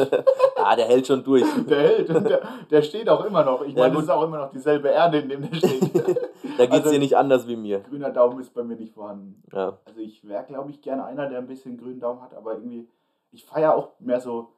ah, 0.57 0.77
der 0.77 0.85
hält 0.85 1.07
schon 1.07 1.25
durch. 1.25 1.47
Der 1.67 1.79
hält. 1.79 2.09
Der, 2.11 2.43
der 2.71 2.83
steht 2.83 3.09
auch 3.09 3.25
immer 3.25 3.43
noch. 3.43 3.63
Ich 3.63 3.75
meine, 3.75 3.89
ja, 3.89 3.95
das 3.95 4.03
ist 4.03 4.11
auch 4.11 4.23
immer 4.25 4.37
noch 4.37 4.51
dieselbe 4.51 4.89
Erde, 4.89 5.21
in 5.21 5.31
dem 5.31 5.51
der 5.51 5.57
steht. 5.57 5.95
da 5.95 6.67
geht 6.67 6.73
es 6.73 6.73
also, 6.73 6.91
dir 6.91 6.99
nicht 6.99 7.17
anders 7.17 7.49
wie 7.49 7.57
mir. 7.57 7.81
Grüner 7.81 8.11
Daumen 8.11 8.39
ist 8.39 8.53
bei 8.53 8.63
mir 8.63 8.77
nicht 8.77 8.93
vorhanden. 8.93 9.43
Ja. 9.51 9.79
Also 9.87 9.99
ich 9.99 10.29
wäre, 10.29 10.45
glaube 10.45 10.69
ich, 10.69 10.83
gerne 10.83 11.07
einer, 11.07 11.27
der 11.27 11.39
ein 11.39 11.47
bisschen 11.47 11.79
grünen 11.79 12.01
Daumen 12.01 12.21
hat, 12.21 12.35
aber 12.35 12.53
irgendwie, 12.53 12.87
ich 13.33 13.47
feiere 13.47 13.75
auch 13.77 13.93
mehr 13.99 14.21
so 14.21 14.49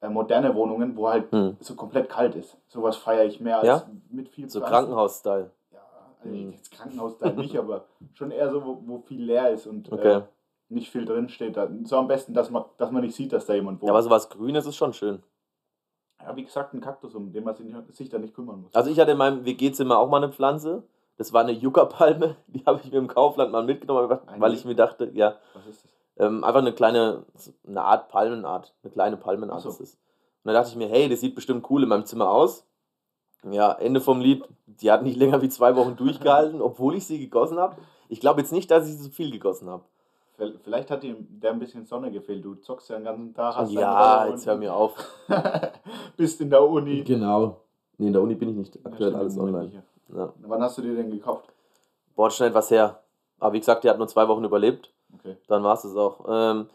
äh, 0.00 0.08
moderne 0.08 0.52
Wohnungen, 0.56 0.96
wo 0.96 1.08
halt 1.08 1.30
hm. 1.30 1.56
so 1.60 1.76
komplett 1.76 2.08
kalt 2.08 2.34
ist. 2.34 2.58
Sowas 2.66 2.96
feiere 2.96 3.26
ich 3.26 3.40
mehr 3.40 3.58
als 3.58 3.68
ja? 3.68 3.86
mit 4.10 4.28
viel 4.28 4.50
So 4.50 4.60
Krankenhaus-Style. 4.60 5.52
Also 6.24 6.36
jetzt 6.36 6.70
Krankenhaus 6.70 7.18
da 7.18 7.30
nicht, 7.30 7.56
aber 7.56 7.86
schon 8.14 8.30
eher 8.30 8.50
so, 8.50 8.64
wo, 8.64 8.82
wo 8.84 8.98
viel 9.00 9.22
leer 9.22 9.50
ist 9.50 9.66
und 9.66 9.90
okay. 9.92 10.18
äh, 10.18 10.22
nicht 10.68 10.90
viel 10.90 11.04
drin 11.04 11.28
steht. 11.28 11.58
So 11.84 11.96
am 11.96 12.08
besten, 12.08 12.34
dass 12.34 12.50
man, 12.50 12.64
dass 12.76 12.90
man 12.90 13.02
nicht 13.02 13.14
sieht, 13.14 13.32
dass 13.32 13.46
da 13.46 13.54
jemand 13.54 13.80
wohnt. 13.80 13.88
Ja, 13.88 13.92
aber 13.92 14.02
so 14.02 14.10
was 14.10 14.28
Grünes 14.28 14.66
ist 14.66 14.76
schon 14.76 14.92
schön. 14.92 15.22
Ja, 16.20 16.34
wie 16.36 16.44
gesagt, 16.44 16.72
ein 16.72 16.80
Kaktus, 16.80 17.14
um 17.14 17.32
den 17.32 17.44
man 17.44 17.54
sich, 17.54 17.66
sich 17.90 18.08
da 18.08 18.18
nicht 18.18 18.34
kümmern 18.34 18.62
muss. 18.62 18.74
Also 18.74 18.90
ich 18.90 18.98
hatte 18.98 19.12
in 19.12 19.18
meinem 19.18 19.44
WG-Zimmer 19.44 19.98
auch 19.98 20.08
mal 20.08 20.22
eine 20.22 20.32
Pflanze. 20.32 20.84
Das 21.16 21.32
war 21.32 21.42
eine 21.42 21.52
Yucca-Palme, 21.52 22.36
die 22.48 22.64
habe 22.64 22.80
ich 22.82 22.90
mir 22.90 22.98
im 22.98 23.08
Kaufland 23.08 23.52
mal 23.52 23.64
mitgenommen, 23.64 24.18
weil 24.38 24.54
ich 24.54 24.64
mir 24.64 24.74
dachte, 24.74 25.10
ja. 25.14 25.36
Was 25.54 25.66
ist 25.66 25.84
das? 25.84 25.94
Ähm, 26.16 26.44
einfach 26.44 26.60
eine 26.60 26.72
kleine, 26.72 27.24
eine 27.66 27.82
Art 27.82 28.08
Palmenart, 28.08 28.74
eine 28.82 28.92
kleine 28.92 29.16
Palmenart 29.16 29.62
so. 29.62 29.68
ist 29.68 29.80
es. 29.80 29.94
Und 29.94 30.52
da 30.52 30.52
dachte 30.52 30.70
ich 30.70 30.76
mir, 30.76 30.88
hey, 30.88 31.08
das 31.08 31.20
sieht 31.20 31.34
bestimmt 31.34 31.68
cool 31.70 31.82
in 31.82 31.88
meinem 31.88 32.04
Zimmer 32.04 32.30
aus. 32.30 32.66
Ja, 33.50 33.72
Ende 33.72 34.00
vom 34.00 34.20
Lied. 34.20 34.44
Die 34.66 34.90
hat 34.90 35.02
nicht 35.02 35.16
länger 35.16 35.42
wie 35.42 35.48
zwei 35.48 35.76
Wochen 35.76 35.96
durchgehalten, 35.96 36.60
obwohl 36.62 36.94
ich 36.94 37.06
sie 37.06 37.18
gegossen 37.18 37.58
habe. 37.58 37.76
Ich 38.08 38.20
glaube 38.20 38.40
jetzt 38.40 38.52
nicht, 38.52 38.70
dass 38.70 38.88
ich 38.88 38.98
so 38.98 39.10
viel 39.10 39.30
gegossen 39.30 39.68
habe. 39.68 39.84
Vielleicht 40.64 40.90
hat 40.90 41.04
dir 41.04 41.14
der 41.20 41.52
ein 41.52 41.60
bisschen 41.60 41.86
Sonne 41.86 42.10
gefehlt. 42.10 42.44
Du 42.44 42.56
zockst 42.56 42.90
ja 42.90 42.96
den 42.96 43.04
ganzen 43.04 43.34
Tag. 43.34 43.54
Hast 43.54 43.70
ja, 43.70 44.26
jetzt 44.26 44.46
hör 44.46 44.56
mir 44.56 44.74
auf. 44.74 44.92
Bist 46.16 46.40
in 46.40 46.50
der 46.50 46.62
Uni. 46.68 47.04
Genau. 47.04 47.60
Nee, 47.98 48.08
in 48.08 48.12
der 48.12 48.20
Uni 48.22 48.34
bin 48.34 48.48
ich 48.48 48.56
nicht. 48.56 48.78
Aktuell 48.84 49.12
ja, 49.12 49.18
alles 49.18 49.38
online. 49.38 49.84
Ja. 50.12 50.32
Wann 50.42 50.62
hast 50.62 50.76
du 50.78 50.82
dir 50.82 50.96
denn 50.96 51.10
gekauft? 51.10 51.48
Boah, 52.16 52.30
schon 52.30 52.48
etwas 52.48 52.70
her. 52.70 53.00
Aber 53.38 53.52
wie 53.52 53.60
gesagt, 53.60 53.84
die 53.84 53.90
hat 53.90 53.98
nur 53.98 54.08
zwei 54.08 54.26
Wochen 54.26 54.42
überlebt. 54.42 54.92
Okay. 55.14 55.36
Dann 55.46 55.62
war 55.62 55.74
es 55.74 55.84
es 55.84 55.96
auch. 55.96 56.24
Ähm, 56.28 56.68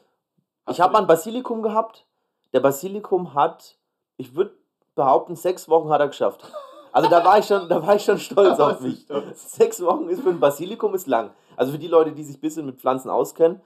ich 0.69 0.79
habe 0.79 0.93
mal 0.93 0.99
ein 0.99 1.07
Basilikum 1.07 1.61
gehabt. 1.61 2.05
Der 2.53 2.61
Basilikum 2.61 3.33
hat, 3.33 3.77
ich 4.17 4.35
würde 4.35 4.53
behaupten, 4.99 5.35
sechs 5.37 5.69
Wochen 5.69 5.89
hat 5.89 6.01
er 6.01 6.09
geschafft. 6.09 6.43
Also 6.91 7.09
da 7.09 7.23
war 7.23 7.39
ich 7.39 7.45
schon, 7.45 7.69
da 7.69 7.85
war 7.85 7.95
ich 7.95 8.03
schon 8.03 8.17
stolz 8.17 8.59
auf 8.59 8.81
mich. 8.81 9.01
Stolz. 9.01 9.55
Sechs 9.55 9.81
Wochen 9.81 10.09
ist 10.09 10.21
für 10.21 10.29
ein 10.29 10.39
Basilikum 10.39 10.93
ist 10.93 11.07
lang. 11.07 11.31
Also 11.55 11.71
für 11.71 11.77
die 11.77 11.87
Leute, 11.87 12.11
die 12.11 12.23
sich 12.23 12.37
ein 12.37 12.41
bisschen 12.41 12.65
mit 12.65 12.81
Pflanzen 12.81 13.09
auskennen 13.09 13.61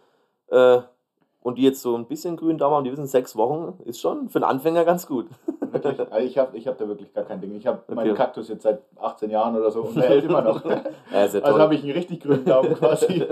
äh, 0.47 0.79
und 1.41 1.57
die 1.57 1.63
jetzt 1.63 1.81
so 1.81 1.95
ein 1.95 2.05
bisschen 2.05 2.37
grün 2.37 2.59
Daumen 2.59 2.75
haben, 2.75 2.83
die 2.83 2.91
wissen, 2.91 3.07
sechs 3.07 3.35
Wochen 3.35 3.81
ist 3.85 3.99
schon 3.99 4.29
für 4.29 4.39
einen 4.39 4.45
Anfänger 4.45 4.85
ganz 4.85 5.07
gut. 5.07 5.27
Wirklich? 5.71 5.99
Also 5.99 6.27
ich 6.27 6.37
habe 6.37 6.55
ich 6.55 6.67
hab 6.67 6.77
da 6.77 6.87
wirklich 6.87 7.11
gar 7.13 7.23
kein 7.23 7.41
Ding. 7.41 7.55
Ich 7.55 7.65
habe 7.65 7.79
okay. 7.87 7.95
meinen 7.95 8.13
Kaktus 8.13 8.49
jetzt 8.49 8.61
seit 8.61 8.83
18 8.99 9.31
Jahren 9.31 9.55
oder 9.55 9.71
so 9.71 9.81
und 9.81 9.95
der 9.95 10.03
hält 10.03 10.25
immer 10.25 10.41
noch. 10.41 10.63
ja, 10.65 10.81
also 11.11 11.41
habe 11.59 11.73
ich 11.73 11.81
einen 11.81 11.93
richtig 11.93 12.21
grünen 12.21 12.45
Daumen 12.45 12.75
quasi. 12.75 13.25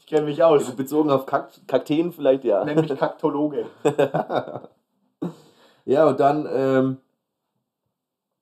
Ich 0.00 0.06
kenne 0.06 0.26
mich 0.26 0.42
aus. 0.42 0.62
Also 0.64 0.76
bezogen 0.76 1.10
auf 1.10 1.26
Kakteen 1.26 2.10
vielleicht, 2.10 2.42
ja. 2.42 2.64
Nenn 2.64 2.80
mich 2.80 2.98
Kaktologe. 2.98 3.66
Ja, 5.84 6.06
und 6.06 6.20
dann 6.20 6.48
ähm, 6.50 7.00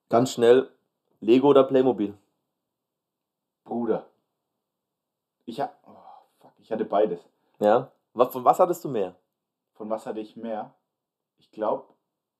ganz 0.09 0.31
schnell 0.31 0.69
Lego 1.19 1.49
oder 1.49 1.63
Playmobil. 1.63 2.13
Bruder. 3.63 4.05
Ich, 5.45 5.59
ha 5.59 5.71
oh, 5.85 5.95
fuck, 6.39 6.51
ich 6.59 6.71
hatte 6.71 6.85
beides. 6.85 7.19
Ja? 7.59 7.91
Von 8.13 8.43
was 8.43 8.59
hattest 8.59 8.83
du 8.83 8.89
mehr? 8.89 9.15
Von 9.73 9.89
was 9.89 10.05
hatte 10.05 10.19
ich 10.19 10.35
mehr? 10.35 10.73
Ich 11.37 11.51
glaube, 11.51 11.85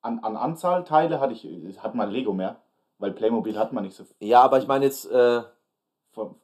an, 0.01 0.19
an 0.19 0.35
Anzahl 0.35 0.83
Teile 0.83 1.19
hatte 1.19 1.33
ich, 1.33 1.81
hat 1.81 1.95
man 1.95 2.11
Lego 2.11 2.33
mehr, 2.33 2.57
weil 2.99 3.11
Playmobil 3.11 3.57
hat 3.57 3.73
man 3.73 3.83
nicht 3.83 3.95
so 3.95 4.03
viel. 4.03 4.15
Ja, 4.19 4.41
aber 4.41 4.59
ich 4.59 4.67
meine 4.67 4.85
jetzt 4.85 5.09
äh, 5.09 5.43
von, 6.11 6.35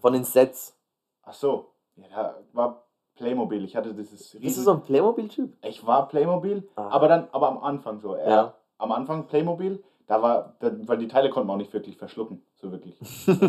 von 0.00 0.12
den 0.12 0.24
Sets. 0.24 0.76
Ach 1.22 1.34
so, 1.34 1.72
ja, 1.96 2.08
da 2.08 2.38
war 2.52 2.87
Playmobil. 3.18 3.64
Ich 3.64 3.76
hatte 3.76 3.92
dieses 3.92 4.34
riesen... 4.34 4.40
Bist 4.40 4.58
du 4.58 4.62
so 4.62 4.72
ein 4.72 4.82
Playmobil-Typ? 4.82 5.52
Ich 5.62 5.86
war 5.86 6.08
Playmobil, 6.08 6.68
ah. 6.76 6.88
aber 6.88 7.08
dann, 7.08 7.28
aber 7.32 7.48
am 7.48 7.58
Anfang 7.58 8.00
so. 8.00 8.16
Ja. 8.16 8.28
ja. 8.28 8.54
Am 8.78 8.92
Anfang 8.92 9.26
Playmobil, 9.26 9.82
da 10.06 10.22
war, 10.22 10.54
da, 10.60 10.70
weil 10.86 10.98
die 10.98 11.08
Teile 11.08 11.28
konnte 11.28 11.48
man 11.48 11.54
auch 11.54 11.58
nicht 11.58 11.72
wirklich 11.72 11.96
verschlucken, 11.96 12.42
so 12.54 12.70
wirklich. 12.70 12.96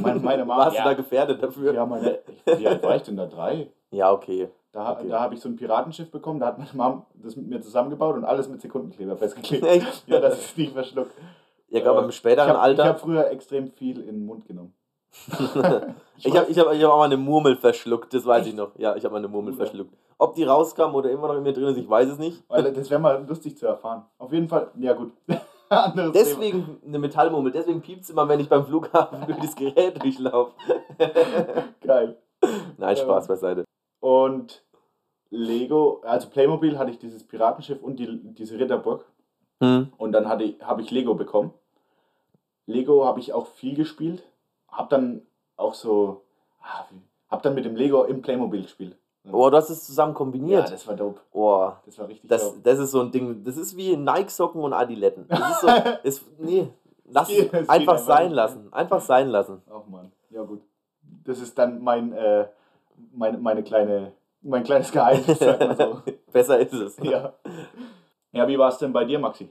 Meine, 0.01 0.19
meine 0.23 0.45
Mama, 0.45 0.65
Warst 0.65 0.77
ja, 0.77 0.83
du 0.83 0.89
da 0.89 0.95
gefährdet 0.95 1.41
dafür? 1.41 1.73
Ja, 1.73 1.85
meine, 1.85 2.19
wie 2.45 2.67
alt 2.67 2.83
war 2.83 2.95
ich 2.95 3.03
denn 3.03 3.15
da? 3.15 3.27
Drei? 3.27 3.71
Ja, 3.91 4.11
okay. 4.11 4.49
Da, 4.71 4.93
okay. 4.93 5.07
da 5.07 5.19
habe 5.19 5.35
ich 5.35 5.41
so 5.41 5.49
ein 5.49 5.55
Piratenschiff 5.55 6.11
bekommen, 6.11 6.39
da 6.39 6.47
hat 6.47 6.57
meine 6.57 6.73
Mama 6.73 7.05
das 7.13 7.35
mit 7.35 7.47
mir 7.47 7.61
zusammengebaut 7.61 8.15
und 8.15 8.25
alles 8.25 8.49
mit 8.49 8.61
Sekundenkleber 8.61 9.17
festgeklebt. 9.17 9.63
Echt? 9.67 10.07
Ja, 10.07 10.19
das 10.19 10.39
ist 10.39 10.57
nicht 10.57 10.73
verschluckt. 10.73 11.13
Ja, 11.69 11.81
glaube, 11.81 12.01
äh, 12.01 12.05
im 12.05 12.11
späteren 12.11 12.49
ich 12.49 12.53
hab, 12.55 12.63
Alter. 12.63 12.83
Ich 12.83 12.89
habe 12.89 12.99
früher 12.99 13.29
extrem 13.29 13.71
viel 13.71 13.99
in 13.99 14.15
den 14.15 14.25
Mund 14.25 14.45
genommen. 14.45 14.73
Ich 15.27 16.35
habe 16.35 16.47
ich 16.49 16.59
hab, 16.59 16.73
ich 16.73 16.83
hab 16.83 16.91
auch 16.91 16.97
mal 16.97 17.05
eine 17.05 17.17
Murmel 17.17 17.55
verschluckt, 17.55 18.13
das 18.13 18.25
weiß 18.25 18.41
Echt? 18.41 18.49
ich 18.49 18.55
noch. 18.55 18.71
Ja, 18.77 18.95
ich 18.95 19.03
habe 19.03 19.13
mal 19.13 19.19
eine 19.19 19.27
Murmel 19.27 19.53
ja. 19.53 19.57
verschluckt. 19.57 19.93
Ob 20.17 20.35
die 20.35 20.43
rauskam 20.43 20.93
oder 20.95 21.09
immer 21.09 21.27
noch 21.27 21.35
in 21.35 21.43
mir 21.43 21.53
drin 21.53 21.69
ist, 21.69 21.77
ich 21.77 21.89
weiß 21.89 22.09
es 22.09 22.17
nicht. 22.19 22.43
Weil 22.49 22.71
das 22.73 22.89
wäre 22.89 22.99
mal 22.99 23.25
lustig 23.27 23.57
zu 23.57 23.65
erfahren. 23.65 24.05
Auf 24.17 24.31
jeden 24.33 24.47
Fall, 24.47 24.69
ja 24.77 24.93
gut. 24.93 25.13
deswegen 26.13 26.65
Thema. 26.65 26.77
eine 26.85 26.99
Metallmurmel, 26.99 27.51
deswegen 27.51 27.81
piept 27.81 28.03
es 28.03 28.09
immer, 28.09 28.27
wenn 28.27 28.39
ich 28.39 28.49
beim 28.49 28.65
Flughafen 28.65 29.25
durch 29.25 29.39
das 29.39 29.55
Gerät 29.55 30.01
durchlaufe. 30.01 30.53
Geil. 31.81 32.17
Nein, 32.77 32.97
Spaß 32.97 33.27
beiseite. 33.27 33.65
Und 33.99 34.63
Lego, 35.29 36.01
also 36.03 36.29
Playmobil 36.29 36.77
hatte 36.77 36.91
ich 36.91 36.99
dieses 36.99 37.23
Piratenschiff 37.25 37.81
und 37.81 37.97
die, 37.97 38.33
diese 38.33 38.59
Ritterburg. 38.59 39.05
Hm. 39.61 39.91
Und 39.97 40.11
dann 40.11 40.27
habe 40.27 40.81
ich 40.81 40.91
Lego 40.91 41.15
bekommen. 41.15 41.53
Lego 42.65 43.05
habe 43.05 43.19
ich 43.19 43.33
auch 43.33 43.47
viel 43.47 43.75
gespielt 43.75 44.23
hab 44.71 44.89
dann 44.89 45.21
auch 45.55 45.73
so, 45.73 46.23
ah, 46.61 46.85
hab 47.29 47.41
dann 47.43 47.53
mit 47.55 47.65
dem 47.65 47.75
Lego 47.75 48.03
im 48.03 48.21
Playmobil 48.21 48.63
gespielt. 48.63 48.97
Oh, 49.31 49.49
du 49.49 49.57
hast 49.57 49.69
es 49.69 49.85
zusammen 49.85 50.13
kombiniert. 50.13 50.65
Ja, 50.65 50.71
das 50.71 50.87
war 50.87 50.95
dope. 50.95 51.19
Oh, 51.31 51.71
das 51.85 51.99
war 51.99 52.07
richtig 52.07 52.29
das, 52.29 52.43
dope. 52.43 52.61
Das 52.63 52.79
ist 52.79 52.91
so 52.91 53.01
ein 53.01 53.11
Ding, 53.11 53.43
das 53.43 53.57
ist 53.57 53.75
wie 53.75 53.95
Nike-Socken 53.95 54.61
und 54.61 54.73
Adiletten. 54.73 55.27
Das 55.27 55.51
ist 55.51 55.61
so, 55.61 55.67
ist, 56.03 56.39
nee, 56.39 56.67
lass 57.05 57.27
geht, 57.27 57.53
einfach, 57.53 57.73
einfach 57.73 57.97
sein 57.99 58.31
lassen. 58.31 58.73
Einfach 58.73 59.01
sein 59.01 59.27
lassen. 59.27 59.61
Ach 59.69 59.85
man, 59.87 60.11
ja 60.29 60.41
gut. 60.43 60.61
Das 61.25 61.39
ist 61.39 61.57
dann 61.57 61.83
mein, 61.83 62.13
äh, 62.13 62.47
meine, 63.13 63.37
meine 63.37 63.63
kleine, 63.63 64.13
mein 64.41 64.63
kleines 64.63 64.91
Geheimnis, 64.91 65.39
sag 65.39 65.59
mal 65.59 65.75
so. 65.75 66.01
Besser 66.31 66.59
ist 66.59 66.73
es. 66.73 66.97
Ja. 66.97 67.33
Ja, 68.31 68.47
wie 68.47 68.57
war 68.57 68.69
es 68.69 68.77
denn 68.77 68.93
bei 68.93 69.05
dir, 69.05 69.19
Maxi? 69.19 69.49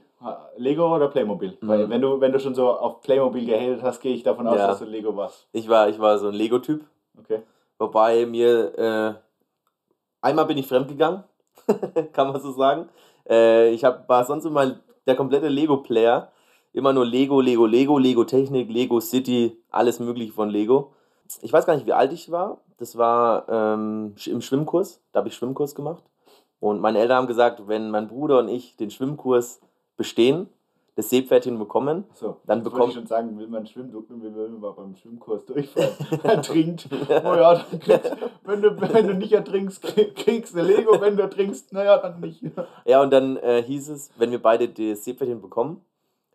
Lego 0.57 0.93
oder 0.93 1.07
Playmobil? 1.07 1.57
Mhm. 1.61 1.67
Weil 1.67 1.89
wenn 1.89 2.01
du, 2.01 2.19
wenn 2.19 2.31
du 2.31 2.39
schon 2.39 2.55
so 2.55 2.69
auf 2.69 3.01
Playmobil 3.01 3.45
gehatet 3.45 3.81
hast, 3.81 4.01
gehe 4.01 4.13
ich 4.13 4.23
davon 4.23 4.47
aus, 4.47 4.57
ja. 4.57 4.67
dass 4.67 4.79
du 4.79 4.85
Lego 4.85 5.15
warst. 5.15 5.47
Ich 5.51 5.67
war, 5.69 5.89
ich 5.89 5.99
war 5.99 6.17
so 6.17 6.27
ein 6.27 6.33
Lego-Typ. 6.33 6.83
Okay. 7.17 7.41
Wobei 7.77 8.25
mir 8.25 8.77
äh, 8.77 9.13
einmal 10.21 10.45
bin 10.45 10.57
ich 10.57 10.67
fremdgegangen, 10.67 11.23
kann 12.13 12.31
man 12.31 12.41
so 12.41 12.51
sagen. 12.51 12.89
Äh, 13.27 13.69
ich 13.69 13.83
hab, 13.83 14.07
war 14.09 14.25
sonst 14.25 14.45
immer 14.45 14.79
der 15.07 15.15
komplette 15.15 15.47
Lego-Player. 15.47 16.31
Immer 16.71 16.93
nur 16.93 17.05
Lego, 17.05 17.41
Lego, 17.41 17.65
Lego, 17.65 17.97
Lego 17.97 18.23
Technik, 18.25 18.69
Lego 18.69 18.99
City, 18.99 19.57
alles 19.71 19.99
mögliche 19.99 20.33
von 20.33 20.49
Lego. 20.49 20.93
Ich 21.41 21.51
weiß 21.51 21.65
gar 21.65 21.75
nicht, 21.75 21.87
wie 21.87 21.93
alt 21.93 22.13
ich 22.13 22.31
war. 22.31 22.61
Das 22.77 22.97
war 22.97 23.47
ähm, 23.49 24.15
im 24.25 24.41
Schwimmkurs. 24.41 25.01
Da 25.11 25.19
habe 25.19 25.29
ich 25.29 25.35
Schwimmkurs 25.35 25.73
gemacht. 25.73 26.03
Und 26.59 26.79
meine 26.81 26.99
Eltern 26.99 27.17
haben 27.17 27.27
gesagt, 27.27 27.67
wenn 27.67 27.89
mein 27.89 28.07
Bruder 28.07 28.39
und 28.39 28.49
ich 28.49 28.75
den 28.75 28.91
Schwimmkurs 28.91 29.61
bestehen, 29.99 30.47
das 30.95 31.09
Seepferdchen 31.09 31.59
bekommen, 31.59 32.05
So, 32.13 32.37
Dann 32.45 32.63
bekommt- 32.63 32.89
ich 32.89 32.95
schon 32.95 33.05
sagen, 33.07 33.37
will 33.37 33.47
man 33.47 33.65
schwimmen, 33.67 33.93
will 33.93 34.31
man 34.49 34.59
mal 34.59 34.71
beim 34.71 34.95
Schwimmkurs 34.95 35.45
durchfallen. 35.45 35.89
ertrinkt. 36.23 36.87
Oh 36.91 37.35
ja, 37.35 37.53
dann 37.55 37.79
kriegst, 37.79 38.15
wenn, 38.45 38.61
du, 38.61 38.81
wenn 38.81 39.07
du 39.07 39.13
nicht 39.13 39.31
ertrinkst, 39.33 39.81
krieg- 39.83 40.15
kriegst 40.15 40.55
du 40.55 40.61
Lego, 40.61 40.99
wenn 40.99 41.15
du 41.15 41.21
ertrinkst, 41.23 41.71
naja, 41.73 41.97
dann 41.97 42.19
nicht. 42.19 42.41
Ja, 42.85 43.01
und 43.01 43.11
dann 43.11 43.37
äh, 43.37 43.61
hieß 43.63 43.89
es, 43.89 44.09
wenn 44.17 44.31
wir 44.31 44.41
beide 44.41 44.67
das 44.67 45.03
Seepferdchen 45.05 45.41
bekommen, 45.41 45.81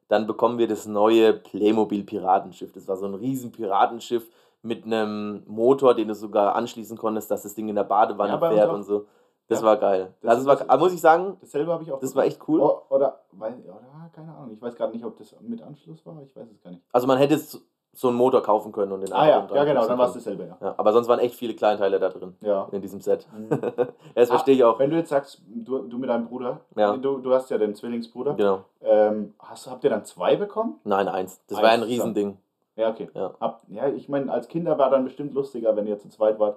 dann 0.08 0.26
bekommen 0.26 0.58
wir 0.58 0.68
das 0.68 0.86
neue 0.86 1.32
Playmobil 1.34 2.04
Piratenschiff. 2.04 2.72
Das 2.72 2.86
war 2.86 2.96
so 2.96 3.06
ein 3.06 3.14
riesen 3.14 3.50
Piratenschiff 3.52 4.26
mit 4.62 4.84
einem 4.84 5.42
Motor, 5.46 5.94
den 5.94 6.08
du 6.08 6.14
sogar 6.14 6.54
anschließen 6.54 6.96
konntest, 6.96 7.30
dass 7.30 7.42
das 7.42 7.54
Ding 7.54 7.68
in 7.68 7.74
der 7.74 7.84
Badewanne 7.84 8.32
Ja, 8.32 8.38
fährt 8.38 8.72
und 8.72 8.82
so. 8.84 9.06
Das 9.48 9.60
Ja. 9.60 9.66
war 9.66 9.76
geil. 9.76 10.14
Das 10.22 10.30
also 10.30 10.42
es 10.42 10.46
war, 10.48 10.56
das- 10.56 10.68
aber 10.68 10.82
muss 10.82 10.94
ich 10.94 11.00
sagen, 11.00 11.36
Dasselbe 11.40 11.72
habe 11.72 11.82
ich 11.82 11.92
auch. 11.92 12.00
das 12.00 12.14
war 12.16 12.24
echt 12.24 12.40
cool. 12.48 12.60
Oh, 12.60 12.80
oder, 12.88 13.20
weil, 13.32 13.54
oder, 13.64 14.10
keine 14.14 14.34
Ahnung, 14.34 14.52
ich 14.54 14.62
weiß 14.62 14.74
gerade 14.74 14.92
nicht, 14.92 15.04
ob 15.04 15.16
das 15.18 15.34
mit 15.40 15.60
Anschluss 15.62 16.04
war, 16.06 16.16
ich 16.22 16.34
weiß 16.34 16.50
es 16.50 16.62
gar 16.62 16.70
nicht. 16.70 16.82
Also 16.92 17.06
man 17.06 17.18
hätte 17.18 17.38
so 17.96 18.08
einen 18.08 18.16
Motor 18.16 18.42
kaufen 18.42 18.72
können 18.72 18.90
und 18.90 19.02
den 19.02 19.12
Ah 19.12 19.28
ja, 19.28 19.48
ja 19.54 19.64
genau, 19.64 19.86
dann 19.86 19.98
war 19.98 20.08
es 20.08 20.14
dasselbe, 20.14 20.44
ja. 20.46 20.56
Ja, 20.60 20.74
aber 20.76 20.92
sonst 20.92 21.06
waren 21.08 21.20
echt 21.20 21.34
viele 21.36 21.54
Kleinteile 21.54 22.00
da 22.00 22.08
drin, 22.08 22.34
Ja. 22.40 22.68
in 22.72 22.80
diesem 22.80 23.00
Set. 23.00 23.26
Mhm. 23.32 23.48
das 24.16 24.30
verstehe 24.30 24.54
ich 24.54 24.64
auch. 24.64 24.78
Wenn 24.80 24.90
du 24.90 24.96
jetzt 24.96 25.10
sagst, 25.10 25.42
du, 25.46 25.78
du 25.82 25.98
mit 25.98 26.08
deinem 26.10 26.26
Bruder, 26.26 26.60
Ja. 26.74 26.96
du, 26.96 27.18
du 27.18 27.32
hast 27.34 27.50
ja 27.50 27.58
den 27.58 27.74
Zwillingsbruder, 27.74 28.34
Genau. 28.34 28.64
ähm, 28.80 29.34
hast, 29.38 29.70
habt 29.70 29.84
ihr 29.84 29.90
dann 29.90 30.04
zwei 30.06 30.34
bekommen? 30.36 30.80
Nein, 30.84 31.06
eins. 31.06 31.40
Das 31.48 31.58
Eins 31.58 31.64
war 31.64 31.70
ein. 31.70 31.82
Riesending. 31.82 32.38
Ja, 32.76 32.88
okay. 32.90 33.08
Ja. 33.14 33.32
Ab, 33.38 33.62
ja, 33.68 33.86
ich 33.88 34.08
meine, 34.08 34.32
als 34.32 34.48
Kinder 34.48 34.76
war 34.78 34.90
dann 34.90 35.04
bestimmt 35.04 35.32
lustiger, 35.34 35.76
wenn 35.76 35.86
ihr 35.86 35.98
zu 35.98 36.08
zweit 36.08 36.40
wart. 36.40 36.56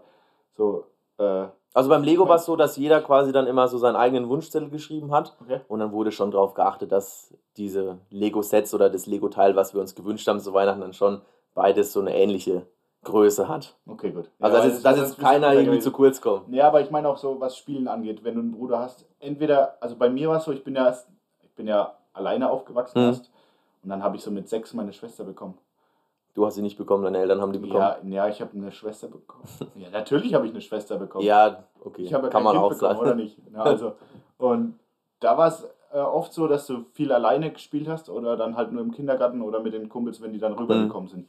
So, 0.56 0.86
äh, 1.20 1.46
Also 1.78 1.90
beim 1.92 2.02
Lego 2.02 2.28
war 2.28 2.38
es 2.38 2.46
so, 2.46 2.56
dass 2.56 2.76
jeder 2.76 3.02
quasi 3.02 3.32
dann 3.32 3.46
immer 3.46 3.68
so 3.68 3.78
seinen 3.78 3.96
eigenen 3.96 4.30
Wunschzettel 4.30 4.72
geschrieben 4.72 5.12
hat. 5.12 5.36
okay. 5.40 5.62
Und 5.68 5.80
dann 5.80 5.92
wurde 5.92 6.12
schon 6.12 6.32
darauf 6.32 6.56
geachtet, 6.56 6.92
dass 6.92 7.32
diese 7.56 8.00
Lego-Sets 8.10 8.74
oder 8.74 8.90
das 8.90 9.06
Lego-Teil, 9.06 9.56
was 9.56 9.76
wir 9.76 9.82
uns 9.82 9.94
gewünscht 9.94 10.28
haben 10.28 10.40
zu 10.40 10.54
Weihnachten, 10.56 10.82
dann 10.82 10.94
schon 10.94 11.22
beides 11.54 11.94
so 11.94 12.00
eine 12.02 12.16
ähnliche 12.16 12.66
Größe 13.04 13.48
hat. 13.48 13.76
Okay, 13.86 14.10
gut. 14.10 14.32
Also 14.40 14.58
Ja, 14.58 14.64
dass 14.64 14.74
jetzt, 14.74 14.86
das 14.86 14.96
bisschen 14.96 15.24
keiner 15.24 15.54
irgendwie 15.54 15.78
zu 15.78 15.92
kurz 15.92 16.20
kommt. 16.20 16.52
Ja, 16.52 16.68
aber 16.68 16.82
ich 16.82 16.90
meine 16.90 17.08
auch 17.10 17.18
so, 17.18 17.40
was 17.40 17.56
Spielen 17.56 17.88
angeht, 17.88 18.24
wenn 18.24 18.34
du 18.34 18.42
einen 18.42 18.54
Bruder 18.54 18.80
hast. 18.80 19.06
Entweder, 19.20 19.78
also 19.80 19.96
bei 19.98 20.10
mir 20.10 20.30
war 20.30 20.38
es 20.38 20.46
so, 20.46 20.52
ich 20.52 20.64
bin 20.64 20.76
ja 20.76 20.88
erst, 20.88 21.08
ich 21.44 21.54
bin 21.54 21.68
ja 21.68 21.94
alleine 22.12 22.50
aufgewachsen 22.50 23.00
Mhm. 23.00 23.10
erst. 23.10 23.32
Und 23.84 23.92
dann 23.92 24.02
habe 24.02 24.16
ich 24.16 24.24
so 24.24 24.32
mit 24.32 24.50
sechs 24.50 24.74
meine 24.74 24.94
Schwester 24.94 25.24
bekommen. 25.24 25.60
Du 26.38 26.46
hast 26.46 26.54
sie 26.54 26.62
nicht 26.62 26.78
bekommen, 26.78 27.04
deine 27.04 27.18
Eltern 27.18 27.42
haben 27.42 27.52
die 27.52 27.58
bekommen. 27.58 27.80
Ja, 27.80 27.98
ja 28.04 28.28
ich 28.28 28.42
habe 28.42 28.52
eine 28.56 28.72
Schwester 28.72 29.08
bekommen. 29.08 29.44
Ja, 29.76 29.90
natürlich 29.90 30.36
habe 30.36 30.46
ich 30.46 30.52
eine 30.52 30.62
Schwester 30.62 30.96
bekommen. 30.98 31.26
Ja, 31.26 31.64
okay. 31.84 32.04
Ich 32.04 32.14
habe 32.14 32.28
ja 32.28 32.30
Kann 32.30 32.44
man 32.44 32.54
kind 32.54 32.64
auch 32.64 32.70
bekommen, 32.70 32.92
sagen. 32.92 33.00
oder 33.00 33.16
nicht? 33.16 33.40
Ja, 33.52 33.64
also, 33.64 33.94
und 34.38 34.78
da 35.20 35.36
war 35.36 35.48
es 35.48 35.68
äh, 35.92 35.98
oft 35.98 36.32
so, 36.32 36.48
dass 36.48 36.68
du 36.68 36.86
viel 36.94 37.12
alleine 37.12 37.50
gespielt 37.52 37.88
hast 37.88 38.08
oder 38.12 38.38
dann 38.38 38.56
halt 38.56 38.72
nur 38.72 38.84
im 38.84 38.92
Kindergarten 38.92 39.42
oder 39.42 39.62
mit 39.62 39.74
den 39.74 39.90
Kumpels, 39.90 40.22
wenn 40.22 40.32
die 40.32 40.38
dann 40.38 40.54
rübergekommen 40.54 41.10
sind. 41.10 41.28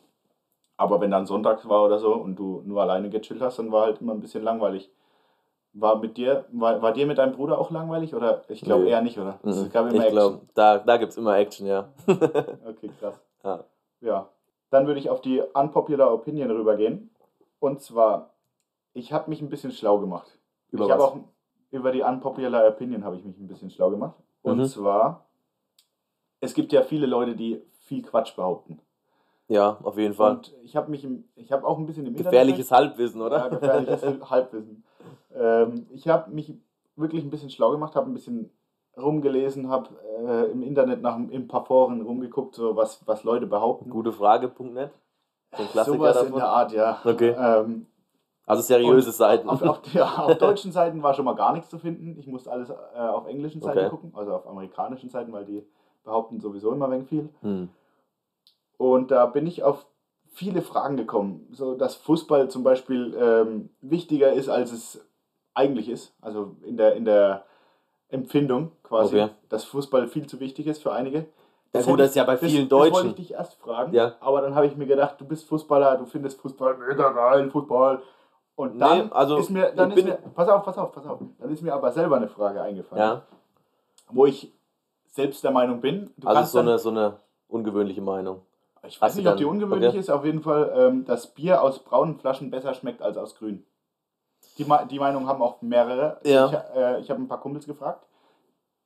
Aber 0.77 1.01
wenn 1.01 1.11
dann 1.11 1.25
Sonntags 1.25 1.67
war 1.67 1.87
oder 1.87 1.99
so 1.99 2.13
und 2.13 2.37
du 2.37 2.61
nur 2.67 2.83
alleine 2.83 3.09
gechillt 3.09 3.41
hast, 3.41 3.59
dann 3.59 3.73
war 3.73 3.87
halt 3.87 4.03
immer 4.03 4.13
ein 4.13 4.21
bisschen 4.21 4.43
langweilig. 4.45 4.91
War 5.73 5.97
mit 5.99 6.19
dir, 6.19 6.45
war, 6.53 6.83
war 6.83 6.93
dir 6.93 7.07
mit 7.07 7.17
deinem 7.17 7.33
Bruder 7.33 7.59
auch 7.59 7.71
langweilig 7.71 8.15
oder? 8.15 8.43
Ich 8.49 8.61
glaube 8.61 8.83
Nö. 8.83 8.91
eher 8.91 9.01
nicht, 9.01 9.19
oder? 9.19 9.39
Es 9.43 9.57
Mhm. 9.65 9.73
gab 9.73 9.87
immer 9.87 9.95
Ich 9.95 10.01
Action. 10.01 10.11
glaube, 10.13 10.41
da, 10.53 10.77
da 10.77 10.97
gibt 10.99 11.13
es 11.13 11.17
immer 11.17 11.39
Action, 11.39 11.67
ja. 11.67 11.89
Okay, 12.07 12.91
krass. 13.01 13.19
Ja. 13.43 13.65
Ja. 14.03 14.29
Dann 14.71 14.87
würde 14.87 15.01
ich 15.01 15.11
auf 15.11 15.21
die 15.21 15.41
unpopular 15.41 16.13
Opinion 16.13 16.51
rübergehen. 16.51 17.11
Und 17.61 17.81
zwar, 17.81 18.35
ich 18.93 19.13
habe 19.13 19.31
mich 19.31 19.41
ein 19.41 19.49
bisschen 19.49 19.73
schlau 19.73 19.99
gemacht. 19.99 20.39
Über 20.71 20.85
ich 20.85 20.91
was? 20.91 21.01
auch 21.01 21.17
über 21.71 21.93
die 21.93 22.03
unpopular 22.03 22.67
Opinion 22.69 23.05
habe 23.05 23.17
ich 23.17 23.25
mich 23.25 23.39
ein 23.39 23.49
bisschen 23.49 23.71
schlau 23.71 23.91
gemacht. 23.91 24.17
Und 24.43 24.59
Mhm. 24.59 24.65
zwar, 24.65 25.27
es 26.41 26.55
gibt 26.55 26.73
ja 26.73 26.83
viele 26.83 27.07
Leute, 27.07 27.35
die 27.35 27.63
viel 27.81 28.03
Quatsch 28.03 28.35
behaupten. 28.37 28.81
Ja, 29.49 29.79
auf 29.83 29.97
jeden 29.97 30.15
Fall. 30.15 30.33
Und 30.37 30.55
ich 30.63 30.77
habe 30.77 30.91
mich, 30.91 31.05
im, 31.05 31.25
ich 31.35 31.51
habe 31.53 31.67
auch 31.67 31.79
ein 31.79 31.87
bisschen 31.87 32.07
im 32.07 32.15
Gefährliches 32.15 32.71
Halbwissen, 32.71 33.21
Internet, 33.23 33.41
ja, 33.41 33.47
oder? 33.47 33.57
gefährliches 33.59 34.03
Halbwissen. 34.31 34.85
Ähm, 35.35 35.87
ich 35.91 36.07
habe 36.07 36.31
mich 36.31 36.53
wirklich 36.97 37.25
ein 37.25 37.31
bisschen 37.31 37.49
schlau 37.49 37.71
gemacht, 37.71 37.95
habe 37.97 38.11
ein 38.11 38.15
bisschen 38.15 38.51
rumgelesen, 39.01 39.69
habe 39.69 39.89
äh, 40.27 40.51
im 40.51 40.63
Internet 40.63 41.03
nach 41.03 41.17
in 41.17 41.33
ein 41.33 41.49
paar 41.49 41.65
Foren 41.65 42.01
rumgeguckt, 42.03 42.55
so 42.55 42.77
was, 42.77 43.07
was 43.07 43.25
Leute 43.25 43.47
behaupten. 43.47 43.91
Ein 45.53 45.67
Klassiker 45.69 45.97
Sowas 45.97 46.17
in 46.17 46.23
davon. 46.25 46.39
der 46.39 46.49
Art, 46.49 46.73
ja. 46.73 46.99
Okay. 47.05 47.35
Ähm, 47.39 47.87
Also 48.47 48.63
seriöse 48.63 49.13
Seiten. 49.13 49.49
Auf, 49.49 49.63
auf, 49.63 49.81
ja, 49.93 50.07
auf 50.25 50.39
deutschen 50.39 50.73
Seiten 50.73 51.03
war 51.03 51.15
schon 51.15 51.25
mal 51.25 51.35
gar 51.35 51.53
nichts 51.53 51.71
zu 51.71 51.79
finden. 51.79 52.19
Ich 52.19 52.27
musste 52.27 52.51
alles 52.51 52.71
äh, 52.71 52.75
auf 52.99 53.27
englischen 53.27 53.61
Seiten 53.63 53.79
Okay. 53.79 53.89
gucken, 53.91 54.13
also 54.15 54.35
auf 54.35 54.47
amerikanischen 54.47 55.11
Seiten, 55.11 55.33
weil 55.33 55.45
die 55.45 55.65
behaupten 56.05 56.41
sowieso 56.41 56.73
immer 56.73 56.91
wenig 56.91 57.09
viel. 57.09 57.29
Hm. 57.43 57.69
Und 58.77 59.11
da 59.11 59.27
bin 59.27 59.47
ich 59.47 59.63
auf 59.63 59.87
viele 60.33 60.63
Fragen 60.63 60.97
gekommen. 60.97 61.49
So, 61.53 61.75
dass 61.75 61.97
Fußball 61.97 62.49
zum 62.49 62.63
Beispiel 62.63 63.17
ähm, 63.21 63.71
wichtiger 63.81 64.33
ist, 64.33 64.49
als 64.49 64.73
es 64.73 65.05
eigentlich 65.55 65.89
ist. 65.89 66.15
Also 66.21 66.57
in 66.65 66.77
der, 66.77 66.95
in 66.95 67.05
der 67.05 67.45
Empfindung 68.11 68.73
quasi. 68.83 69.21
Okay. 69.21 69.33
Dass 69.49 69.65
Fußball 69.65 70.09
viel 70.09 70.27
zu 70.27 70.41
wichtig 70.41 70.67
ist 70.67 70.83
für 70.83 70.93
einige. 70.93 71.27
Ja, 71.73 71.81
hätte 71.81 71.91
gut, 71.91 72.01
das 72.01 72.09
ist 72.11 72.15
ja 72.17 72.25
bei 72.25 72.37
das, 72.37 72.51
vielen 72.51 72.69
Das 72.69 72.79
wollte 72.79 72.93
Deutschen. 72.93 73.11
ich 73.11 73.17
dich 73.17 73.33
erst 73.33 73.55
fragen. 73.61 73.93
Ja. 73.93 74.15
Aber 74.21 74.41
dann 74.41 74.55
habe 74.55 74.67
ich 74.67 74.77
mir 74.77 74.87
gedacht, 74.87 75.21
du 75.21 75.27
bist 75.27 75.47
Fußballer, 75.49 75.97
du 75.99 76.07
findest 76.07 76.41
Fußball 76.41 76.77
mega 76.79 77.11
geil, 77.11 77.51
Fußball. 77.51 78.03
Und 78.57 78.79
dann 78.79 79.07
Nee, 79.07 79.13
also 79.13 79.37
ist 79.37 79.51
mir, 79.51 79.73
dann 79.73 79.93
ist 79.93 80.05
mir, 80.05 80.19
pass 80.35 80.49
auf, 80.49 80.65
pass 80.65 80.79
auf, 80.79 80.91
pass 80.93 81.07
auf. 81.07 81.21
Dann 81.39 81.51
ist 81.51 81.63
mir 81.63 81.75
aber 81.75 81.93
selber 81.93 82.17
eine 82.17 82.29
Frage 82.29 82.61
eingefallen, 82.63 83.03
Ja, 83.03 83.23
wo 84.11 84.27
ich 84.27 84.53
selbst 85.07 85.45
der 85.45 85.51
Meinung 85.51 85.81
bin. 85.81 86.11
Du 86.17 86.27
also 86.27 86.45
so 86.45 86.59
dann, 86.59 86.69
eine, 86.69 86.79
so 86.79 86.89
eine 86.91 87.17
ungewöhnliche 87.49 88.01
Meinung. 88.01 88.43
ich 88.87 89.01
weiß 89.01 89.11
hast 89.11 89.17
nicht, 89.17 89.29
ob 89.29 89.37
die 89.37 89.45
ungewöhnlich 89.45 89.91
okay. 89.91 89.99
ist, 89.99 90.11
auf 90.11 90.25
jeden 90.25 90.43
Fall, 90.43 90.73
ähm, 90.75 91.05
dass 91.05 91.35
Bier 91.35 91.63
aus 91.63 91.81
braunen 91.81 92.19
Flaschen 92.19 92.51
besser 92.51 92.75
schmeckt 92.75 93.03
als 93.03 93.17
aus 93.17 93.37
grün. 93.37 93.65
Die, 94.59 94.67
die 94.91 94.99
Meinung 94.99 95.27
haben 95.27 95.41
auch 95.43 95.63
mehrere. 95.63 96.21
Ja. 96.25 96.47
Ich, 96.47 96.77
äh, 96.77 97.01
ich 97.01 97.11
habe 97.11 97.21
ein 97.23 97.29
paar 97.29 97.41
Kumpels 97.41 97.67
gefragt, 97.67 98.07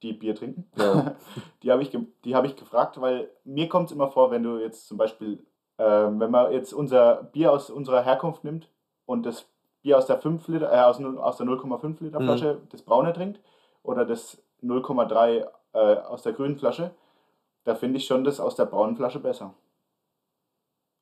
die 0.03 0.13
Bier 0.13 0.35
trinken. 0.35 0.71
Ja. 0.77 1.15
Die 1.63 1.71
habe 1.71 1.83
ich, 1.83 1.97
die 2.25 2.35
hab 2.35 2.45
ich 2.45 2.57
gefragt, 2.57 3.01
weil 3.01 3.31
mir 3.45 3.69
kommt 3.69 3.87
es 3.91 3.95
immer 3.95 4.11
vor, 4.11 4.33
wenn 4.33 4.43
du 4.43 4.59
jetzt 4.59 4.89
zum 4.89 4.99
Beispiel, 4.99 5.47
ähm, 5.79 6.19
wenn 6.19 6.31
man 6.33 6.51
jetzt 6.53 6.73
unser 6.73 7.23
Bier 7.23 7.53
aus 7.53 7.71
unserer 7.71 8.03
Herkunft 8.03 8.43
nimmt 8.43 8.69
und 9.07 9.25
das 9.25 9.47
Bier 9.83 9.97
aus 9.97 10.07
der 10.07 10.19
5 10.19 10.49
Liter, 10.49 10.73
äh, 10.73 10.81
aus, 10.83 11.01
aus 11.01 11.37
der 11.37 11.47
0,5 11.47 12.03
Liter 12.03 12.19
Mhm. 12.19 12.25
Flasche, 12.25 12.61
das 12.71 12.83
braune 12.83 13.13
trinkt, 13.13 13.41
oder 13.85 14.05
das 14.05 14.43
0,3 14.61 15.47
äh, 15.73 15.79
aus 15.79 16.23
der 16.23 16.33
grünen 16.33 16.57
Flasche, 16.59 16.91
da 17.65 17.77
finde 17.77 17.99
ich 17.99 18.07
schon 18.07 18.25
das 18.25 18.41
aus 18.41 18.57
der 18.57 18.67
braunen 18.67 18.97
Flasche 18.97 19.21
besser. 19.21 19.55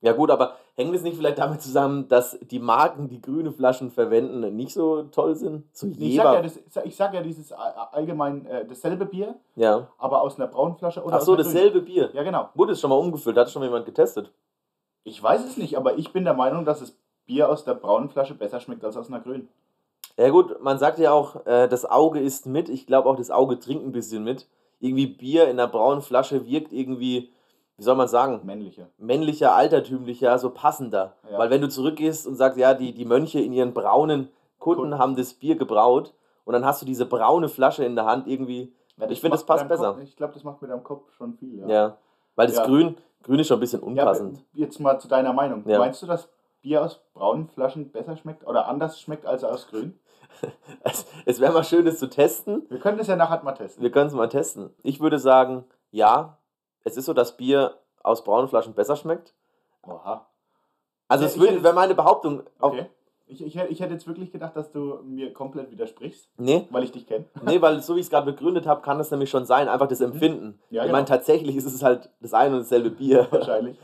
ja 0.02 0.12
gut, 0.12 0.30
aber 0.30 0.56
hängt 0.81 0.95
es 0.97 1.03
nicht 1.03 1.16
vielleicht 1.16 1.38
damit 1.38 1.61
zusammen, 1.61 2.09
dass 2.09 2.38
die 2.40 2.59
Marken, 2.59 3.09
die 3.09 3.21
grüne 3.21 3.53
Flaschen 3.53 3.90
verwenden, 3.90 4.57
nicht 4.57 4.73
so 4.73 5.03
toll 5.05 5.35
sind? 5.37 5.64
So 5.73 5.87
Ich 5.88 6.16
sag 6.16 6.25
ja, 6.25 6.33
Jever. 6.40 6.43
das, 6.43 6.85
ich 6.85 6.97
sag 6.97 7.14
ja 7.14 7.23
dieses 7.23 7.51
äh, 7.51 7.55
allgemein 7.93 8.47
äh, 8.47 8.64
dasselbe 8.66 9.05
Bier, 9.07 9.35
Ja. 9.57 9.88
aber 9.99 10.23
aus 10.23 10.37
einer 10.38 10.49
braunen 10.49 10.77
Flasche 10.77 11.03
oder 11.05 11.16
Ach 11.16 11.21
so, 11.21 11.35
grünen. 11.35 11.45
dasselbe 11.47 11.83
Bier. 11.83 12.11
Ja, 12.12 12.23
genau. 12.23 12.49
Wurde 12.55 12.73
es 12.73 12.81
schon 12.81 12.90
mal 12.90 12.97
umgefüllt? 12.97 13.37
Hat 13.37 13.51
schon 13.51 13.61
mal 13.61 13.66
jemand 13.66 13.87
getestet? 13.87 14.33
Ich 15.05 15.23
weiß 15.23 15.45
es 15.45 15.57
nicht, 15.57 15.77
aber 15.77 15.97
ich 15.99 16.12
bin 16.12 16.25
der 16.25 16.35
Meinung, 16.35 16.64
dass 16.64 16.81
das 16.81 16.97
Bier 17.27 17.49
aus 17.49 17.64
der 17.64 17.75
braunen 17.75 18.09
Flasche 18.09 18.35
besser 18.35 18.61
schmeckt 18.61 18.85
als 18.85 18.97
aus 18.97 19.09
einer 19.09 19.21
grünen. 19.21 19.49
Ja 20.16 20.29
gut, 20.31 20.62
man 20.62 20.79
sagt 20.79 20.99
ja 20.99 21.12
auch, 21.12 21.47
äh, 21.47 21.69
das 21.69 21.85
Auge 21.88 22.21
isst 22.21 22.47
mit. 22.47 22.69
Ich 22.69 22.87
glaube 22.87 23.09
auch, 23.09 23.16
das 23.16 23.31
Auge 23.31 23.59
trinkt 23.59 23.85
ein 23.85 23.93
bisschen 23.93 24.25
mit. 24.25 24.47
Irgendwie 24.81 25.07
Bier 25.07 25.45
in 25.45 25.59
einer 25.61 25.69
braunen 25.69 26.03
Flasche 26.03 26.47
wirkt 26.47 26.73
irgendwie, 26.73 27.31
wie 27.81 27.85
soll 27.85 27.97
man 27.97 28.09
sagen, 28.09 28.40
Männliche. 28.45 28.88
männlicher, 28.99 29.55
altertümlicher, 29.55 30.38
so 30.38 30.51
passender. 30.51 31.14
Ja. 31.31 31.38
Weil 31.38 31.49
wenn 31.49 31.62
du 31.62 31.69
zurückgehst 31.71 32.27
und 32.27 32.35
sagst, 32.35 32.59
ja, 32.59 32.74
die, 32.74 32.93
die 32.93 33.07
Mönche 33.07 33.41
in 33.41 33.55
ihren 33.55 33.72
braunen 33.72 34.28
Kutten 34.59 34.83
Kutten. 34.83 34.99
haben 34.99 35.16
das 35.16 35.33
Bier 35.33 35.57
gebraut 35.57 36.12
und 36.45 36.53
dann 36.53 36.66
hast 36.66 36.83
du 36.83 36.87
diese 36.87 37.07
braune 37.07 37.49
Flasche 37.49 37.83
in 37.87 37.97
der 37.97 38.05
Hand 38.05 38.26
irgendwie, 38.26 38.74
Ja, 38.99 39.09
Ich 39.09 39.22
finde, 39.22 39.35
das 39.39 39.47
passt 39.47 39.66
besser. 39.66 39.95
Kopf, 39.95 40.03
ich 40.03 40.14
glaube, 40.14 40.35
das 40.35 40.45
macht 40.45 40.61
mit 40.61 40.70
deinem 40.70 40.85
Kopf 40.85 41.11
schon 41.14 41.33
viel. 41.33 41.61
ja. 41.61 41.66
Ja, 41.68 41.97
Weil 42.37 42.49
das. 42.49 42.62
Grün, 42.64 42.97
Grün 43.22 43.39
ist 43.39 43.49
schon 43.49 43.57
ein 43.57 43.61
bisschen 43.61 43.81
unpassend. 43.81 44.45
jetzt 44.53 44.78
mal 44.78 44.99
zu 45.01 45.09
deiner 45.09 45.33
Meinung. 45.33 45.62
Meinst 45.64 46.03
du, 46.03 46.07
dass 46.07 46.28
Bier 46.61 46.83
aus 46.85 47.01
braunen 47.14 47.49
Flaschen 47.49 47.91
besser 47.91 48.14
schmeckt 48.18 48.47
oder 48.47 48.68
anders 48.68 49.01
schmeckt 49.01 49.24
als 49.24 49.43
aus 49.43 49.68
grün? 49.68 49.99
Es, 50.83 51.07
es 51.26 51.41
wäre 51.41 51.53
mal 51.53 51.64
schön, 51.64 51.85
das 51.87 51.99
zu 51.99 52.09
testen. 52.09 52.62
Wir 52.68 52.78
können 52.78 52.99
das 52.99 53.07
ja 53.09 53.16
nachher 53.16 53.43
mal 53.43 53.53
testen. 53.53 53.83
Wir 53.83 53.91
können 53.91 54.07
es 54.09 54.14
mal 54.14 54.28
testen. 54.28 54.70
Ich 54.83 55.01
würde 55.01 55.18
sagen, 55.18 55.64
ja, 55.91 56.39
es 56.85 56.97
ist 56.97 57.07
so, 57.07 57.12
dass 57.12 57.37
Bier 57.37 57.74
aus 58.03 58.24
braunen 58.24 58.49
Flaschen 58.49 58.74
besser 58.74 58.97
schmeckt. 58.97 59.35
Oha. 59.87 60.26
Also 61.09 61.24
Ja, 61.24 61.31
es 61.31 61.39
würde, 61.39 61.62
wäre 61.62 61.74
meine 61.74 61.95
Behauptung. 61.95 62.43
Okay. 62.61 62.87
Ich, 63.26 63.45
ich, 63.45 63.55
hätte- 63.55 63.72
ich 63.72 63.78
hätte 63.81 63.93
jetzt 63.93 64.09
wirklich 64.09 64.33
gedacht, 64.33 64.57
dass 64.57 64.72
du 64.72 64.99
mir 65.05 65.33
komplett 65.33 65.70
widersprichst, 65.70 66.28
Nee, 66.37 66.66
weil 66.70 66.83
ich 66.83 66.91
dich 66.91 67.07
kenne. 67.07 67.26
nee, 67.45 67.62
weil 67.62 67.81
so 67.81 67.95
wie 67.95 68.01
ich 68.01 68.07
es 68.07 68.11
gerade 68.11 68.26
begründet 68.33 68.66
habe, 68.66 68.81
kann 68.83 68.99
das 68.99 69.11
nämlich 69.12 69.31
schon 69.31 69.45
sein, 69.47 69.68
einfach 69.68 69.87
das 69.87 70.01
Empfinden. 70.01 70.47
Mhm. 70.47 70.59
Ja, 70.70 70.83
ich 70.83 70.87
genau. 70.89 70.97
meine, 70.97 71.07
tatsächlich 71.07 71.55
ist 71.55 71.66
es 71.66 71.83
halt 71.85 72.11
das 72.20 72.35
eine 72.35 72.57
und 72.57 72.62
dasselbe 72.62 72.91
Bier. 72.91 73.28
Wahrscheinlich. 73.31 73.78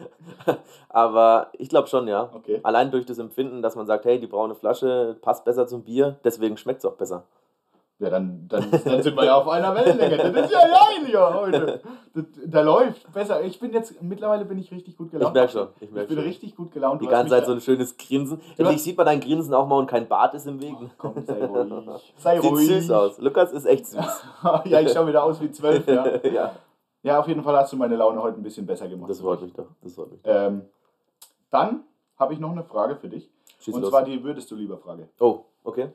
Aber 0.88 1.50
ich 1.52 1.68
glaube 1.68 1.86
schon, 1.88 2.08
ja. 2.08 2.28
Okay. 2.34 2.58
Allein 2.64 2.90
durch 2.90 3.06
das 3.06 3.18
Empfinden, 3.18 3.62
dass 3.62 3.76
man 3.76 3.86
sagt, 3.86 4.04
hey, 4.04 4.18
die 4.18 4.26
braune 4.26 4.56
Flasche 4.56 5.16
passt 5.20 5.44
besser 5.44 5.66
zum 5.68 5.84
Bier, 5.84 6.18
deswegen 6.24 6.56
schmeckt 6.56 6.80
es 6.80 6.84
auch 6.84 6.94
besser. 6.96 7.22
Ja, 7.98 8.10
dann, 8.10 8.46
dann, 8.46 8.70
dann 8.84 9.02
sind 9.02 9.16
wir 9.16 9.24
ja 9.24 9.36
auf 9.36 9.48
einer 9.48 9.74
Wellenlänge. 9.74 10.18
Das 10.18 10.46
ist 10.46 10.52
ja 10.52 10.60
geil 10.60 11.06
hier 11.06 11.34
heute. 11.34 11.80
Da 12.46 12.60
läuft 12.60 13.10
besser. 13.10 13.42
Ich 13.42 13.58
bin 13.58 13.72
jetzt, 13.72 14.02
mittlerweile 14.02 14.44
bin 14.44 14.58
ich 14.58 14.70
richtig 14.70 14.98
gut 14.98 15.10
gelaunt. 15.10 15.30
Ich 15.30 15.40
merk 15.40 15.50
schon, 15.50 15.68
ich 15.76 15.82
Ich, 15.82 15.90
merk 15.92 16.08
bin 16.08 16.16
schon. 16.18 16.26
richtig 16.26 16.56
gut 16.56 16.72
gelaunt. 16.72 17.00
Die 17.00 17.06
Du 17.06 17.10
hast 17.10 17.20
ganze 17.20 17.30
Zeit 17.34 17.46
so 17.46 17.52
ein 17.52 17.60
schönes 17.62 17.96
Grinsen. 17.96 18.38
Endlich 18.58 18.82
sieht 18.82 18.98
man 18.98 19.06
dein 19.06 19.20
Grinsen 19.20 19.54
auch 19.54 19.66
mal 19.66 19.78
und 19.78 19.86
kein 19.86 20.06
Bart 20.08 20.34
ist 20.34 20.46
im 20.46 20.60
Weg. 20.60 20.74
Komm, 20.98 21.14
sei 21.24 21.46
ruhig. 21.46 21.72
Sei 22.18 22.38
Sieht 22.38 22.50
ruhig. 22.50 22.66
süß 22.68 22.90
aus. 22.90 23.18
Lukas 23.18 23.52
ist 23.52 23.64
echt 23.64 23.86
süß. 23.86 24.24
ja, 24.66 24.80
ich 24.80 24.92
schaue 24.92 25.06
wieder 25.06 25.24
aus 25.24 25.40
wie 25.40 25.50
zwölf. 25.50 25.86
Ja. 25.88 26.06
ja. 26.30 26.52
ja, 27.02 27.18
auf 27.20 27.28
jeden 27.28 27.42
Fall 27.42 27.56
hast 27.56 27.72
du 27.72 27.76
meine 27.78 27.96
Laune 27.96 28.20
heute 28.22 28.38
ein 28.38 28.42
bisschen 28.42 28.66
besser 28.66 28.88
gemacht. 28.88 29.08
Das 29.08 29.20
freut 29.20 29.40
mich 29.40 29.54
doch. 29.54 29.68
Das 29.82 29.94
freut 29.94 30.10
mich. 30.12 30.20
Ähm, 30.24 30.66
dann 31.50 31.84
habe 32.18 32.34
ich 32.34 32.40
noch 32.40 32.52
eine 32.52 32.64
Frage 32.64 32.96
für 32.96 33.08
dich. 33.08 33.30
Schieß 33.60 33.74
und 33.74 33.80
los. 33.80 33.90
zwar 33.90 34.02
die 34.04 34.22
würdest 34.22 34.50
du 34.50 34.54
lieber 34.54 34.76
Frage. 34.76 35.08
Oh, 35.18 35.40
okay. 35.64 35.88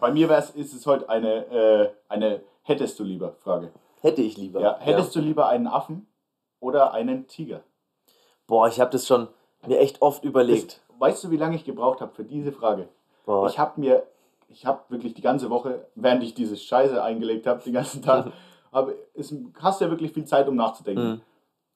Bei 0.00 0.10
mir 0.12 0.28
wär's, 0.28 0.50
ist 0.50 0.72
es 0.72 0.86
heute 0.86 1.08
eine, 1.08 1.46
äh, 1.46 1.90
eine 2.08 2.42
hättest 2.62 2.98
du 2.98 3.04
lieber 3.04 3.32
Frage. 3.32 3.72
Hätte 4.00 4.22
ich 4.22 4.36
lieber. 4.36 4.60
Ja, 4.60 4.78
hättest 4.78 5.14
du 5.14 5.20
lieber 5.20 5.48
einen 5.48 5.66
Affen 5.66 6.06
oder 6.60 6.92
einen 6.92 7.26
Tiger? 7.26 7.62
Boah, 8.46 8.68
ich 8.68 8.80
habe 8.80 8.90
das 8.90 9.06
schon 9.06 9.28
mir 9.66 9.78
echt 9.78 10.02
oft 10.02 10.24
überlegt. 10.24 10.80
Das, 10.88 11.00
weißt 11.00 11.24
du, 11.24 11.30
wie 11.30 11.36
lange 11.36 11.56
ich 11.56 11.64
gebraucht 11.64 12.00
habe 12.00 12.12
für 12.14 12.24
diese 12.24 12.52
Frage? 12.52 12.88
Boah, 13.26 13.46
Ich 13.48 13.58
habe 13.58 13.80
mir, 13.80 14.02
ich 14.48 14.66
habe 14.66 14.80
wirklich 14.88 15.14
die 15.14 15.22
ganze 15.22 15.50
Woche, 15.50 15.86
während 15.94 16.22
ich 16.22 16.34
diese 16.34 16.56
Scheiße 16.56 17.02
eingelegt 17.02 17.46
habe, 17.46 17.62
den 17.62 17.72
ganzen 17.74 18.02
Tag, 18.02 18.32
aber 18.72 18.92
es 19.14 19.34
hast 19.60 19.80
ja 19.80 19.90
wirklich 19.90 20.12
viel 20.12 20.24
Zeit, 20.24 20.48
um 20.48 20.56
nachzudenken. 20.56 21.04
Mhm. 21.04 21.20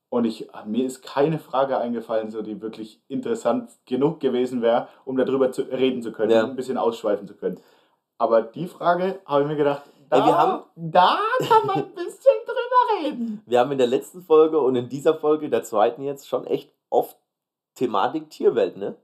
Und 0.09 0.25
ich, 0.25 0.49
mir 0.67 0.85
ist 0.85 1.03
keine 1.03 1.39
Frage 1.39 1.79
eingefallen, 1.79 2.31
so 2.31 2.41
die 2.41 2.61
wirklich 2.61 3.01
interessant 3.09 3.71
genug 3.87 4.21
gewesen 4.21 4.63
wäre, 4.63 4.89
um 5.05 5.17
darüber 5.17 5.51
zu, 5.51 5.63
reden 5.63 6.01
zu 6.01 6.13
können, 6.13 6.31
Ja. 6.31 6.45
ein 6.45 6.57
bisschen 6.57 6.79
ausschweifen 6.79 7.27
zu 7.27 7.35
können. 7.35 7.61
Aber 8.19 8.43
die 8.43 8.67
Frage 8.67 9.21
habe 9.27 9.43
ich 9.43 9.49
mir 9.49 9.57
gedacht, 9.57 9.83
da, 10.09 10.17
Ey, 10.19 10.27
wir 10.27 10.39
haben- 10.39 10.63
da 10.77 11.19
kann 11.49 11.67
man 11.67 11.77
ein 11.79 11.95
bisschen 11.95 12.33
drüber 12.47 13.05
reden. 13.05 13.43
wir 13.47 13.61
haben 13.61 13.73
in 13.73 13.79
der 13.79 13.87
letzten 13.89 14.23
Folge 14.23 14.59
und 14.61 14.77
in 14.77 14.89
dieser 14.89 15.15
Folge, 15.15 15.51
der 15.51 15.63
zweiten 15.65 16.03
jetzt, 16.03 16.29
schon 16.29 16.47
echt 16.47 16.71
oft 16.91 17.17
Thematik 17.75 18.31
Tierwelt, 18.31 18.77
ne? 18.77 18.95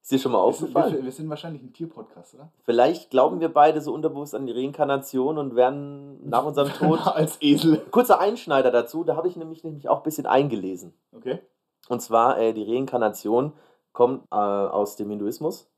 Ist 0.00 0.12
dir 0.12 0.18
schon 0.18 0.32
mal 0.32 0.46
Wir 0.46 0.52
sind, 0.52 0.66
aufgefallen? 0.68 0.94
wir, 0.96 1.04
wir 1.04 1.12
sind 1.12 1.30
wahrscheinlich 1.30 1.62
ein 1.62 1.72
Tierpodcast, 1.72 2.34
oder? 2.34 2.50
Vielleicht 2.64 3.10
glauben 3.10 3.40
wir 3.40 3.52
beide 3.52 3.80
so 3.80 3.92
unterbewusst 3.92 4.34
an 4.34 4.46
die 4.46 4.52
Reinkarnation 4.52 5.38
und 5.38 5.56
werden 5.56 6.28
nach 6.28 6.44
unserem 6.44 6.68
Tod. 6.78 7.00
Als 7.06 7.40
Esel. 7.40 7.78
Kurzer 7.90 8.20
Einschneider 8.20 8.70
dazu, 8.70 9.02
da 9.04 9.16
habe 9.16 9.28
ich 9.28 9.36
nämlich, 9.36 9.64
nämlich 9.64 9.88
auch 9.88 9.98
ein 9.98 10.02
bisschen 10.02 10.26
eingelesen. 10.26 10.92
Okay. 11.16 11.40
Und 11.88 12.00
zwar, 12.00 12.38
äh, 12.38 12.52
die 12.52 12.70
Reinkarnation 12.70 13.52
kommt 13.92 14.24
äh, 14.30 14.34
aus 14.36 14.96
dem 14.96 15.08
Hinduismus. 15.10 15.70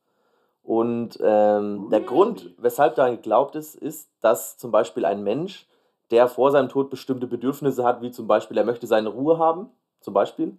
Und 0.66 1.16
ähm, 1.22 1.90
der? 1.90 2.00
Grund, 2.00 2.50
weshalb 2.58 2.96
daran 2.96 3.14
geglaubt 3.14 3.54
ist, 3.54 3.76
ist, 3.76 4.10
dass 4.20 4.58
zum 4.58 4.72
Beispiel 4.72 5.04
ein 5.04 5.22
Mensch, 5.22 5.68
der 6.10 6.26
vor 6.26 6.50
seinem 6.50 6.68
Tod 6.68 6.90
bestimmte 6.90 7.28
Bedürfnisse 7.28 7.84
hat, 7.84 8.02
wie 8.02 8.10
zum 8.10 8.26
Beispiel, 8.26 8.58
er 8.58 8.64
möchte 8.64 8.88
seine 8.88 9.10
Ruhe 9.10 9.38
haben, 9.38 9.70
zum 10.00 10.12
Beispiel, 10.12 10.56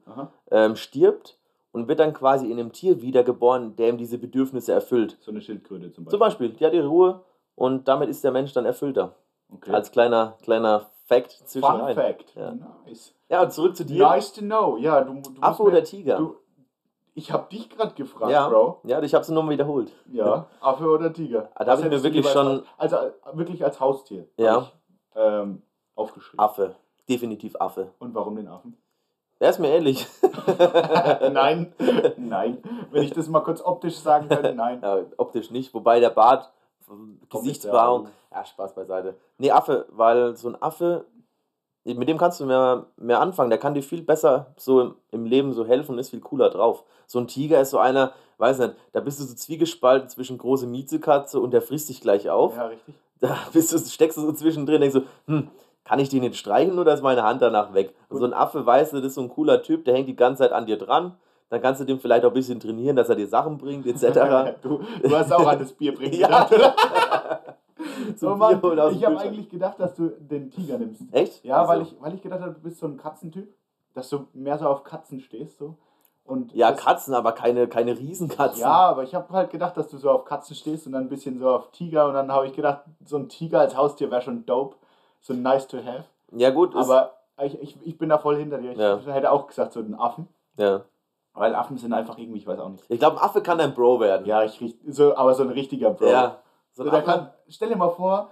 ähm, 0.49 0.77
stirbt 0.77 1.37
und 1.73 1.89
wird 1.89 1.99
dann 1.99 2.13
quasi 2.13 2.49
in 2.49 2.57
einem 2.57 2.71
Tier 2.71 3.01
wiedergeboren, 3.01 3.75
der 3.75 3.89
ihm 3.89 3.97
diese 3.97 4.17
Bedürfnisse 4.17 4.71
erfüllt. 4.71 5.17
So 5.19 5.31
eine 5.31 5.41
Schildkröte 5.41 5.91
zum 5.91 6.05
Beispiel. 6.05 6.11
Zum 6.11 6.19
Beispiel, 6.19 6.49
die 6.51 6.65
hat 6.65 6.73
ihre 6.73 6.87
Ruhe 6.87 7.21
und 7.55 7.89
damit 7.89 8.07
ist 8.07 8.23
der 8.23 8.31
Mensch 8.31 8.53
dann 8.53 8.65
erfüllter. 8.65 9.13
Okay. 9.53 9.71
Als 9.71 9.91
kleiner, 9.91 10.37
kleiner 10.41 10.85
Fact 11.05 11.33
Fun 11.33 11.47
zwischenrein. 11.47 11.95
Fact. 11.95 12.33
Ja. 12.35 12.55
Nice. 12.85 13.13
Ja, 13.29 13.43
und 13.43 13.51
zurück 13.51 13.75
zu 13.75 13.85
dir. 13.85 14.07
Nice 14.07 14.31
to 14.31 14.41
know. 14.41 14.77
Ja, 14.77 15.01
du, 15.01 15.15
du 15.15 15.41
Affe 15.41 15.63
oder 15.63 15.83
Tiger? 15.83 16.17
Du, 16.17 16.35
ich 17.17 17.31
habe 17.31 17.49
dich 17.49 17.67
gerade 17.69 17.95
gefragt, 17.95 18.31
ja, 18.31 18.47
Bro. 18.47 18.81
ja, 18.83 19.01
ich 19.01 19.13
habe 19.15 19.23
es 19.23 19.29
nochmal 19.29 19.53
wiederholt. 19.53 19.91
Ja, 20.11 20.45
Affe 20.61 20.85
oder 20.85 21.11
Tiger? 21.11 21.49
Ah, 21.55 21.63
da 21.65 21.71
hab 21.71 21.79
Was 21.79 21.85
ich 21.85 21.89
mir 21.91 22.03
wirklich 22.03 22.23
als 22.25 22.33
schon- 22.33 22.47
Haus- 22.59 22.63
Also 22.77 22.97
wirklich 23.33 23.63
als 23.65 23.79
Haustier. 23.79 24.27
Ja. 24.37 24.59
Ich, 24.59 24.73
ähm, 25.15 25.63
aufgeschrieben. 25.95 26.39
Affe. 26.39 26.75
Definitiv 27.09 27.55
Affe. 27.59 27.89
Und 27.97 28.13
warum 28.13 28.35
den 28.35 28.47
Affen? 28.47 28.77
Er 29.39 29.49
ist 29.49 29.59
mir 29.59 29.69
ähnlich. 29.69 30.05
nein, 31.31 31.73
nein. 32.17 32.57
Wenn 32.91 33.03
ich 33.03 33.11
das 33.13 33.27
mal 33.29 33.41
kurz 33.41 33.61
optisch 33.61 33.97
sagen 33.97 34.27
könnte, 34.27 34.53
nein. 34.53 34.79
ja, 34.83 34.99
optisch 35.17 35.49
nicht, 35.49 35.73
wobei 35.73 35.99
der 35.99 36.09
Bart, 36.11 36.51
nicht 37.41 37.63
ja, 37.65 38.45
Spaß 38.45 38.73
beiseite. 38.75 39.15
Nee, 39.39 39.51
Affe, 39.51 39.87
weil 39.89 40.35
so 40.35 40.49
ein 40.49 40.61
Affe, 40.61 41.05
mit 41.95 42.09
dem 42.09 42.17
kannst 42.17 42.39
du 42.39 42.45
mehr, 42.45 42.85
mehr 42.97 43.21
anfangen. 43.21 43.49
Der 43.49 43.59
kann 43.59 43.73
dir 43.73 43.83
viel 43.83 44.01
besser 44.01 44.47
so 44.57 44.81
im, 44.81 44.95
im 45.11 45.25
Leben 45.25 45.53
so 45.53 45.65
helfen 45.65 45.93
und 45.93 45.99
ist 45.99 46.09
viel 46.09 46.19
cooler 46.19 46.49
drauf. 46.49 46.83
So 47.05 47.19
ein 47.19 47.27
Tiger 47.27 47.61
ist 47.61 47.69
so 47.69 47.79
einer, 47.79 48.13
weiß 48.37 48.59
nicht, 48.59 48.75
da 48.93 48.99
bist 48.99 49.19
du 49.19 49.23
so 49.23 49.35
zwiegespalten 49.35 50.09
zwischen 50.09 50.37
große 50.37 50.67
Miezekatze 50.67 51.39
und 51.39 51.51
der 51.51 51.61
frisst 51.61 51.89
dich 51.89 52.01
gleich 52.01 52.29
auf. 52.29 52.55
Ja, 52.55 52.67
richtig. 52.67 52.95
Da 53.19 53.35
bist 53.51 53.73
du, 53.73 53.79
steckst 53.79 54.15
du 54.15 54.21
so 54.21 54.31
zwischendrin, 54.31 54.79
denkst 54.79 54.93
so, 54.93 55.01
hm, 55.25 55.47
kann 55.83 55.97
ich 55.97 56.09
den 56.09 56.21
jetzt 56.21 56.37
streicheln 56.37 56.77
oder 56.77 56.93
ist 56.93 57.01
meine 57.01 57.23
Hand 57.23 57.41
danach 57.41 57.73
weg? 57.73 57.95
Und 58.09 58.19
so 58.19 58.25
ein 58.25 58.33
Affe, 58.33 58.63
weißt 58.63 58.93
du, 58.93 58.97
das 58.97 59.07
ist 59.07 59.15
so 59.15 59.21
ein 59.21 59.29
cooler 59.29 59.63
Typ, 59.63 59.85
der 59.85 59.95
hängt 59.95 60.07
die 60.07 60.15
ganze 60.15 60.43
Zeit 60.43 60.51
an 60.51 60.67
dir 60.67 60.77
dran. 60.77 61.15
Dann 61.49 61.59
kannst 61.59 61.81
du 61.81 61.85
dem 61.85 61.99
vielleicht 61.99 62.25
auch 62.25 62.29
ein 62.29 62.35
bisschen 62.35 62.59
trainieren, 62.59 62.95
dass 62.95 63.09
er 63.09 63.15
dir 63.15 63.27
Sachen 63.27 63.57
bringt, 63.57 63.87
etc. 63.87 64.53
du, 64.61 64.81
du 65.01 65.17
hast 65.17 65.33
auch 65.33 65.47
an 65.47 65.57
das 65.57 65.73
Bier 65.73 65.95
bringen 65.95 66.13
Ja. 66.19 66.47
So 68.17 68.31
oh 68.31 68.35
Mann, 68.35 68.61
ich 68.93 69.05
habe 69.05 69.19
eigentlich 69.19 69.49
gedacht, 69.49 69.79
dass 69.79 69.93
du 69.95 70.09
den 70.09 70.49
Tiger 70.51 70.77
nimmst. 70.77 71.01
Echt? 71.11 71.43
Ja, 71.43 71.61
Wieso? 71.61 71.69
weil 71.69 71.81
ich, 71.81 71.95
weil 71.99 72.13
ich 72.15 72.21
gedacht 72.21 72.41
habe, 72.41 72.53
du 72.53 72.59
bist 72.61 72.79
so 72.79 72.87
ein 72.87 72.97
Katzentyp, 72.97 73.53
dass 73.93 74.09
du 74.09 74.27
mehr 74.33 74.57
so 74.57 74.67
auf 74.67 74.83
Katzen 74.83 75.19
stehst. 75.19 75.57
So. 75.57 75.75
Und 76.25 76.53
Ja, 76.53 76.71
Katzen, 76.73 77.13
aber 77.13 77.31
keine, 77.31 77.67
keine 77.67 77.97
Riesenkatzen. 77.97 78.61
Ja, 78.61 78.89
aber 78.89 79.03
ich 79.03 79.15
habe 79.15 79.31
halt 79.33 79.49
gedacht, 79.49 79.77
dass 79.77 79.87
du 79.89 79.97
so 79.97 80.09
auf 80.11 80.25
Katzen 80.25 80.55
stehst 80.55 80.85
und 80.85 80.93
dann 80.93 81.03
ein 81.03 81.09
bisschen 81.09 81.39
so 81.39 81.49
auf 81.49 81.71
Tiger. 81.71 82.07
Und 82.07 82.13
dann 82.13 82.31
habe 82.31 82.47
ich 82.47 82.53
gedacht, 82.53 82.81
so 83.05 83.17
ein 83.17 83.29
Tiger 83.29 83.61
als 83.61 83.75
Haustier 83.77 84.11
wäre 84.11 84.21
schon 84.21 84.45
dope. 84.45 84.75
So 85.21 85.33
nice 85.33 85.67
to 85.67 85.77
have. 85.77 86.05
Ja, 86.31 86.49
gut. 86.49 86.75
Aber 86.75 87.13
ich, 87.41 87.59
ich, 87.61 87.77
ich 87.85 87.97
bin 87.97 88.09
da 88.09 88.17
voll 88.17 88.37
hinter 88.37 88.57
dir. 88.57 88.71
Ich 88.71 88.77
Ja. 88.77 88.99
hätte 89.05 89.31
auch 89.31 89.47
gesagt, 89.47 89.73
so 89.73 89.79
einen 89.79 89.95
Affen. 89.95 90.27
ja. 90.57 90.81
Weil 91.33 91.53
Affen 91.53 91.77
sind 91.77 91.93
einfach 91.93 92.17
irgendwie, 92.17 92.39
ich 92.39 92.47
weiß 92.47 92.57
auch 92.57 92.69
nicht. 92.69 92.83
Ich 92.89 92.97
glaube, 92.97 93.17
ein 93.17 93.23
Affe 93.23 93.43
kann 93.43 93.59
ein 93.59 93.75
Bro 93.75 93.99
werden. 93.99 94.25
Ja, 94.25 94.43
ich 94.43 94.59
so, 94.87 95.15
aber 95.15 95.35
so 95.35 95.43
ein 95.43 95.49
richtiger 95.51 95.91
Bro. 95.91 96.07
Ja. 96.07 96.39
So 96.77 96.89
der 96.89 97.01
kann, 97.01 97.29
stell 97.49 97.69
dir 97.69 97.75
mal 97.75 97.89
vor, 97.89 98.31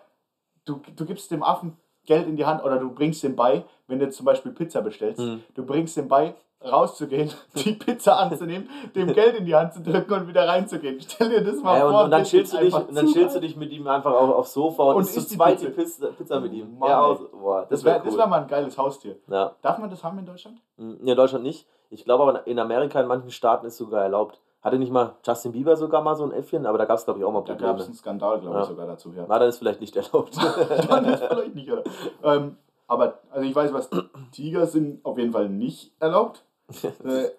du, 0.66 0.80
du 0.96 1.06
gibst 1.06 1.32
dem 1.32 1.42
Affen 1.44 1.78
Geld 2.06 2.28
in 2.28 2.36
die 2.36 2.46
Hand 2.46 2.64
oder 2.64 2.78
du 2.78 2.92
bringst 2.94 3.24
ihm 3.24 3.36
bei, 3.36 3.66
wenn 3.88 4.00
du 4.00 4.10
zum 4.12 4.26
Beispiel 4.26 4.52
Pizza 4.52 4.82
bestellst, 4.82 5.20
Hm. 5.20 5.44
du 5.56 5.66
bringst 5.66 5.98
ihm 5.98 6.08
bei, 6.08 6.36
rauszugehen, 6.64 7.32
die 7.56 7.74
Pizza 7.74 8.18
anzunehmen, 8.18 8.70
dem 8.96 9.12
Geld 9.14 9.36
in 9.38 9.46
die 9.46 9.56
Hand 9.56 9.74
zu 9.74 9.82
drücken 9.82 10.14
und 10.14 10.28
wieder 10.28 10.48
reinzugehen. 10.48 11.00
Stell 11.02 11.30
dir 11.30 11.44
das 11.44 11.62
mal 11.64 11.78
ja, 11.80 11.90
vor. 11.90 12.04
und 12.06 12.12
dann 12.12 12.24
chillst 12.24 12.54
du 12.54 12.58
dich, 12.60 12.74
und 12.74 12.96
dann 12.96 13.08
chillst 13.08 13.36
du 13.36 13.40
dich 13.40 13.56
mit 13.56 13.72
ihm 13.72 13.88
einfach 13.88 14.12
auf, 14.14 14.30
aufs 14.36 14.54
Sofa 14.54 14.84
und, 14.84 14.96
Und 14.98 15.02
isst 15.04 15.30
zu 15.30 15.36
zweit 15.36 15.60
die 15.62 15.68
Pizza. 15.70 16.08
Pizza, 16.08 16.40
mit 16.40 16.54
ihm. 16.54 16.78
Mann, 16.78 16.90
ja, 16.90 17.02
aus. 17.02 17.20
Boah, 17.32 17.66
das 17.70 17.84
wäre 17.84 17.96
wäre 18.04 18.12
cool. 18.14 18.18
wär 18.20 18.28
mal 18.28 18.42
ein 18.42 18.48
geiles 18.48 18.78
Haustier. 18.78 19.18
ja. 19.28 19.56
Darf 19.64 19.78
man 19.80 19.90
das 19.90 20.04
haben 20.04 20.20
in 20.20 20.26
Deutschland? 20.26 20.60
Hm, 20.78 21.00
In 21.06 21.16
Deutschland 21.16 21.44
nicht. 21.44 21.68
Ich 21.90 22.04
glaube 22.04 22.24
aber 22.24 22.46
in 22.48 22.58
Amerika, 22.60 23.00
in 23.02 23.08
manchen 23.08 23.32
Staaten 23.32 23.66
ist 23.66 23.78
sogar 23.78 24.02
erlaubt. 24.04 24.40
Hatte 24.66 24.80
nicht 24.80 24.92
mal 24.92 25.16
Justin 25.24 25.52
Bieber 25.52 25.78
sogar 25.78 26.02
mal 26.02 26.16
so 26.16 26.24
ein 26.24 26.32
Äffchen, 26.32 26.66
aber 26.66 26.80
da 26.80 26.86
gab 26.86 26.98
es 26.98 27.06
glaube 27.06 27.20
ich 27.20 27.26
auch 27.26 27.32
mal 27.32 27.42
Da 27.44 27.54
gab 27.54 27.60
es 27.60 27.62
Probleme. 27.68 27.86
einen 27.86 27.94
Skandal, 27.94 28.40
glaube 28.42 28.56
ich, 28.58 28.64
Ja. 28.64 28.68
sogar 28.70 28.88
dazu. 28.88 29.14
Ja. 29.14 29.26
Na, 29.30 29.38
dann 29.38 29.48
ist 29.50 29.60
vielleicht 29.60 29.80
nicht 29.80 29.96
erlaubt. 29.96 30.36
Dann 30.90 31.06
ist 31.06 31.24
vielleicht 31.24 31.54
nicht, 31.54 31.72
oder? 31.72 31.84
Ähm, 32.24 32.58
aber, 32.88 33.20
also 33.30 33.46
ich 33.48 33.56
weiß, 33.56 33.72
was 33.74 33.90
Tiger 34.32 34.66
sind 34.66 35.06
auf 35.06 35.18
jeden 35.20 35.32
Fall 35.32 35.50
nicht 35.50 35.94
erlaubt. 36.02 36.44
Äh, 37.06 37.30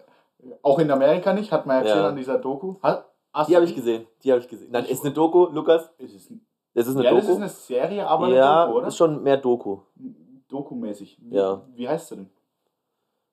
auch 0.63 0.79
in 0.79 0.89
Amerika 0.93 1.33
nicht, 1.33 1.51
hat 1.51 1.67
man 1.67 1.79
ja 1.79 1.83
gesehen 1.83 1.99
Ja. 1.99 2.09
an 2.11 2.17
dieser 2.17 2.39
Doku. 2.39 2.77
Hat, 2.81 3.07
Die 3.49 3.57
habe 3.57 3.65
ich 3.65 3.75
gesehen. 3.75 4.07
Die 4.23 4.31
habe 4.31 4.41
ich 4.41 4.47
gesehen. 4.47 4.69
Nein, 4.71 4.85
ist 4.85 5.05
eine 5.05 5.13
Doku, 5.13 5.47
Lukas? 5.47 5.91
Ist 5.99 6.15
es, 6.15 6.33
Das 6.75 6.87
ist 6.87 6.95
eine 6.95 7.05
ja, 7.05 7.11
das 7.13 7.23
Doku. 7.23 7.33
ist 7.33 7.41
eine 7.41 7.49
Serie, 7.49 8.07
aber 8.07 8.29
ja, 8.29 8.59
eine 8.63 8.67
Doku, 8.67 8.79
oder? 8.79 8.87
ist 8.87 8.97
schon 8.97 9.23
mehr 9.25 9.39
Doku. 9.39 9.79
Dokumäßig. 10.49 11.19
Wie, 11.21 11.35
Ja. 11.35 11.63
Wie 11.75 11.89
heißt 11.89 12.07
sie 12.09 12.17
denn? 12.17 12.31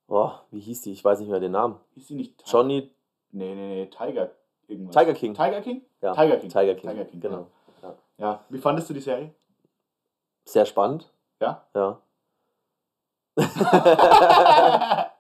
Boah, 0.08 0.44
wie 0.52 0.60
hieß 0.60 0.82
die? 0.82 0.92
Ich 0.94 1.06
weiß 1.06 1.20
nicht 1.20 1.30
mehr 1.30 1.40
den 1.40 1.52
Namen. 1.52 1.76
Ist 1.96 2.08
sie 2.08 2.16
nicht 2.16 2.42
Johnny 2.46 2.90
Nee, 3.34 3.54
nee, 3.56 3.68
nee, 3.68 3.86
Tiger 3.88 4.30
irgendwas. 4.68 4.96
Tiger 4.96 5.14
King. 5.14 5.34
Tiger 5.34 5.62
King? 5.62 5.82
Ja, 6.02 6.14
Tiger 6.14 6.38
King. 6.38 6.50
Tiger 6.50 6.76
King. 6.76 6.90
Tiger 6.92 7.06
King, 7.06 7.20
Genau. 7.22 7.48
Ja. 8.18 8.40
Wie 8.50 8.60
fandest 8.60 8.90
du 8.90 8.94
die 8.94 9.00
Serie? 9.02 9.32
Sehr 10.46 10.66
spannend. 10.66 11.12
Ja? 11.42 11.64
Ja. 11.76 12.00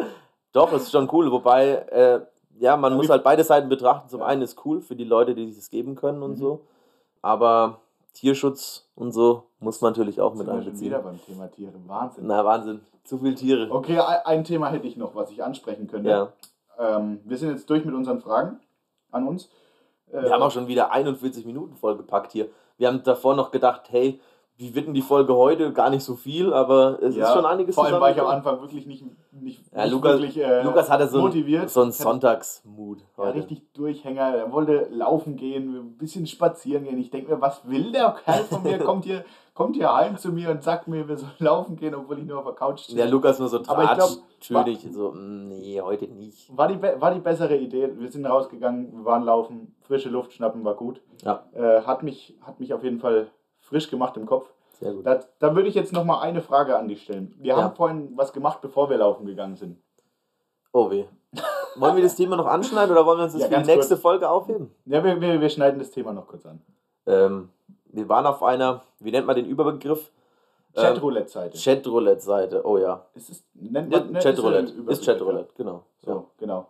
Doch, 0.51 0.71
ist 0.73 0.91
schon 0.91 1.09
cool. 1.11 1.31
Wobei, 1.31 1.69
äh, 1.91 2.21
ja, 2.59 2.77
man 2.77 2.93
muss 2.95 3.09
halt 3.09 3.23
beide 3.23 3.43
Seiten 3.43 3.67
betrachten. 3.69 4.07
Zum 4.09 4.19
Ja. 4.21 4.27
einen 4.27 4.43
ist 4.43 4.63
cool 4.65 4.81
für 4.81 4.95
die 4.95 5.03
Leute, 5.05 5.33
die 5.33 5.47
sich 5.47 5.57
es 5.57 5.69
geben 5.71 5.95
können 5.95 6.21
und 6.21 6.31
Mhm. 6.31 6.35
so. 6.37 6.61
Aber 7.21 7.79
Tierschutz 8.13 8.87
und 8.95 9.11
so 9.11 9.43
muss 9.59 9.81
man 9.81 9.91
natürlich 9.93 10.21
auch 10.21 10.35
mit 10.35 10.47
einbeziehen. 10.47 10.81
wieder 10.91 10.99
beim 10.99 11.19
Thema 11.25 11.47
Tiere. 11.47 11.73
Wahnsinn. 11.87 12.27
Na, 12.27 12.45
Wahnsinn. 12.45 12.81
Zu 13.03 13.17
viele 13.17 13.33
Tiere. 13.35 13.71
Okay, 13.71 13.97
ein 13.99 14.43
Thema 14.43 14.69
hätte 14.69 14.85
ich 14.87 14.95
noch, 14.97 15.15
was 15.15 15.31
ich 15.31 15.43
ansprechen 15.43 15.87
könnte. 15.87 16.09
Ja. 16.09 16.31
Ähm, 16.79 17.19
wir 17.23 17.37
sind 17.37 17.49
jetzt 17.49 17.69
durch 17.69 17.85
mit 17.85 17.95
unseren 17.95 18.19
Fragen 18.19 18.59
an 19.11 19.27
uns. 19.27 19.49
Wir 20.07 20.31
haben 20.31 20.43
auch 20.43 20.51
schon 20.51 20.67
wieder 20.67 20.91
41 20.91 21.43
Minuten 21.45 21.75
vollgepackt 21.75 22.31
hier. 22.33 22.49
Wir 22.77 22.87
haben 22.87 23.01
davor 23.03 23.35
noch 23.35 23.49
gedacht, 23.49 23.83
hey, 23.89 24.19
wie 24.57 24.75
wird 24.75 24.85
denn 24.85 24.93
die 24.93 25.01
Folge 25.01 25.35
heute? 25.35 25.73
Gar 25.73 25.89
nicht 25.89 26.03
so 26.03 26.15
viel, 26.15 26.53
aber 26.53 27.01
es 27.01 27.15
Ja, 27.15 27.27
ist 27.27 27.33
schon 27.33 27.45
einiges 27.45 27.73
Vor 27.73 27.85
allem 27.85 27.99
war 27.99 28.11
ich 28.11 28.21
am. 28.21 28.27
Anfang 28.27 28.61
wirklich 28.61 28.85
nicht, 28.85 29.03
nicht, 29.31 29.63
Ja, 29.73 29.83
nicht 29.83 29.91
Lukas, 29.91 30.11
wirklich 30.13 30.37
äh, 30.37 30.61
Lukas 30.61 30.91
hatte 30.91 31.07
so, 31.07 31.21
motiviert. 31.21 31.63
ein, 31.63 31.67
so 31.69 31.81
einen 31.81 31.91
Sonntagsmut 31.91 32.99
Ja, 33.17 33.23
richtig 33.31 33.73
Durchhänger. 33.73 34.35
Er 34.35 34.51
wollte 34.51 34.87
laufen 34.91 35.35
gehen, 35.35 35.75
ein 35.75 35.97
bisschen 35.97 36.27
spazieren 36.27 36.83
gehen. 36.83 36.99
Ich 36.99 37.09
denke 37.09 37.33
mir, 37.33 37.41
was 37.41 37.67
will 37.67 37.91
der 37.91 38.15
Kerl 38.23 38.43
von 38.43 38.61
mir? 38.61 38.77
kommt, 38.85 39.05
hier, 39.05 39.25
kommt 39.53 39.75
hier 39.75 39.93
heim 39.93 40.17
zu 40.17 40.31
mir 40.31 40.49
und 40.51 40.63
sagt 40.63 40.87
mir, 40.87 41.07
wir 41.07 41.17
sollen 41.17 41.31
laufen 41.39 41.75
gehen, 41.75 41.93
obwohl 41.95 42.19
ich 42.19 42.25
nur 42.25 42.39
auf 42.39 42.45
der 42.45 42.53
Couch 42.53 42.81
stehe. 42.81 42.97
Der 42.97 43.07
Lukas 43.07 43.39
nur 43.39 43.47
so 43.49 43.61
Aber 43.67 43.83
ich 43.83 43.93
glaub, 43.93 44.09
tratschtönig, 44.39 44.87
so, 44.91 45.11
mm, 45.11 45.47
nee, 45.47 45.79
heute 45.81 46.07
nicht. 46.07 46.55
War 46.57 46.67
die, 46.67 46.81
war 46.81 47.13
die 47.13 47.19
bessere 47.19 47.55
Idee. 47.55 47.89
Wir 47.97 48.11
sind 48.11 48.25
rausgegangen, 48.25 48.91
wir 48.97 49.05
waren 49.05 49.23
laufen, 49.23 49.75
frische 49.81 50.09
Luft 50.09 50.33
schnappen, 50.33 50.63
war 50.63 50.75
gut. 50.75 51.01
Ja, 51.23 51.43
Äh, 51.53 51.81
hat, 51.83 52.03
mich, 52.03 52.35
hat 52.41 52.59
mich 52.59 52.73
auf 52.73 52.83
jeden 52.83 52.99
Fall 52.99 53.27
frisch 53.59 53.89
gemacht 53.89 54.17
im 54.17 54.25
Kopf. 54.25 54.47
sehr 54.79 54.93
gut. 54.93 55.05
Da, 55.05 55.19
da 55.39 55.55
würde 55.55 55.69
ich 55.69 55.75
jetzt 55.75 55.93
noch 55.93 56.03
mal 56.03 56.19
eine 56.21 56.41
Frage 56.41 56.77
an 56.77 56.87
dich 56.87 57.03
stellen. 57.03 57.33
Wir 57.37 57.53
Ja. 57.55 57.63
haben 57.63 57.75
vorhin 57.75 58.11
was 58.15 58.33
gemacht, 58.33 58.59
bevor 58.61 58.89
wir 58.89 58.97
laufen 58.97 59.25
gegangen 59.25 59.55
sind. 59.55 59.77
Oh 60.73 60.89
weh. 60.89 61.05
Wollen 61.75 61.95
wir 61.95 62.03
das 62.03 62.15
Thema 62.15 62.35
noch 62.35 62.45
anschneiden 62.47 62.91
oder 62.91 63.05
wollen 63.05 63.17
wir 63.19 63.23
uns 63.23 63.33
das 63.33 63.41
Ja, 63.43 63.47
für 63.47 63.61
die 63.63 63.65
nächste 63.71 63.95
kurz. 63.95 64.01
Folge 64.01 64.29
aufheben? 64.29 64.71
Ja, 64.85 65.03
wir, 65.03 65.19
wir, 65.21 65.39
wir 65.41 65.49
schneiden 65.49 65.79
das 65.79 65.89
Thema 65.91 66.13
noch 66.13 66.27
kurz 66.27 66.45
an. 66.45 66.61
Ähm, 67.05 67.49
wir 67.93 68.09
waren 68.09 68.25
auf 68.25 68.43
einer, 68.43 68.83
wie 68.99 69.11
nennt 69.11 69.25
man 69.27 69.35
den 69.35 69.45
Überbegriff? 69.45 70.11
Ähm, 70.75 70.83
Chatroulette-Seite. 70.83 71.57
Chatroulette-Seite, 71.57 72.65
oh 72.65 72.77
ja. 72.77 73.05
Ist 73.13 73.29
es, 73.29 73.43
nennt 73.53 73.93
Ja, 73.93 73.99
man, 73.99 74.11
ne, 74.11 74.19
Chatroulette, 74.19 74.71
ist 74.71 74.77
ja 74.85 74.91
ist 74.91 75.05
Chatroulette, 75.05 75.53
genau. 75.55 75.83
Ja. 76.01 76.13
So, 76.13 76.27
genau. 76.37 76.67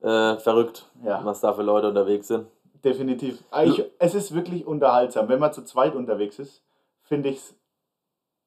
Ja. 0.00 0.32
Äh, 0.34 0.38
verrückt, 0.38 0.86
Ja. 1.04 1.20
was 1.24 1.40
da 1.40 1.52
für 1.52 1.62
Leute 1.62 1.88
unterwegs 1.88 2.28
sind. 2.28 2.46
Definitiv. 2.84 3.42
Ah, 3.50 3.64
Ich, 3.64 3.84
es 3.98 4.14
ist 4.14 4.34
wirklich 4.34 4.66
unterhaltsam. 4.66 5.28
Wenn 5.28 5.38
man 5.38 5.52
zu 5.52 5.62
zweit 5.64 5.94
unterwegs 5.94 6.38
ist, 6.38 6.62
finde 7.02 7.28
ich 7.28 7.36
es 7.36 7.54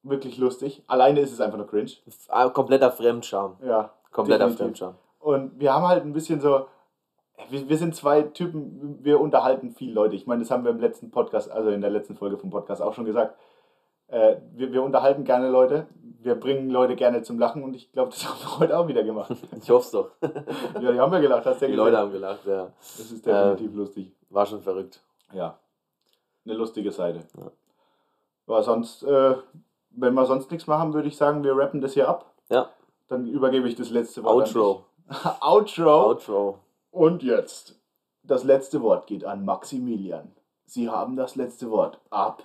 wirklich 0.02 0.36
lustig. 0.38 0.82
Alleine 0.86 1.20
ist 1.20 1.32
es 1.32 1.40
einfach 1.40 1.56
nur 1.58 1.66
cringe. 1.66 1.90
Ah, 2.28 2.48
Kompletter 2.50 2.90
Fremdscham. 2.90 3.56
Ja. 3.64 3.90
Kompletter 4.12 4.44
Definitiv. 4.44 4.58
Fremdscham. 4.64 4.94
Und 5.18 5.58
wir 5.58 5.72
haben 5.72 5.86
halt 5.88 6.04
ein 6.04 6.12
bisschen 6.12 6.40
so. 6.40 6.66
Wir, 7.50 7.68
wir 7.68 7.76
sind 7.78 7.94
zwei 7.94 8.22
Typen, 8.22 8.98
wir 9.02 9.20
unterhalten 9.20 9.72
viel 9.72 9.92
Leute. 9.92 10.16
Ich 10.16 10.26
meine, 10.26 10.42
das 10.42 10.50
haben 10.50 10.64
wir 10.64 10.70
im 10.70 10.80
letzten 10.80 11.10
Podcast, 11.10 11.50
also 11.50 11.70
in 11.70 11.80
der 11.80 11.90
letzten 11.90 12.16
Folge 12.16 12.38
vom 12.38 12.50
Podcast 12.50 12.82
auch 12.82 12.94
schon 12.94 13.04
gesagt. 13.04 13.36
Äh, 14.08 14.36
wir, 14.54 14.72
wir 14.72 14.82
unterhalten 14.82 15.24
gerne 15.24 15.50
Leute, 15.50 15.86
wir 16.22 16.34
bringen 16.34 16.70
Leute 16.70 16.96
gerne 16.96 17.22
zum 17.22 17.38
Lachen 17.38 17.62
und 17.62 17.74
ich 17.74 17.92
glaube, 17.92 18.10
das 18.10 18.24
haben 18.28 18.40
wir 18.40 18.58
heute 18.58 18.78
auch 18.78 18.88
wieder 18.88 19.02
gemacht. 19.02 19.32
Ich 19.60 19.70
hoffe 19.70 19.84
es 19.84 19.90
doch. 19.90 20.10
ja, 20.80 20.92
die 20.92 21.00
haben 21.00 21.12
wir 21.12 21.20
gelacht, 21.20 21.44
hast 21.46 21.60
du 21.60 21.66
ja 21.66 21.70
Die 21.70 21.76
gesehen. 21.76 21.84
Leute 21.84 21.98
haben 21.98 22.12
gelacht, 22.12 22.46
ja. 22.46 22.72
Das 22.78 23.10
ist 23.10 23.26
definitiv 23.26 23.74
lustig. 23.74 24.12
War 24.30 24.46
schon 24.46 24.60
verrückt. 24.60 25.00
Ja. 25.32 25.58
Eine 26.44 26.54
lustige 26.54 26.90
Seite. 26.90 27.20
Ja. 27.36 27.50
Aber 28.46 28.62
sonst, 28.62 29.02
äh, 29.02 29.34
wenn 29.90 30.14
wir 30.14 30.24
sonst 30.26 30.50
nichts 30.50 30.66
machen, 30.66 30.94
würde 30.94 31.08
ich 31.08 31.16
sagen, 31.16 31.42
wir 31.42 31.56
rappen 31.56 31.80
das 31.80 31.94
hier 31.94 32.08
ab. 32.08 32.32
Ja. 32.48 32.70
Dann 33.08 33.26
übergebe 33.26 33.68
ich 33.68 33.74
das 33.74 33.90
letzte 33.90 34.22
Wort. 34.22 34.34
Outro. 34.54 34.84
Outro. 35.40 36.08
Outro. 36.08 36.58
Und 36.96 37.22
jetzt. 37.22 37.78
Das 38.22 38.42
letzte 38.42 38.80
Wort 38.80 39.06
geht 39.06 39.22
an 39.22 39.44
Maximilian. 39.44 40.32
Sie 40.64 40.88
haben 40.88 41.14
das 41.14 41.36
letzte 41.36 41.70
Wort. 41.70 42.00
Ab. 42.08 42.42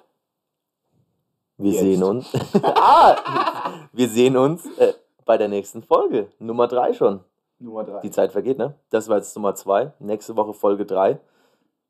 Wir 1.58 1.72
Jetzt. 1.72 1.82
sehen 1.82 2.04
uns. 2.04 2.34
ah! 2.62 3.88
Wir 3.93 4.10
sehen 4.10 4.36
uns 4.36 4.66
äh, 4.78 4.93
bei 5.24 5.38
der 5.38 5.47
nächsten 5.47 5.84
Folge. 5.84 6.28
Nummer 6.38 6.68
3 6.68 6.91
schon. 6.91 7.22
Nummer 7.60 7.86
drei. 7.86 8.02
Die 8.02 8.12
Zeit 8.12 8.34
vergeht, 8.34 8.58
ne? 8.58 8.76
Das 8.89 9.08
war 9.08 9.16
jetzt 9.16 9.34
Nummer 9.38 9.56
2. 9.56 9.93
Nächste 9.99 10.36
Woche 10.36 10.54
Folge 10.54 10.86
3. 10.86 11.18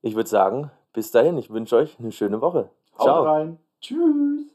Ich 0.04 0.16
würde 0.16 0.30
sagen, 0.30 0.70
bis 0.94 1.10
dahin. 1.10 1.40
Ich 1.40 1.50
wünsche 1.50 1.78
euch 1.78 1.98
eine 1.98 2.12
schöne 2.12 2.42
Woche. 2.42 2.70
Haut 3.00 3.06
Ciao. 3.06 3.24
rein. 3.24 3.58
Tschüss. 3.82 4.51